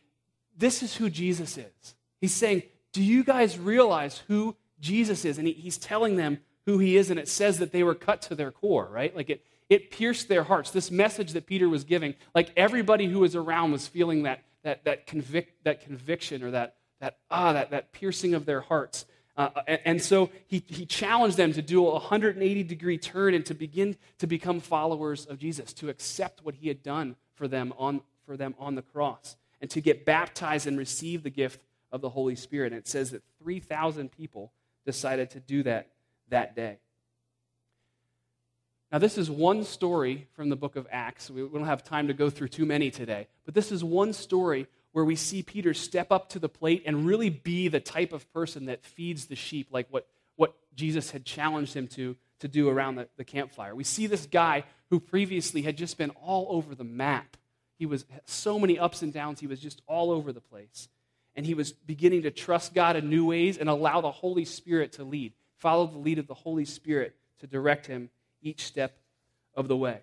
This 0.58 0.84
is 0.84 0.96
who 0.96 1.10
Jesus 1.10 1.58
is. 1.58 1.96
He's 2.22 2.34
saying, 2.34 2.64
Do 2.94 3.04
you 3.04 3.24
guys 3.24 3.60
realize 3.60 4.24
who 4.28 4.56
Jesus 4.80 5.26
is? 5.26 5.38
And 5.38 5.48
he, 5.48 5.54
he's 5.54 5.78
telling 5.78 6.16
them 6.16 6.40
who 6.66 6.80
he 6.80 6.98
is, 6.98 7.10
and 7.10 7.20
it 7.20 7.28
says 7.28 7.60
that 7.60 7.72
they 7.72 7.84
were 7.84 7.96
cut 7.96 8.22
to 8.24 8.36
their 8.36 8.52
core, 8.52 8.88
right? 8.92 9.16
Like 9.16 9.30
it, 9.30 9.46
it 9.70 9.92
pierced 9.92 10.28
their 10.28 10.44
hearts. 10.44 10.72
This 10.72 10.92
message 10.92 11.34
that 11.34 11.46
Peter 11.46 11.70
was 11.70 11.84
giving, 11.84 12.16
like 12.34 12.50
everybody 12.56 13.06
who 13.06 13.20
was 13.20 13.36
around 13.36 13.72
was 13.72 13.88
feeling 13.88 14.24
that, 14.24 14.44
that, 14.66 14.84
that, 14.84 15.06
convic- 15.08 15.54
that 15.64 15.82
conviction 15.82 16.44
or 16.44 16.52
that, 16.52 16.76
that, 17.00 17.20
ah, 17.30 17.54
that, 17.54 17.70
that 17.70 17.94
piercing 17.94 18.34
of 18.34 18.46
their 18.46 18.62
hearts. 18.62 19.06
Uh, 19.38 19.50
and, 19.68 19.80
and, 19.86 20.02
so 20.02 20.32
he, 20.48 20.64
he 20.66 20.86
challenged 20.86 21.38
them 21.38 21.54
to 21.54 21.62
do 21.62 21.86
a 21.88 21.92
180 21.92 22.64
degree 22.64 22.98
turn 22.98 23.36
and 23.36 23.46
to 23.46 23.54
begin 23.54 23.96
to 24.18 24.26
become 24.26 24.60
followers 24.60 25.26
of 25.26 25.38
Jesus, 25.38 25.72
to 25.74 25.90
accept 25.90 26.44
what 26.44 26.56
he 26.56 26.68
had 26.68 26.82
done 26.82 27.16
for 27.36 27.48
them 27.48 27.74
on, 27.78 28.02
for 28.26 28.36
them 28.36 28.56
on 28.58 28.74
the 28.74 28.82
cross 28.82 29.36
and 29.62 29.70
to 29.70 29.82
get 29.82 30.04
baptized 30.04 30.66
and 30.68 30.78
receive 30.80 31.22
the 31.22 31.30
gift 31.30 31.62
of 31.92 32.02
the 32.02 32.10
Holy 32.10 32.36
Spirit. 32.36 32.72
And 32.72 32.80
it 32.80 32.88
says 32.88 33.12
that 33.12 33.22
3,000 33.44 34.12
people 34.12 34.52
decided 34.84 35.30
to 35.32 35.40
do 35.40 35.64
that 35.64 35.90
that 36.30 36.56
day. 36.56 36.80
Now, 38.96 39.00
this 39.00 39.18
is 39.18 39.30
one 39.30 39.66
story 39.66 40.26
from 40.38 40.48
the 40.48 40.56
book 40.56 40.78
of 40.78 40.88
Acts. 40.90 41.30
We 41.30 41.42
don't 41.42 41.66
have 41.66 41.84
time 41.84 42.08
to 42.08 42.14
go 42.14 42.30
through 42.30 42.48
too 42.48 42.66
many 42.66 42.92
today, 42.92 43.28
but 43.44 43.54
this 43.54 43.70
is 43.70 43.84
one 43.84 44.14
story 44.14 44.68
where 44.94 45.04
we 45.04 45.18
see 45.18 45.44
Peter 45.44 45.74
step 45.74 46.14
up 46.14 46.30
to 46.30 46.40
the 46.40 46.48
plate 46.48 46.84
and 46.86 47.06
really 47.06 47.30
be 47.30 47.68
the 47.68 47.82
type 47.82 48.14
of 48.14 48.32
person 48.32 48.68
that 48.68 48.86
feeds 48.86 49.26
the 49.26 49.36
sheep, 49.36 49.68
like 49.70 49.88
what, 49.90 50.08
what 50.38 50.56
Jesus 50.78 51.12
had 51.12 51.26
challenged 51.26 51.74
him 51.74 51.90
to, 51.90 52.16
to 52.40 52.48
do 52.48 52.70
around 52.70 52.96
the, 52.96 53.10
the 53.18 53.26
campfire. 53.26 53.76
We 53.76 53.84
see 53.84 54.08
this 54.08 54.28
guy 54.28 54.64
who 54.90 55.02
previously 55.02 55.62
had 55.62 55.76
just 55.76 55.98
been 55.98 56.12
all 56.12 56.48
over 56.52 56.74
the 56.74 56.86
map 56.86 57.36
he 57.78 57.86
was 57.86 58.06
so 58.24 58.58
many 58.58 58.80
ups 58.80 59.02
and 59.02 59.12
downs. 59.12 59.42
He 59.42 59.48
was 59.48 59.60
just 59.60 59.82
all 59.88 60.10
over 60.10 60.32
the 60.32 60.40
place. 60.40 60.88
And 61.36 61.46
he 61.46 61.54
was 61.54 61.74
beginning 61.74 62.22
to 62.22 62.32
trust 62.32 62.74
God 62.74 62.96
in 62.96 63.10
new 63.10 63.26
ways 63.26 63.58
and 63.58 63.68
allow 63.68 64.00
the 64.00 64.10
Holy 64.10 64.46
Spirit 64.46 64.94
to 64.94 65.04
lead, 65.04 65.34
follow 65.58 65.86
the 65.86 65.98
lead 65.98 66.18
of 66.18 66.28
the 66.28 66.34
Holy 66.34 66.64
Spirit 66.64 67.14
to 67.40 67.48
direct 67.48 67.88
him 67.88 68.10
each 68.46 68.66
step 68.66 68.98
of 69.56 69.68
the 69.68 69.76
way. 69.76 70.00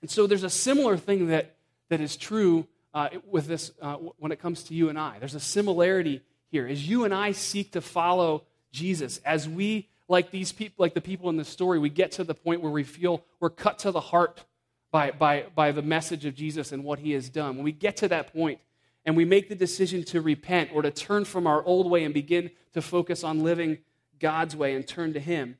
And 0.00 0.10
so 0.10 0.26
there's 0.26 0.44
a 0.44 0.50
similar 0.50 0.96
thing 0.96 1.28
that, 1.28 1.56
that 1.88 2.00
is 2.00 2.16
true 2.16 2.66
uh, 2.94 3.08
with 3.28 3.46
this 3.46 3.72
uh, 3.82 3.96
when 4.18 4.32
it 4.32 4.40
comes 4.40 4.62
to 4.64 4.74
you 4.74 4.88
and 4.88 4.98
I. 4.98 5.18
There's 5.18 5.34
a 5.34 5.40
similarity 5.40 6.22
here. 6.50 6.66
As 6.66 6.88
you 6.88 7.04
and 7.04 7.12
I 7.12 7.32
seek 7.32 7.72
to 7.72 7.80
follow 7.80 8.44
Jesus, 8.72 9.20
as 9.24 9.48
we, 9.48 9.88
like 10.08 10.30
these 10.30 10.52
people, 10.52 10.82
like 10.82 10.94
the 10.94 11.00
people 11.00 11.28
in 11.30 11.36
the 11.36 11.44
story, 11.44 11.78
we 11.78 11.90
get 11.90 12.12
to 12.12 12.24
the 12.24 12.34
point 12.34 12.60
where 12.60 12.72
we 12.72 12.84
feel 12.84 13.24
we're 13.40 13.50
cut 13.50 13.80
to 13.80 13.90
the 13.90 14.00
heart 14.00 14.44
by, 14.90 15.10
by, 15.10 15.44
by 15.54 15.72
the 15.72 15.82
message 15.82 16.24
of 16.24 16.34
Jesus 16.34 16.72
and 16.72 16.84
what 16.84 16.98
he 16.98 17.12
has 17.12 17.28
done. 17.28 17.56
When 17.56 17.64
we 17.64 17.72
get 17.72 17.96
to 17.98 18.08
that 18.08 18.32
point 18.32 18.60
and 19.04 19.16
we 19.16 19.24
make 19.24 19.48
the 19.48 19.54
decision 19.54 20.04
to 20.04 20.20
repent 20.20 20.70
or 20.72 20.82
to 20.82 20.90
turn 20.90 21.24
from 21.24 21.46
our 21.46 21.62
old 21.64 21.90
way 21.90 22.04
and 22.04 22.14
begin 22.14 22.50
to 22.72 22.82
focus 22.82 23.24
on 23.24 23.42
living 23.42 23.78
God's 24.18 24.56
way 24.56 24.74
and 24.74 24.86
turn 24.86 25.12
to 25.12 25.20
him, 25.20 25.56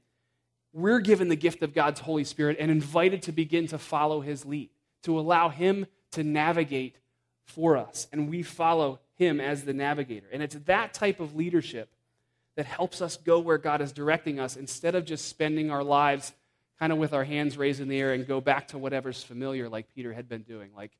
we're 0.72 1.00
given 1.00 1.28
the 1.28 1.37
gift 1.37 1.62
of 1.62 1.74
God's 1.74 2.00
Holy 2.00 2.24
Spirit 2.24 2.57
and 2.61 2.70
invited 2.70 3.22
to 3.22 3.33
begin 3.33 3.66
to 3.68 3.78
follow 3.78 4.20
his 4.20 4.44
lead, 4.44 4.70
to 5.02 5.18
allow 5.18 5.48
him 5.48 5.87
to 6.12 6.22
navigate 6.22 6.96
for 7.44 7.76
us, 7.76 8.07
and 8.12 8.28
we 8.28 8.42
follow 8.42 9.00
him 9.14 9.40
as 9.40 9.64
the 9.64 9.72
navigator. 9.72 10.26
And 10.33 10.42
it's 10.42 10.54
that 10.66 10.94
type 10.94 11.20
of 11.20 11.35
leadership 11.35 11.90
that 12.57 12.66
helps 12.66 13.00
us 13.00 13.16
go 13.16 13.38
where 13.38 13.59
God 13.59 13.81
is 13.81 13.92
directing 13.92 14.38
us 14.38 14.57
instead 14.57 14.94
of 14.94 15.04
just 15.04 15.28
spending 15.28 15.70
our 15.70 15.83
lives 15.83 16.33
kind 16.78 16.92
of 16.92 16.98
with 16.98 17.12
our 17.12 17.24
hands 17.24 17.57
raised 17.57 17.81
in 17.81 17.88
the 17.88 17.98
air 17.98 18.12
and 18.12 18.26
go 18.26 18.40
back 18.40 18.68
to 18.68 18.78
whatever's 18.78 19.22
familiar, 19.22 19.68
like 19.68 19.87
Peter 19.94 20.12
had 20.12 20.28
been 20.28 20.42
doing. 20.42 20.70
Like, 20.76 20.92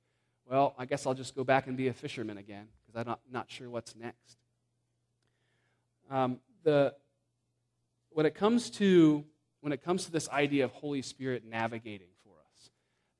well, 0.49 0.75
I 0.79 0.87
guess 0.87 1.07
I'll 1.07 1.15
just 1.15 1.37
go 1.37 1.45
back 1.45 1.67
and 1.67 1.77
be 1.77 1.89
a 1.89 1.93
fisherman 1.93 2.39
again 2.39 2.67
because 2.87 3.01
I'm 3.01 3.07
not, 3.07 3.21
not 3.31 3.51
sure 3.51 3.69
what's 3.69 3.95
next. 3.95 4.37
Um, 6.11 6.39
the, 6.65 6.95
when, 8.11 8.27
it 8.27 8.35
comes 8.35 8.71
to, 8.71 9.25
when 9.61 9.73
it 9.73 9.83
comes 9.83 10.05
to 10.05 10.13
this 10.13 10.29
idea 10.31 10.65
of 10.65 10.73
Holy 10.73 11.03
Spirit 11.03 11.45
navigating 11.49 12.09
for 12.25 12.33
us, 12.53 12.71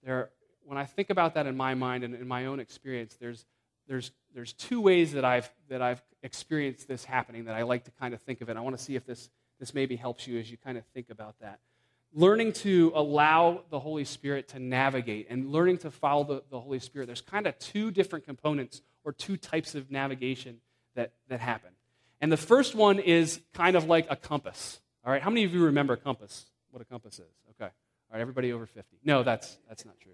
there, 0.05 0.31
when 0.65 0.79
I 0.79 0.85
think 0.85 1.11
about 1.11 1.35
that 1.35 1.47
in 1.47 1.57
my 1.57 1.75
mind 1.75 2.05
and 2.05 2.15
in 2.15 2.29
my 2.29 2.47
own 2.47 2.61
experience, 2.61 3.17
there's, 3.21 3.45
there's, 3.89 4.11
there's 4.35 4.53
two 4.53 4.81
ways 4.81 5.13
that 5.13 5.25
I've, 5.25 5.51
that 5.69 5.83
I've 5.83 6.03
experienced 6.23 6.89
this 6.89 7.05
happening 7.05 7.47
that 7.47 7.55
I 7.55 7.63
like 7.63 7.85
to 7.85 7.91
kind 7.93 8.15
of 8.15 8.21
think 8.23 8.41
of 8.41 8.49
it. 8.49 8.57
I 8.57 8.61
want 8.61 8.77
to 8.77 8.83
see 8.83 8.97
if 8.97 9.07
this, 9.07 9.31
this 9.59 9.75
maybe 9.75 9.97
helps 9.97 10.27
you 10.27 10.39
as 10.39 10.51
you 10.51 10.57
kind 10.57 10.79
of 10.79 10.85
think 10.95 11.11
about 11.11 11.37
that 11.41 11.61
learning 12.13 12.53
to 12.53 12.93
allow 12.95 13.63
the 13.71 13.79
Holy 13.79 14.05
Spirit 14.05 14.49
to 14.49 14.59
navigate 14.59 15.27
and 15.31 15.51
learning 15.51 15.79
to 15.79 15.91
follow 15.91 16.25
the, 16.25 16.43
the 16.51 16.61
Holy 16.61 16.79
Spirit, 16.79 17.07
there's 17.07 17.21
kind 17.21 17.47
of 17.47 17.59
two 17.59 17.91
different 17.91 18.25
components 18.25 18.83
or 19.05 19.13
two 19.13 19.37
types 19.37 19.75
of 19.75 19.91
navigation 19.91 20.61
that, 20.95 21.13
that 21.29 21.41
happen. 21.41 21.71
And 22.21 22.33
the 22.33 22.37
first 22.37 22.75
one 22.75 22.99
is 22.99 23.41
kind 23.55 23.77
of 23.77 23.85
like 23.85 24.07
a 24.11 24.17
compass. 24.17 24.81
All 25.09 25.13
right, 25.13 25.23
how 25.23 25.31
many 25.31 25.45
of 25.45 25.55
you 25.55 25.65
remember 25.65 25.95
a 25.95 25.97
compass? 25.97 26.45
What 26.71 26.83
a 26.83 26.85
compass 26.85 27.15
is? 27.15 27.33
Okay. 27.53 27.65
All 27.65 27.71
right, 28.13 28.21
everybody 28.21 28.53
over 28.53 28.67
50. 28.67 28.99
No, 29.05 29.23
that's, 29.23 29.57
that's 29.67 29.87
not 29.87 29.99
true. 29.99 30.13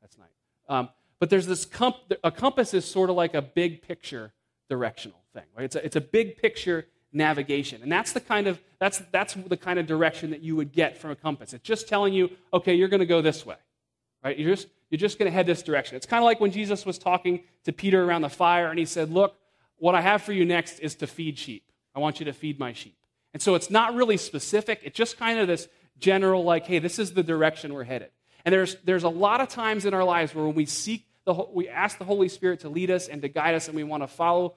That's 0.00 0.18
not. 0.18 0.26
Um, 0.68 0.88
but 1.20 1.30
there's 1.30 1.46
this 1.46 1.64
comp- 1.64 2.12
a 2.24 2.32
compass 2.32 2.74
is 2.74 2.84
sort 2.84 3.08
of 3.08 3.14
like 3.14 3.34
a 3.34 3.40
big 3.40 3.82
picture 3.82 4.32
directional 4.68 5.20
thing. 5.32 5.44
Right? 5.56 5.66
It's 5.66 5.76
a, 5.76 5.86
it's 5.86 5.94
a 5.94 6.00
big 6.00 6.38
picture 6.38 6.88
navigation. 7.12 7.84
And 7.84 7.92
that's 7.92 8.10
the 8.12 8.20
kind 8.20 8.48
of 8.48 8.60
that's 8.80 9.00
that's 9.12 9.34
the 9.34 9.56
kind 9.56 9.78
of 9.78 9.86
direction 9.86 10.30
that 10.30 10.42
you 10.42 10.56
would 10.56 10.72
get 10.72 10.98
from 10.98 11.12
a 11.12 11.16
compass. 11.16 11.52
It's 11.52 11.62
just 11.62 11.86
telling 11.86 12.12
you, 12.12 12.28
okay, 12.52 12.74
you're 12.74 12.88
going 12.88 12.98
to 12.98 13.06
go 13.06 13.22
this 13.22 13.46
way. 13.46 13.54
Right? 14.24 14.36
You're 14.36 14.56
just 14.56 14.66
you're 14.90 14.98
just 14.98 15.20
going 15.20 15.30
to 15.30 15.32
head 15.32 15.46
this 15.46 15.62
direction. 15.62 15.96
It's 15.96 16.06
kind 16.06 16.20
of 16.20 16.24
like 16.24 16.40
when 16.40 16.50
Jesus 16.50 16.84
was 16.84 16.98
talking 16.98 17.44
to 17.62 17.72
Peter 17.72 18.02
around 18.02 18.22
the 18.22 18.28
fire 18.28 18.70
and 18.70 18.78
he 18.80 18.86
said, 18.86 19.08
"Look, 19.08 19.36
what 19.78 19.94
I 19.94 20.00
have 20.00 20.20
for 20.22 20.32
you 20.32 20.44
next 20.44 20.80
is 20.80 20.96
to 20.96 21.06
feed 21.06 21.38
sheep. 21.38 21.62
I 21.94 22.00
want 22.00 22.18
you 22.18 22.24
to 22.24 22.32
feed 22.32 22.58
my 22.58 22.72
sheep." 22.72 22.96
And 23.32 23.40
so 23.42 23.54
it's 23.54 23.70
not 23.70 23.94
really 23.94 24.16
specific. 24.16 24.80
It's 24.82 24.96
just 24.96 25.18
kind 25.18 25.38
of 25.38 25.46
this 25.48 25.68
general 25.98 26.44
like, 26.44 26.66
"Hey, 26.66 26.78
this 26.78 26.98
is 26.98 27.14
the 27.14 27.22
direction 27.22 27.72
we're 27.72 27.84
headed." 27.84 28.10
And 28.44 28.52
there's 28.52 28.76
there's 28.84 29.04
a 29.04 29.08
lot 29.08 29.40
of 29.40 29.48
times 29.48 29.86
in 29.86 29.94
our 29.94 30.04
lives 30.04 30.34
where 30.34 30.44
when 30.44 30.54
we 30.54 30.66
seek 30.66 31.06
the 31.24 31.34
we 31.52 31.68
ask 31.68 31.98
the 31.98 32.04
Holy 32.04 32.28
Spirit 32.28 32.60
to 32.60 32.68
lead 32.68 32.90
us 32.90 33.08
and 33.08 33.22
to 33.22 33.28
guide 33.28 33.54
us 33.54 33.68
and 33.68 33.76
we 33.76 33.84
want 33.84 34.02
to 34.02 34.06
follow 34.08 34.56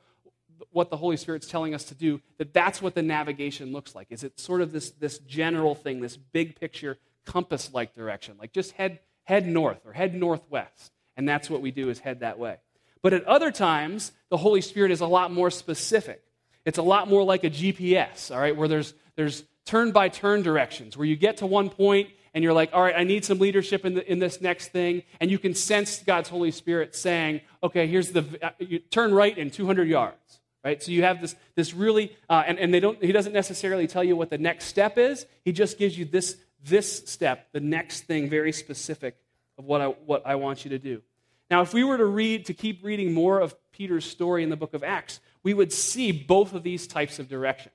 what 0.72 0.90
the 0.90 0.98
Holy 0.98 1.18
Spirit's 1.18 1.48
telling 1.48 1.74
us 1.74 1.86
to 1.86 1.96
do, 1.96 2.22
that 2.38 2.54
that's 2.54 2.82
what 2.82 2.96
the 2.96 3.02
navigation 3.02 3.72
looks 3.72 3.96
like. 3.96 4.08
Is 4.10 4.24
it 4.24 4.40
sort 4.40 4.62
of 4.62 4.72
this, 4.72 4.92
this 4.92 5.20
general 5.20 5.76
thing, 5.76 6.02
this 6.02 6.18
big 6.18 6.60
picture, 6.60 6.98
compass 7.26 7.74
like 7.74 7.94
direction? 7.94 8.36
Like 8.40 8.54
just 8.54 8.72
head, 8.74 9.00
head 9.24 9.48
north 9.48 9.86
or 9.86 9.94
head 9.94 10.16
northwest. 10.16 10.92
And 11.18 11.28
that's 11.28 11.50
what 11.50 11.62
we 11.62 11.72
do 11.72 11.90
is 11.90 12.00
head 12.00 12.20
that 12.20 12.40
way. 12.40 12.58
But 13.02 13.14
at 13.14 13.24
other 13.26 13.52
times, 13.52 14.12
the 14.30 14.38
Holy 14.38 14.62
Spirit 14.62 14.92
is 14.92 15.02
a 15.02 15.08
lot 15.08 15.32
more 15.32 15.52
specific. 15.52 16.24
It's 16.66 16.78
a 16.78 16.84
lot 16.84 17.08
more 17.08 17.24
like 17.24 17.44
a 17.44 17.50
GPS, 17.50 18.34
all 18.34 18.40
right, 18.40 18.56
where 18.56 18.68
there's, 18.68 18.94
there's 19.16 19.44
turn 19.66 19.92
by 19.92 20.10
turn 20.10 20.42
directions, 20.42 20.98
where 20.98 21.08
you 21.08 21.16
get 21.16 21.38
to 21.38 21.46
one 21.46 21.70
point 21.70 22.10
and 22.34 22.44
you're 22.44 22.54
like, 22.54 22.72
all 22.74 22.82
right, 22.82 22.96
I 22.98 23.04
need 23.04 23.24
some 23.24 23.40
leadership 23.40 23.86
in, 23.86 23.94
the, 23.94 24.12
in 24.12 24.20
this 24.20 24.42
next 24.42 24.70
thing. 24.70 25.04
And 25.22 25.32
you 25.32 25.40
can 25.40 25.54
sense 25.56 26.04
God's 26.04 26.28
Holy 26.28 26.52
Spirit 26.52 26.96
saying, 26.96 27.42
okay, 27.64 27.88
here's 27.88 28.12
the, 28.12 28.26
uh, 28.42 28.50
you 28.60 28.80
turn 28.80 29.14
right 29.14 29.38
in 29.38 29.52
200 29.52 29.88
yards 29.88 30.40
right? 30.66 30.82
So 30.82 30.92
you 30.92 31.04
have 31.04 31.22
this, 31.22 31.36
this 31.54 31.76
really, 31.76 32.12
uh, 32.28 32.44
and, 32.48 32.58
and 32.58 32.74
they 32.74 32.80
don't, 32.80 33.02
he 33.02 33.12
doesn't 33.12 33.34
necessarily 33.34 33.86
tell 33.86 34.04
you 34.04 34.16
what 34.16 34.32
the 34.32 34.40
next 34.40 34.66
step 34.66 34.98
is. 34.98 35.28
He 35.44 35.52
just 35.52 35.78
gives 35.78 35.96
you 35.96 36.06
this, 36.06 36.38
this 36.64 37.04
step, 37.06 37.50
the 37.52 37.60
next 37.60 38.02
thing, 38.06 38.30
very 38.30 38.52
specific 38.52 39.16
of 39.60 39.66
what 39.66 39.80
I, 39.80 39.88
what 39.90 40.26
I 40.26 40.36
want 40.36 40.66
you 40.66 40.72
to 40.72 40.80
do. 40.80 41.04
Now, 41.52 41.62
if 41.62 41.74
we 41.76 41.84
were 41.84 41.98
to 41.98 42.06
read, 42.06 42.46
to 42.46 42.56
keep 42.56 42.84
reading 42.84 43.14
more 43.14 43.40
of 43.40 43.56
Peter's 43.72 44.06
story 44.06 44.42
in 44.42 44.50
the 44.50 44.58
book 44.58 44.74
of 44.74 44.84
Acts, 44.84 45.20
we 45.46 45.54
would 45.54 45.72
see 45.72 46.12
both 46.12 46.54
of 46.54 46.64
these 46.64 46.88
types 46.88 47.20
of 47.20 47.30
direction. 47.30 47.72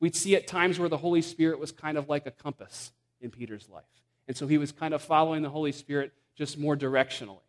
We'd 0.00 0.16
see 0.16 0.34
at 0.34 0.46
times 0.46 0.78
where 0.78 0.88
the 0.88 0.96
Holy 0.96 1.20
Spirit 1.20 1.60
was 1.60 1.70
kind 1.70 1.98
of 1.98 2.08
like 2.08 2.26
a 2.26 2.30
compass 2.30 2.90
in 3.20 3.30
Peter's 3.30 3.68
life. 3.68 3.84
And 4.26 4.34
so 4.34 4.46
he 4.46 4.56
was 4.56 4.72
kind 4.72 4.94
of 4.94 5.02
following 5.02 5.42
the 5.42 5.50
Holy 5.50 5.72
Spirit 5.72 6.14
just 6.36 6.56
more 6.56 6.74
directionally. 6.74 7.42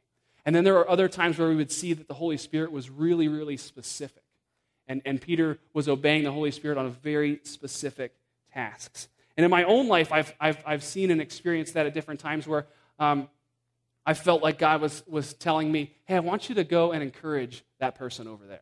And 0.45 0.53
then 0.53 0.65
there 0.65 0.77
are 0.79 0.89
other 0.89 1.07
times 1.07 1.39
where 1.39 1.47
we 1.47 1.55
would 1.55 1.71
see 1.71 1.93
that 1.93 2.09
the 2.09 2.13
Holy 2.13 2.35
Spirit 2.35 2.73
was 2.73 2.89
really, 2.89 3.29
really 3.29 3.55
specific. 3.55 4.23
And, 4.85 5.01
and 5.05 5.21
Peter 5.21 5.59
was 5.73 5.87
obeying 5.87 6.25
the 6.25 6.31
Holy 6.33 6.51
Spirit 6.51 6.77
on 6.77 6.91
very 6.91 7.39
specific 7.43 8.13
tasks. 8.53 9.07
And 9.37 9.45
in 9.45 9.49
my 9.49 9.63
own 9.63 9.87
life, 9.87 10.11
I've, 10.11 10.33
I've, 10.41 10.61
I've 10.65 10.83
seen 10.83 11.09
and 11.09 11.21
experienced 11.21 11.75
that 11.75 11.85
at 11.85 11.93
different 11.93 12.19
times 12.19 12.45
where 12.45 12.67
um, 12.99 13.29
I 14.05 14.13
felt 14.13 14.43
like 14.43 14.57
God 14.57 14.81
was, 14.81 15.03
was 15.07 15.33
telling 15.33 15.71
me, 15.71 15.95
hey, 16.03 16.17
I 16.17 16.19
want 16.19 16.49
you 16.49 16.55
to 16.55 16.65
go 16.65 16.91
and 16.91 17.01
encourage 17.01 17.63
that 17.79 17.95
person 17.95 18.27
over 18.27 18.45
there. 18.45 18.59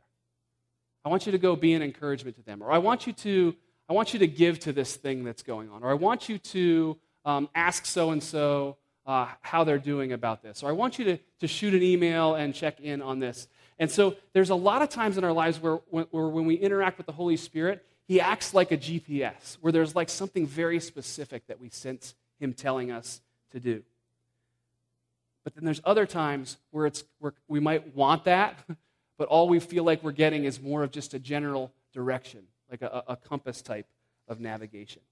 I 1.04 1.10
want 1.10 1.26
you 1.26 1.32
to 1.32 1.38
go 1.38 1.56
be 1.56 1.74
an 1.74 1.82
encouragement 1.82 2.36
to 2.38 2.44
them. 2.44 2.62
Or 2.62 2.72
I 2.72 2.78
want 2.78 3.08
you 3.08 3.14
to, 3.14 3.56
I 3.90 3.94
want 3.94 4.14
you 4.14 4.20
to 4.20 4.28
give 4.28 4.60
to 4.60 4.74
this 4.74 4.96
thing 4.96 5.24
that's 5.24 5.44
going 5.44 5.70
on. 5.70 5.84
Or 5.84 5.90
I 5.90 5.96
want 5.96 6.30
you 6.30 6.38
to 6.38 6.98
um, 7.26 7.50
ask 7.56 7.86
so 7.86 8.12
and 8.12 8.22
so 8.22 8.78
how 9.06 9.64
they're 9.64 9.80
doing 9.80 10.14
about 10.14 10.42
this. 10.42 10.64
Or 10.64 10.70
I 10.70 10.72
want 10.74 11.00
you 11.00 11.06
to, 11.06 11.18
to 11.40 11.48
shoot 11.48 11.74
an 11.74 11.84
email 11.84 12.36
and 12.36 12.54
check 12.54 12.80
in 12.80 13.02
on 13.02 13.20
this. 13.20 13.48
And 13.80 13.90
so 13.90 14.16
there's 14.34 14.52
a 14.52 14.56
lot 14.56 14.82
of 14.82 14.90
times 14.90 15.18
in 15.18 15.24
our 15.24 15.34
lives 15.34 15.60
where, 15.60 15.80
where, 15.90 16.06
when 16.12 16.46
we 16.46 16.56
interact 16.56 16.98
with 16.98 17.08
the 17.08 17.14
Holy 17.14 17.36
Spirit, 17.36 17.84
he 18.08 18.22
acts 18.22 18.54
like 18.54 18.72
a 18.72 18.78
GPS, 18.78 19.58
where 19.62 19.74
there's 19.74 19.96
like 19.96 20.10
something 20.10 20.46
very 20.46 20.80
specific 20.80 21.48
that 21.48 21.60
we 21.60 21.70
sense 21.70 22.14
him 22.40 22.54
telling 22.54 22.92
us 22.92 23.22
to 23.52 23.60
do. 23.60 23.84
But 25.44 25.56
then 25.56 25.66
there's 25.66 25.82
other 25.84 26.06
times 26.06 26.58
where, 26.70 26.86
it's, 26.86 27.04
where 27.20 27.34
we 27.48 27.60
might 27.60 27.96
want 27.96 28.26
that, 28.26 28.60
but 29.22 29.28
all 29.28 29.48
we 29.48 29.60
feel 29.60 29.84
like 29.84 30.02
we're 30.02 30.12
getting 30.12 30.46
is 30.46 30.60
more 30.60 30.82
of 30.82 30.90
just 30.90 31.14
a 31.14 31.20
general 31.20 31.72
direction, 31.94 32.42
like 32.72 32.82
a, 32.82 33.04
a 33.08 33.16
compass 33.16 33.62
type 33.62 33.86
of 34.28 34.40
navigation. 34.40 35.04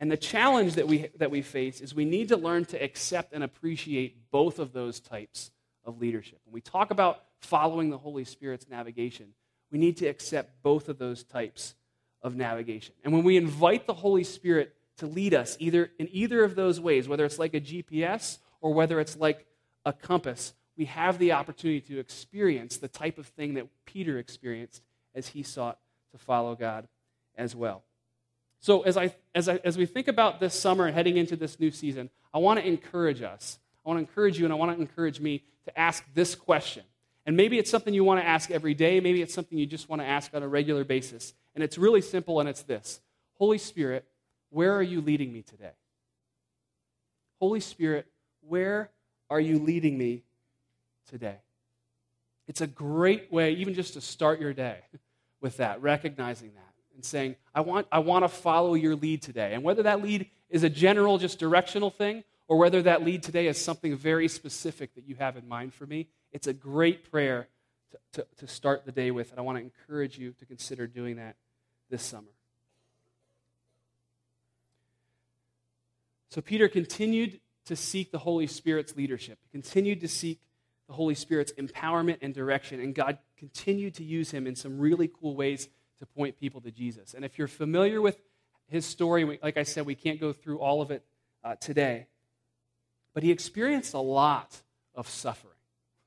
And 0.00 0.10
the 0.10 0.16
challenge 0.16 0.76
that 0.76 0.88
we, 0.88 1.08
that 1.18 1.30
we 1.30 1.42
face 1.42 1.82
is 1.82 1.94
we 1.94 2.06
need 2.06 2.28
to 2.28 2.38
learn 2.38 2.64
to 2.64 2.82
accept 2.82 3.34
and 3.34 3.44
appreciate 3.44 4.30
both 4.30 4.58
of 4.58 4.72
those 4.72 5.00
types 5.00 5.50
of 5.84 6.00
leadership. 6.00 6.40
When 6.46 6.54
we 6.54 6.62
talk 6.62 6.90
about 6.90 7.24
following 7.40 7.90
the 7.90 7.98
Holy 7.98 8.24
Spirit's 8.24 8.70
navigation, 8.70 9.34
we 9.70 9.78
need 9.78 9.98
to 9.98 10.06
accept 10.06 10.62
both 10.62 10.88
of 10.88 10.96
those 10.96 11.22
types 11.22 11.74
of 12.22 12.34
navigation. 12.34 12.94
And 13.04 13.12
when 13.12 13.22
we 13.22 13.36
invite 13.36 13.86
the 13.86 13.92
Holy 13.92 14.24
Spirit 14.24 14.74
to 14.96 15.06
lead 15.06 15.34
us 15.34 15.58
either 15.60 15.90
in 15.98 16.08
either 16.10 16.42
of 16.42 16.54
those 16.54 16.80
ways, 16.80 17.06
whether 17.06 17.26
it's 17.26 17.38
like 17.38 17.52
a 17.52 17.60
GPS 17.60 18.38
or 18.62 18.72
whether 18.72 18.98
it's 18.98 19.18
like 19.18 19.44
a 19.84 19.92
compass, 19.92 20.54
we 20.76 20.86
have 20.86 21.18
the 21.18 21.32
opportunity 21.32 21.80
to 21.80 21.98
experience 21.98 22.78
the 22.78 22.88
type 22.88 23.18
of 23.18 23.26
thing 23.26 23.54
that 23.54 23.66
Peter 23.84 24.18
experienced 24.18 24.82
as 25.14 25.28
he 25.28 25.42
sought 25.42 25.78
to 26.12 26.18
follow 26.18 26.54
God 26.54 26.88
as 27.36 27.54
well. 27.54 27.82
So, 28.60 28.82
as, 28.82 28.96
I, 28.96 29.14
as, 29.34 29.48
I, 29.48 29.60
as 29.64 29.76
we 29.76 29.86
think 29.86 30.08
about 30.08 30.40
this 30.40 30.54
summer 30.54 30.86
and 30.86 30.94
heading 30.94 31.16
into 31.16 31.36
this 31.36 31.58
new 31.58 31.70
season, 31.70 32.10
I 32.32 32.38
want 32.38 32.60
to 32.60 32.66
encourage 32.66 33.22
us. 33.22 33.58
I 33.84 33.88
want 33.88 33.98
to 33.98 34.00
encourage 34.08 34.38
you 34.38 34.44
and 34.44 34.52
I 34.52 34.56
want 34.56 34.74
to 34.74 34.80
encourage 34.80 35.20
me 35.20 35.42
to 35.64 35.78
ask 35.78 36.04
this 36.14 36.34
question 36.34 36.84
and 37.24 37.36
maybe 37.36 37.58
it's 37.58 37.70
something 37.70 37.94
you 37.94 38.04
want 38.04 38.20
to 38.20 38.26
ask 38.26 38.50
every 38.50 38.74
day. 38.74 39.00
Maybe 39.00 39.22
it's 39.22 39.34
something 39.34 39.56
you 39.56 39.66
just 39.66 39.88
want 39.88 40.02
to 40.02 40.06
ask 40.06 40.34
on 40.34 40.42
a 40.42 40.48
regular 40.48 40.84
basis. 40.84 41.34
And 41.54 41.62
it's 41.62 41.78
really 41.78 42.00
simple, 42.00 42.40
and 42.40 42.48
it's 42.48 42.62
this 42.62 43.00
Holy 43.34 43.58
Spirit, 43.58 44.04
where 44.50 44.74
are 44.74 44.82
you 44.82 45.00
leading 45.00 45.32
me 45.32 45.42
today? 45.42 45.72
Holy 47.40 47.60
Spirit, 47.60 48.06
where 48.40 48.90
are 49.30 49.40
you 49.40 49.58
leading 49.58 49.96
me 49.96 50.22
today? 51.08 51.36
It's 52.48 52.60
a 52.60 52.66
great 52.66 53.32
way, 53.32 53.52
even 53.52 53.74
just 53.74 53.94
to 53.94 54.00
start 54.00 54.40
your 54.40 54.52
day 54.52 54.78
with 55.40 55.58
that, 55.58 55.80
recognizing 55.82 56.52
that 56.54 56.72
and 56.94 57.04
saying, 57.04 57.36
I 57.54 57.60
want, 57.60 57.86
I 57.90 58.00
want 58.00 58.24
to 58.24 58.28
follow 58.28 58.74
your 58.74 58.96
lead 58.96 59.22
today. 59.22 59.54
And 59.54 59.62
whether 59.62 59.82
that 59.84 60.02
lead 60.02 60.28
is 60.50 60.62
a 60.62 60.70
general, 60.70 61.18
just 61.18 61.38
directional 61.38 61.90
thing, 61.90 62.24
or 62.48 62.58
whether 62.58 62.82
that 62.82 63.02
lead 63.02 63.22
today 63.22 63.46
is 63.46 63.58
something 63.58 63.96
very 63.96 64.28
specific 64.28 64.94
that 64.94 65.08
you 65.08 65.14
have 65.14 65.36
in 65.36 65.48
mind 65.48 65.72
for 65.72 65.86
me, 65.86 66.08
it's 66.32 66.46
a 66.46 66.52
great 66.52 67.10
prayer 67.10 67.48
to, 67.90 67.98
to, 68.12 68.26
to 68.38 68.46
start 68.46 68.84
the 68.84 68.92
day 68.92 69.10
with, 69.10 69.30
and 69.30 69.38
I 69.38 69.42
want 69.42 69.58
to 69.58 69.62
encourage 69.62 70.18
you 70.18 70.32
to 70.38 70.46
consider 70.46 70.86
doing 70.86 71.16
that 71.16 71.36
this 71.88 72.02
summer. 72.02 72.28
So 76.30 76.40
Peter 76.40 76.68
continued 76.68 77.40
to 77.66 77.76
seek 77.76 78.10
the 78.10 78.18
Holy 78.18 78.46
Spirit's 78.46 78.96
leadership. 78.96 79.38
He 79.42 79.48
continued 79.50 80.00
to 80.00 80.08
seek 80.08 80.40
the 80.92 80.96
Holy 80.96 81.14
Spirit's 81.14 81.52
empowerment 81.52 82.18
and 82.20 82.34
direction, 82.34 82.78
and 82.78 82.94
God 82.94 83.16
continued 83.38 83.94
to 83.94 84.04
use 84.04 84.30
him 84.30 84.46
in 84.46 84.54
some 84.54 84.78
really 84.78 85.08
cool 85.08 85.34
ways 85.34 85.70
to 86.00 86.04
point 86.04 86.38
people 86.38 86.60
to 86.60 86.70
Jesus. 86.70 87.14
And 87.14 87.24
if 87.24 87.38
you're 87.38 87.48
familiar 87.48 88.02
with 88.02 88.20
his 88.68 88.84
story, 88.84 89.38
like 89.42 89.56
I 89.56 89.62
said, 89.62 89.86
we 89.86 89.94
can't 89.94 90.20
go 90.20 90.34
through 90.34 90.58
all 90.58 90.82
of 90.82 90.90
it 90.90 91.02
uh, 91.42 91.54
today, 91.54 92.08
but 93.14 93.22
he 93.22 93.30
experienced 93.30 93.94
a 93.94 94.00
lot 94.00 94.60
of 94.94 95.08
suffering. 95.08 95.54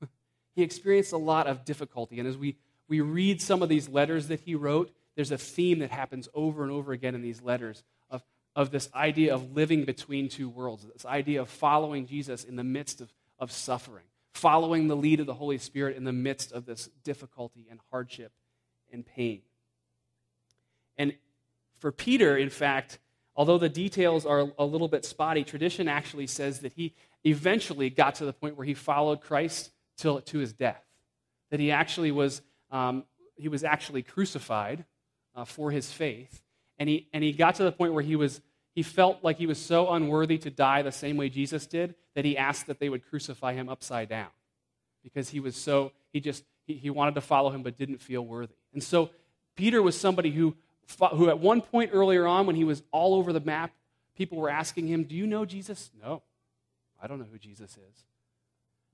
He 0.54 0.62
experienced 0.62 1.12
a 1.12 1.18
lot 1.18 1.48
of 1.48 1.64
difficulty. 1.64 2.20
And 2.20 2.28
as 2.28 2.38
we, 2.38 2.56
we 2.88 3.00
read 3.00 3.42
some 3.42 3.62
of 3.62 3.68
these 3.68 3.88
letters 3.88 4.28
that 4.28 4.40
he 4.40 4.54
wrote, 4.54 4.94
there's 5.16 5.32
a 5.32 5.36
theme 5.36 5.80
that 5.80 5.90
happens 5.90 6.28
over 6.32 6.62
and 6.62 6.70
over 6.70 6.92
again 6.92 7.16
in 7.16 7.22
these 7.22 7.42
letters 7.42 7.82
of, 8.08 8.22
of 8.54 8.70
this 8.70 8.88
idea 8.94 9.34
of 9.34 9.56
living 9.56 9.84
between 9.84 10.28
two 10.28 10.48
worlds, 10.48 10.86
this 10.94 11.04
idea 11.04 11.42
of 11.42 11.48
following 11.48 12.06
Jesus 12.06 12.44
in 12.44 12.54
the 12.54 12.64
midst 12.64 13.00
of, 13.00 13.12
of 13.40 13.50
suffering, 13.50 14.04
following 14.36 14.86
the 14.86 14.96
lead 14.96 15.18
of 15.18 15.26
the 15.26 15.34
Holy 15.34 15.58
Spirit 15.58 15.96
in 15.96 16.04
the 16.04 16.12
midst 16.12 16.52
of 16.52 16.66
this 16.66 16.90
difficulty 17.02 17.66
and 17.70 17.80
hardship 17.90 18.32
and 18.92 19.04
pain. 19.04 19.40
And 20.98 21.14
for 21.78 21.90
Peter, 21.90 22.36
in 22.36 22.50
fact, 22.50 22.98
although 23.34 23.58
the 23.58 23.68
details 23.68 24.26
are 24.26 24.52
a 24.58 24.64
little 24.64 24.88
bit 24.88 25.04
spotty, 25.04 25.42
tradition 25.42 25.88
actually 25.88 26.26
says 26.26 26.60
that 26.60 26.74
he 26.74 26.94
eventually 27.24 27.88
got 27.90 28.16
to 28.16 28.26
the 28.26 28.32
point 28.32 28.56
where 28.56 28.66
he 28.66 28.74
followed 28.74 29.22
Christ 29.22 29.70
till 29.96 30.20
to 30.20 30.38
his 30.38 30.52
death. 30.52 30.84
That 31.50 31.60
he 31.60 31.70
actually 31.70 32.12
was 32.12 32.42
um, 32.70 33.04
he 33.36 33.48
was 33.48 33.64
actually 33.64 34.02
crucified 34.02 34.84
uh, 35.34 35.44
for 35.44 35.70
his 35.70 35.90
faith, 35.90 36.42
and 36.78 36.88
he 36.88 37.08
and 37.12 37.24
he 37.24 37.32
got 37.32 37.54
to 37.56 37.64
the 37.64 37.72
point 37.72 37.94
where 37.94 38.02
he 38.02 38.16
was 38.16 38.40
he 38.76 38.82
felt 38.82 39.24
like 39.24 39.38
he 39.38 39.46
was 39.46 39.58
so 39.58 39.90
unworthy 39.90 40.36
to 40.36 40.50
die 40.50 40.82
the 40.82 40.92
same 40.92 41.16
way 41.16 41.30
Jesus 41.30 41.66
did 41.66 41.94
that 42.14 42.26
he 42.26 42.36
asked 42.36 42.66
that 42.66 42.78
they 42.78 42.90
would 42.90 43.08
crucify 43.08 43.54
him 43.54 43.70
upside 43.70 44.10
down 44.10 44.28
because 45.02 45.30
he 45.30 45.40
was 45.40 45.56
so 45.56 45.92
he 46.12 46.20
just 46.20 46.44
he, 46.66 46.74
he 46.74 46.90
wanted 46.90 47.14
to 47.14 47.22
follow 47.22 47.50
him 47.50 47.62
but 47.62 47.78
didn't 47.78 48.02
feel 48.02 48.20
worthy. 48.20 48.52
And 48.74 48.82
so 48.82 49.08
Peter 49.56 49.82
was 49.82 49.98
somebody 49.98 50.30
who 50.30 50.54
who 51.12 51.30
at 51.30 51.40
one 51.40 51.62
point 51.62 51.90
earlier 51.94 52.26
on, 52.26 52.46
when 52.46 52.54
he 52.54 52.64
was 52.64 52.82
all 52.92 53.14
over 53.14 53.32
the 53.32 53.40
map, 53.40 53.72
people 54.14 54.38
were 54.38 54.50
asking 54.50 54.86
him, 54.86 55.04
Do 55.04 55.16
you 55.16 55.26
know 55.26 55.46
Jesus? 55.46 55.90
No, 56.00 56.22
I 57.02 57.06
don't 57.06 57.18
know 57.18 57.26
who 57.32 57.38
Jesus 57.38 57.70
is. 57.72 58.04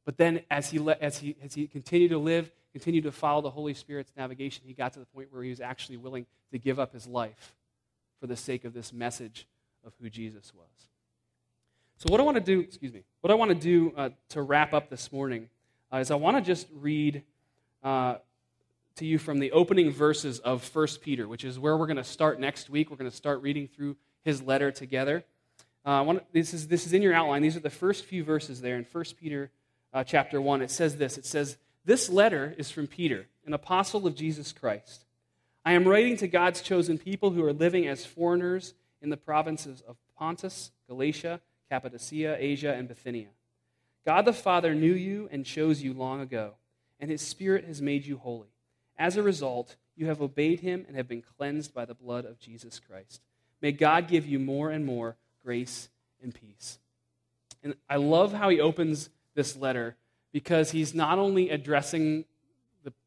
But 0.05 0.17
then, 0.17 0.43
as 0.51 0.71
he, 0.71 0.79
as 1.01 1.19
he, 1.19 1.37
as 1.45 1.55
he 1.55 1.67
continued 1.67 2.11
to 2.11 2.19
live, 2.19 2.51
continued 2.73 3.05
to 3.05 3.13
follow 3.13 3.43
the 3.43 3.51
Holy 3.51 3.75
Spirit's 3.75 4.13
navigation, 4.17 4.63
he 4.65 4.73
got 4.73 4.95
to 4.95 5.01
the 5.01 5.07
point 5.07 5.33
where 5.33 5.43
he 5.43 5.51
was 5.51 5.61
actually 5.61 5.97
willing 5.97 6.27
to 6.51 6.59
give 6.59 6.79
up 6.81 6.93
his 6.93 7.07
life 7.07 7.55
for 8.21 8.27
the 8.27 8.37
sake 8.37 8.65
of 8.65 8.73
this 8.73 8.93
message 8.93 9.47
of 9.85 9.93
who 10.01 10.11
Jesus 10.11 10.53
was. 10.55 10.67
So, 11.99 12.07
what 12.11 12.21
I 12.21 12.25
want 12.25 12.37
to 12.37 12.43
do, 12.43 12.61
excuse 12.61 12.93
me, 12.93 13.05
what 13.21 13.31
I 13.31 13.35
want 13.35 13.51
to 13.51 13.55
do 13.55 13.93
uh, 13.97 14.11
to 14.31 14.43
wrap 14.43 14.75
up 14.75 14.91
this 14.91 15.13
morning 15.13 15.49
uh, 15.93 15.99
is 15.99 16.11
I 16.11 16.17
want 16.17 16.37
to 16.37 16.43
just 16.43 16.67
read 16.75 17.23
uh, 17.85 18.17
to 18.97 19.07
you 19.07 19.19
from 19.19 19.39
the 19.39 19.53
opening 19.53 19.91
verses 19.91 20.39
of 20.41 20.69
1 20.75 20.87
Peter, 21.01 21.29
which 21.29 21.45
is 21.45 21.59
where 21.59 21.77
we're 21.77 21.87
going 21.87 21.97
to 21.97 22.05
start 22.05 22.41
next 22.41 22.69
week. 22.69 22.91
We're 22.91 22.97
going 22.97 23.11
to 23.11 23.17
start 23.17 23.43
reading 23.43 23.69
through 23.69 23.97
his 24.23 24.43
letter 24.43 24.71
together. 24.71 25.25
Uh, 25.85 26.03
one, 26.05 26.21
this, 26.33 26.55
is, 26.55 26.69
this 26.69 26.87
is 26.87 26.93
in 26.93 27.03
your 27.03 27.15
outline. 27.15 27.43
These 27.43 27.57
are 27.57 27.61
the 27.61 27.71
first 27.71 28.05
few 28.05 28.23
verses 28.25 28.61
there 28.61 28.77
in 28.77 28.87
1 28.91 29.05
Peter 29.21 29.51
uh, 29.93 30.05
chapter 30.05 30.41
1. 30.41 30.63
It 30.63 30.71
says 30.71 30.97
this 30.97 31.19
It 31.19 31.27
says, 31.27 31.57
This 31.85 32.09
letter 32.09 32.55
is 32.57 32.71
from 32.71 32.87
Peter, 32.87 33.27
an 33.47 33.55
apostle 33.55 34.07
of 34.07 34.15
Jesus 34.15 34.53
Christ. 34.53 35.05
I 35.65 35.73
am 35.73 35.87
writing 35.87 36.17
to 36.19 36.29
God's 36.29 36.61
chosen 36.61 36.99
people 36.99 37.31
who 37.31 37.45
are 37.45 37.53
living 37.53 37.87
as 37.87 38.05
foreigners 38.05 38.75
in 39.03 39.11
the 39.11 39.17
provinces 39.17 39.83
of 39.87 39.97
Pontus, 40.17 40.71
Galatia, 40.89 41.41
Cappadocia, 41.69 42.37
Asia, 42.39 42.73
and 42.73 42.89
Bithynia. 42.89 43.29
God 44.07 44.25
the 44.25 44.33
Father 44.33 44.75
knew 44.75 44.93
you 44.93 45.29
and 45.31 45.45
chose 45.45 45.83
you 45.83 45.93
long 45.93 46.21
ago, 46.21 46.55
and 47.01 47.11
his 47.11 47.21
Spirit 47.23 47.65
has 47.67 47.83
made 47.83 48.07
you 48.07 48.17
holy. 48.17 48.49
As 48.97 49.17
a 49.17 49.23
result, 49.23 49.77
you 49.97 50.07
have 50.07 50.23
obeyed 50.23 50.61
him 50.61 50.85
and 50.87 50.97
have 50.97 51.09
been 51.09 51.23
cleansed 51.37 51.75
by 51.75 51.85
the 51.85 51.95
blood 51.95 52.25
of 52.25 52.39
Jesus 52.39 52.81
Christ. 52.81 53.21
May 53.61 53.73
God 53.73 54.09
give 54.09 54.27
you 54.27 54.39
more 54.39 54.71
and 54.71 54.85
more 54.85 55.17
grace 55.45 55.89
and 56.23 56.35
peace. 56.35 56.79
And 57.63 57.75
I 57.89 57.97
love 57.97 58.33
how 58.33 58.49
he 58.49 58.61
opens 58.61 59.11
this 59.35 59.57
letter 59.57 59.97
because 60.33 60.71
he's 60.71 60.95
not 60.95 61.19
only 61.19 61.51
addressing 61.51 62.25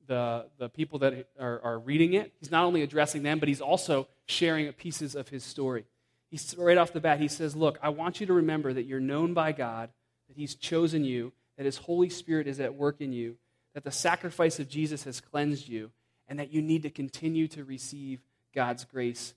the, 0.08 0.46
the, 0.58 0.70
people 0.70 1.00
that 1.00 1.28
are, 1.40 1.62
are 1.64 1.80
reading 1.80 2.14
it, 2.14 2.34
he's 2.40 2.52
not 2.52 2.66
only 2.66 2.82
addressing 2.82 3.24
them, 3.24 3.40
but 3.40 3.48
he's 3.48 3.62
also 3.62 4.08
sharing 4.26 4.72
pieces 4.74 5.16
of 5.16 5.30
his 5.30 5.44
story. 5.44 5.86
He's, 6.30 6.56
right 6.58 6.78
off 6.78 6.94
the 6.94 7.00
bat, 7.00 7.20
he 7.20 7.28
says, 7.28 7.56
Look, 7.56 7.78
I 7.82 7.90
want 7.90 8.20
you 8.20 8.28
to 8.28 8.34
remember 8.34 8.74
that 8.74 8.84
you're 8.84 9.00
known 9.00 9.34
by 9.34 9.52
God, 9.52 9.90
that 10.28 10.38
he's 10.38 10.56
chosen 10.56 11.04
you, 11.04 11.34
that 11.58 11.66
his 11.66 11.78
Holy 11.78 12.10
Spirit 12.10 12.48
is 12.48 12.60
at 12.60 12.76
work 12.76 13.02
in 13.02 13.14
you, 13.14 13.38
that 13.74 13.84
the 13.84 13.92
sacrifice 13.92 14.60
of 14.60 14.70
Jesus 14.70 15.04
has 15.04 15.22
cleansed 15.22 15.68
you, 15.68 15.92
and 16.28 16.40
that 16.40 16.52
you 16.52 16.62
need 16.62 16.84
to 16.84 16.90
continue 16.90 17.48
to 17.50 17.64
receive 17.64 18.20
God's 18.54 18.86
grace 18.86 19.34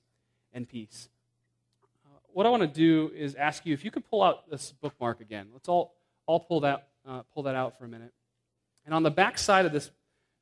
and 0.52 0.68
peace. 0.68 1.08
Uh, 2.06 2.18
what 2.32 2.46
I 2.46 2.48
want 2.48 2.62
to 2.62 2.68
do 2.68 3.10
is 3.14 3.34
ask 3.34 3.66
you 3.66 3.74
if 3.74 3.84
you 3.84 3.90
could 3.90 4.08
pull 4.08 4.22
out 4.22 4.50
this 4.50 4.72
bookmark 4.80 5.20
again. 5.20 5.48
Let's 5.52 5.68
all, 5.68 5.94
all 6.26 6.40
pull, 6.40 6.60
that, 6.60 6.88
uh, 7.06 7.22
pull 7.34 7.44
that 7.44 7.54
out 7.54 7.78
for 7.78 7.84
a 7.84 7.88
minute. 7.88 8.12
And 8.86 8.94
on 8.94 9.02
the 9.02 9.10
back 9.10 9.36
side 9.36 9.66
of 9.66 9.72
this, 9.72 9.90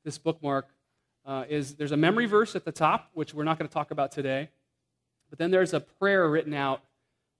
this 0.07 0.17
bookmark 0.17 0.69
uh, 1.25 1.43
is 1.49 1.75
there's 1.75 1.91
a 1.91 1.97
memory 1.97 2.27
verse 2.27 2.55
at 2.55 2.63
the 2.63 2.71
top, 2.71 3.09
which 3.13 3.33
we're 3.33 3.43
not 3.43 3.59
going 3.59 3.67
to 3.67 3.73
talk 3.73 3.91
about 3.91 4.09
today. 4.09 4.47
But 5.29 5.37
then 5.37 5.51
there's 5.51 5.73
a 5.73 5.81
prayer 5.81 6.29
written 6.29 6.53
out 6.53 6.81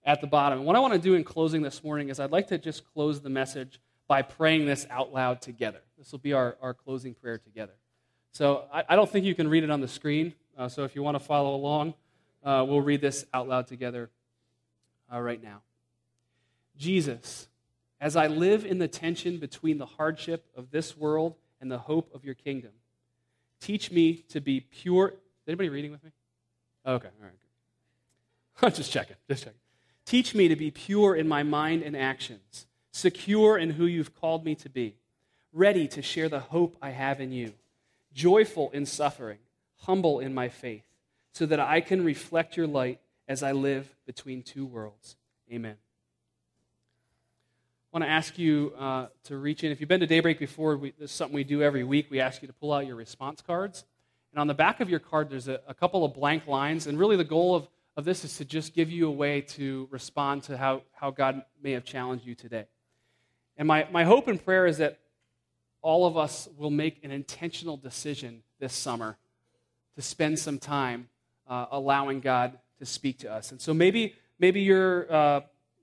at 0.04 0.20
the 0.20 0.28
bottom. 0.28 0.58
And 0.58 0.68
what 0.68 0.76
I 0.76 0.80
want 0.80 0.92
to 0.92 1.00
do 1.00 1.14
in 1.14 1.24
closing 1.24 1.62
this 1.62 1.82
morning 1.82 2.10
is 2.10 2.20
I'd 2.20 2.32
like 2.32 2.50
to 2.50 2.58
just 2.58 2.84
close 2.94 3.22
the 3.22 3.30
message 3.30 3.80
by 4.06 4.22
praying 4.22 4.66
this 4.66 4.86
out 4.90 5.14
loud 5.14 5.42
together. 5.42 5.80
This 5.98 6.12
will 6.12 6.20
be 6.20 6.34
our, 6.34 6.58
our 6.62 6.74
closing 6.74 7.14
prayer 7.14 7.38
together. 7.38 7.72
So 8.34 8.66
I, 8.74 8.84
I 8.90 8.96
don't 8.98 9.10
think 9.10 9.26
you 9.26 9.34
can 9.34 9.48
read 9.48 9.64
it 9.64 9.70
on 9.70 9.80
the 9.80 9.88
screen. 9.88 10.34
Uh, 10.58 10.68
so 10.68 10.84
if 10.84 10.94
you 10.94 11.02
want 11.02 11.16
to 11.16 11.24
follow 11.24 11.56
along, 11.56 11.94
uh, 12.44 12.66
we'll 12.68 12.82
read 12.82 13.00
this 13.00 13.24
out 13.34 13.48
loud 13.48 13.68
together 13.68 14.10
uh, 15.14 15.22
right 15.22 15.42
now. 15.42 15.62
Jesus, 16.76 17.48
as 18.02 18.18
I 18.18 18.28
live 18.28 18.66
in 18.66 18.78
the 18.78 18.90
tension 18.90 19.38
between 19.38 19.78
the 19.78 19.86
hardship 19.86 20.46
of 20.54 20.72
this 20.72 20.98
world 20.98 21.36
and 21.62 21.72
the 21.72 21.78
hope 21.78 22.14
of 22.14 22.24
your 22.24 22.36
kingdom, 22.36 22.72
teach 23.60 23.92
me 23.92 24.24
to 24.30 24.42
be 24.42 24.62
pure. 24.62 25.14
Anybody 25.48 25.70
reading 25.70 25.92
with 25.92 26.04
me? 26.04 26.12
Okay, 26.86 27.10
all 27.20 27.26
right. 27.26 27.34
Good. 28.62 28.76
just 28.76 28.92
checking, 28.92 29.16
just 29.28 29.44
checking. 29.44 29.60
Teach 30.06 30.34
me 30.34 30.48
to 30.48 30.56
be 30.56 30.72
pure 30.72 31.16
in 31.16 31.28
my 31.28 31.44
mind 31.44 31.84
and 31.84 31.96
actions 31.96 32.68
secure 32.98 33.58
in 33.58 33.72
who 33.72 33.86
you've 33.86 34.16
called 34.20 34.44
me 34.44 34.56
to 34.56 34.70
be, 34.70 34.96
ready 35.54 35.88
to 35.88 36.02
share 36.02 36.28
the 36.28 36.40
hope 36.40 36.76
I 36.82 36.90
have 36.90 37.22
in 37.22 37.32
you, 37.32 37.54
joyful 38.14 38.72
in 38.72 38.86
suffering, 38.86 39.38
humble 39.82 40.20
in 40.20 40.34
my 40.34 40.50
faith, 40.50 40.84
so 41.34 41.46
that 41.46 41.60
I 41.60 41.82
can 41.82 42.04
reflect 42.04 42.58
your 42.58 42.68
light 42.68 43.00
as 43.28 43.44
I 43.44 43.52
live 43.52 43.96
between 44.06 44.42
two 44.42 44.66
worlds. 44.66 45.16
Amen. 45.52 45.76
Want 47.94 48.04
to 48.04 48.10
ask 48.10 48.38
you 48.38 48.74
uh, 48.78 49.08
to 49.24 49.38
reach 49.38 49.64
in. 49.64 49.72
If 49.72 49.80
you've 49.80 49.88
been 49.88 50.02
to 50.02 50.08
Daybreak 50.08 50.40
before, 50.40 50.76
we, 50.76 50.92
this 51.00 51.10
is 51.10 51.16
something 51.16 51.34
we 51.34 51.46
do 51.46 51.64
every 51.64 51.86
week. 51.86 52.08
We 52.12 52.20
ask 52.20 52.42
you 52.42 52.48
to 52.50 52.54
pull 52.54 52.74
out 52.74 52.86
your 52.86 52.98
response 52.98 53.42
cards. 53.42 53.86
And 54.34 54.42
on 54.42 54.48
the 54.48 54.54
back 54.54 54.82
of 54.82 54.90
your 54.90 55.00
card, 55.00 55.30
there's 55.30 55.48
a, 55.48 55.62
a 55.70 55.74
couple 55.74 56.04
of 56.04 56.14
blank 56.14 56.48
lines. 56.48 56.86
And 56.86 57.00
really, 57.00 57.16
the 57.16 57.24
goal 57.24 57.56
of, 57.56 57.70
of 57.96 58.04
this 58.04 58.26
is 58.26 58.36
to 58.38 58.46
just 58.46 58.74
give 58.74 58.92
you 58.92 59.08
a 59.08 59.12
way 59.12 59.40
to 59.40 59.88
respond 59.90 60.44
to 60.44 60.58
how, 60.58 60.82
how 60.92 61.12
God 61.12 61.44
may 61.64 61.72
have 61.72 61.86
challenged 61.86 62.26
you 62.26 62.36
today. 62.36 62.66
And 63.56 63.70
my, 63.70 63.88
my 63.90 64.04
hope 64.04 64.28
and 64.28 64.44
prayer 64.44 64.68
is 64.68 64.80
that 64.80 65.00
all 65.82 66.06
of 66.06 66.18
us 66.18 66.50
will 66.58 66.70
make 66.70 67.04
an 67.06 67.12
intentional 67.12 67.78
decision 67.78 68.44
this 68.60 68.74
summer 68.74 69.18
to 69.96 70.02
spend 70.02 70.40
some 70.40 70.60
time 70.60 71.08
uh, 71.48 71.68
allowing 71.72 72.20
God 72.20 72.60
to 72.80 72.86
speak 72.86 73.20
to 73.20 73.32
us. 73.32 73.52
And 73.52 73.62
so 73.62 73.74
maybe, 73.74 74.14
maybe 74.40 74.60
your 74.60 75.12
uh, 75.12 75.42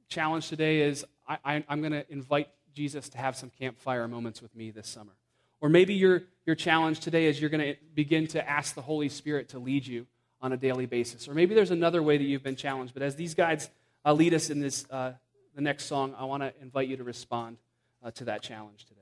challenge 0.08 0.48
today 0.48 0.82
is 0.82 1.06
I, 1.26 1.64
I'm 1.68 1.80
going 1.80 1.92
to 1.92 2.10
invite 2.12 2.48
Jesus 2.74 3.08
to 3.10 3.18
have 3.18 3.36
some 3.36 3.50
campfire 3.58 4.06
moments 4.08 4.42
with 4.42 4.54
me 4.54 4.70
this 4.70 4.88
summer. 4.88 5.12
Or 5.60 5.68
maybe 5.68 5.94
your, 5.94 6.22
your 6.44 6.56
challenge 6.56 7.00
today 7.00 7.26
is 7.26 7.40
you're 7.40 7.50
going 7.50 7.74
to 7.74 7.76
begin 7.94 8.26
to 8.28 8.48
ask 8.48 8.74
the 8.74 8.82
Holy 8.82 9.08
Spirit 9.08 9.50
to 9.50 9.58
lead 9.58 9.86
you 9.86 10.06
on 10.42 10.52
a 10.52 10.56
daily 10.56 10.84
basis. 10.86 11.26
Or 11.26 11.34
maybe 11.34 11.54
there's 11.54 11.70
another 11.70 12.02
way 12.02 12.18
that 12.18 12.24
you've 12.24 12.42
been 12.42 12.56
challenged. 12.56 12.92
But 12.92 13.02
as 13.02 13.16
these 13.16 13.34
guides 13.34 13.70
uh, 14.04 14.12
lead 14.12 14.34
us 14.34 14.50
in 14.50 14.60
this, 14.60 14.84
uh, 14.90 15.12
the 15.54 15.62
next 15.62 15.86
song, 15.86 16.14
I 16.18 16.24
want 16.24 16.42
to 16.42 16.52
invite 16.60 16.88
you 16.88 16.98
to 16.98 17.04
respond 17.04 17.56
uh, 18.02 18.10
to 18.10 18.24
that 18.26 18.42
challenge 18.42 18.84
today. 18.84 18.93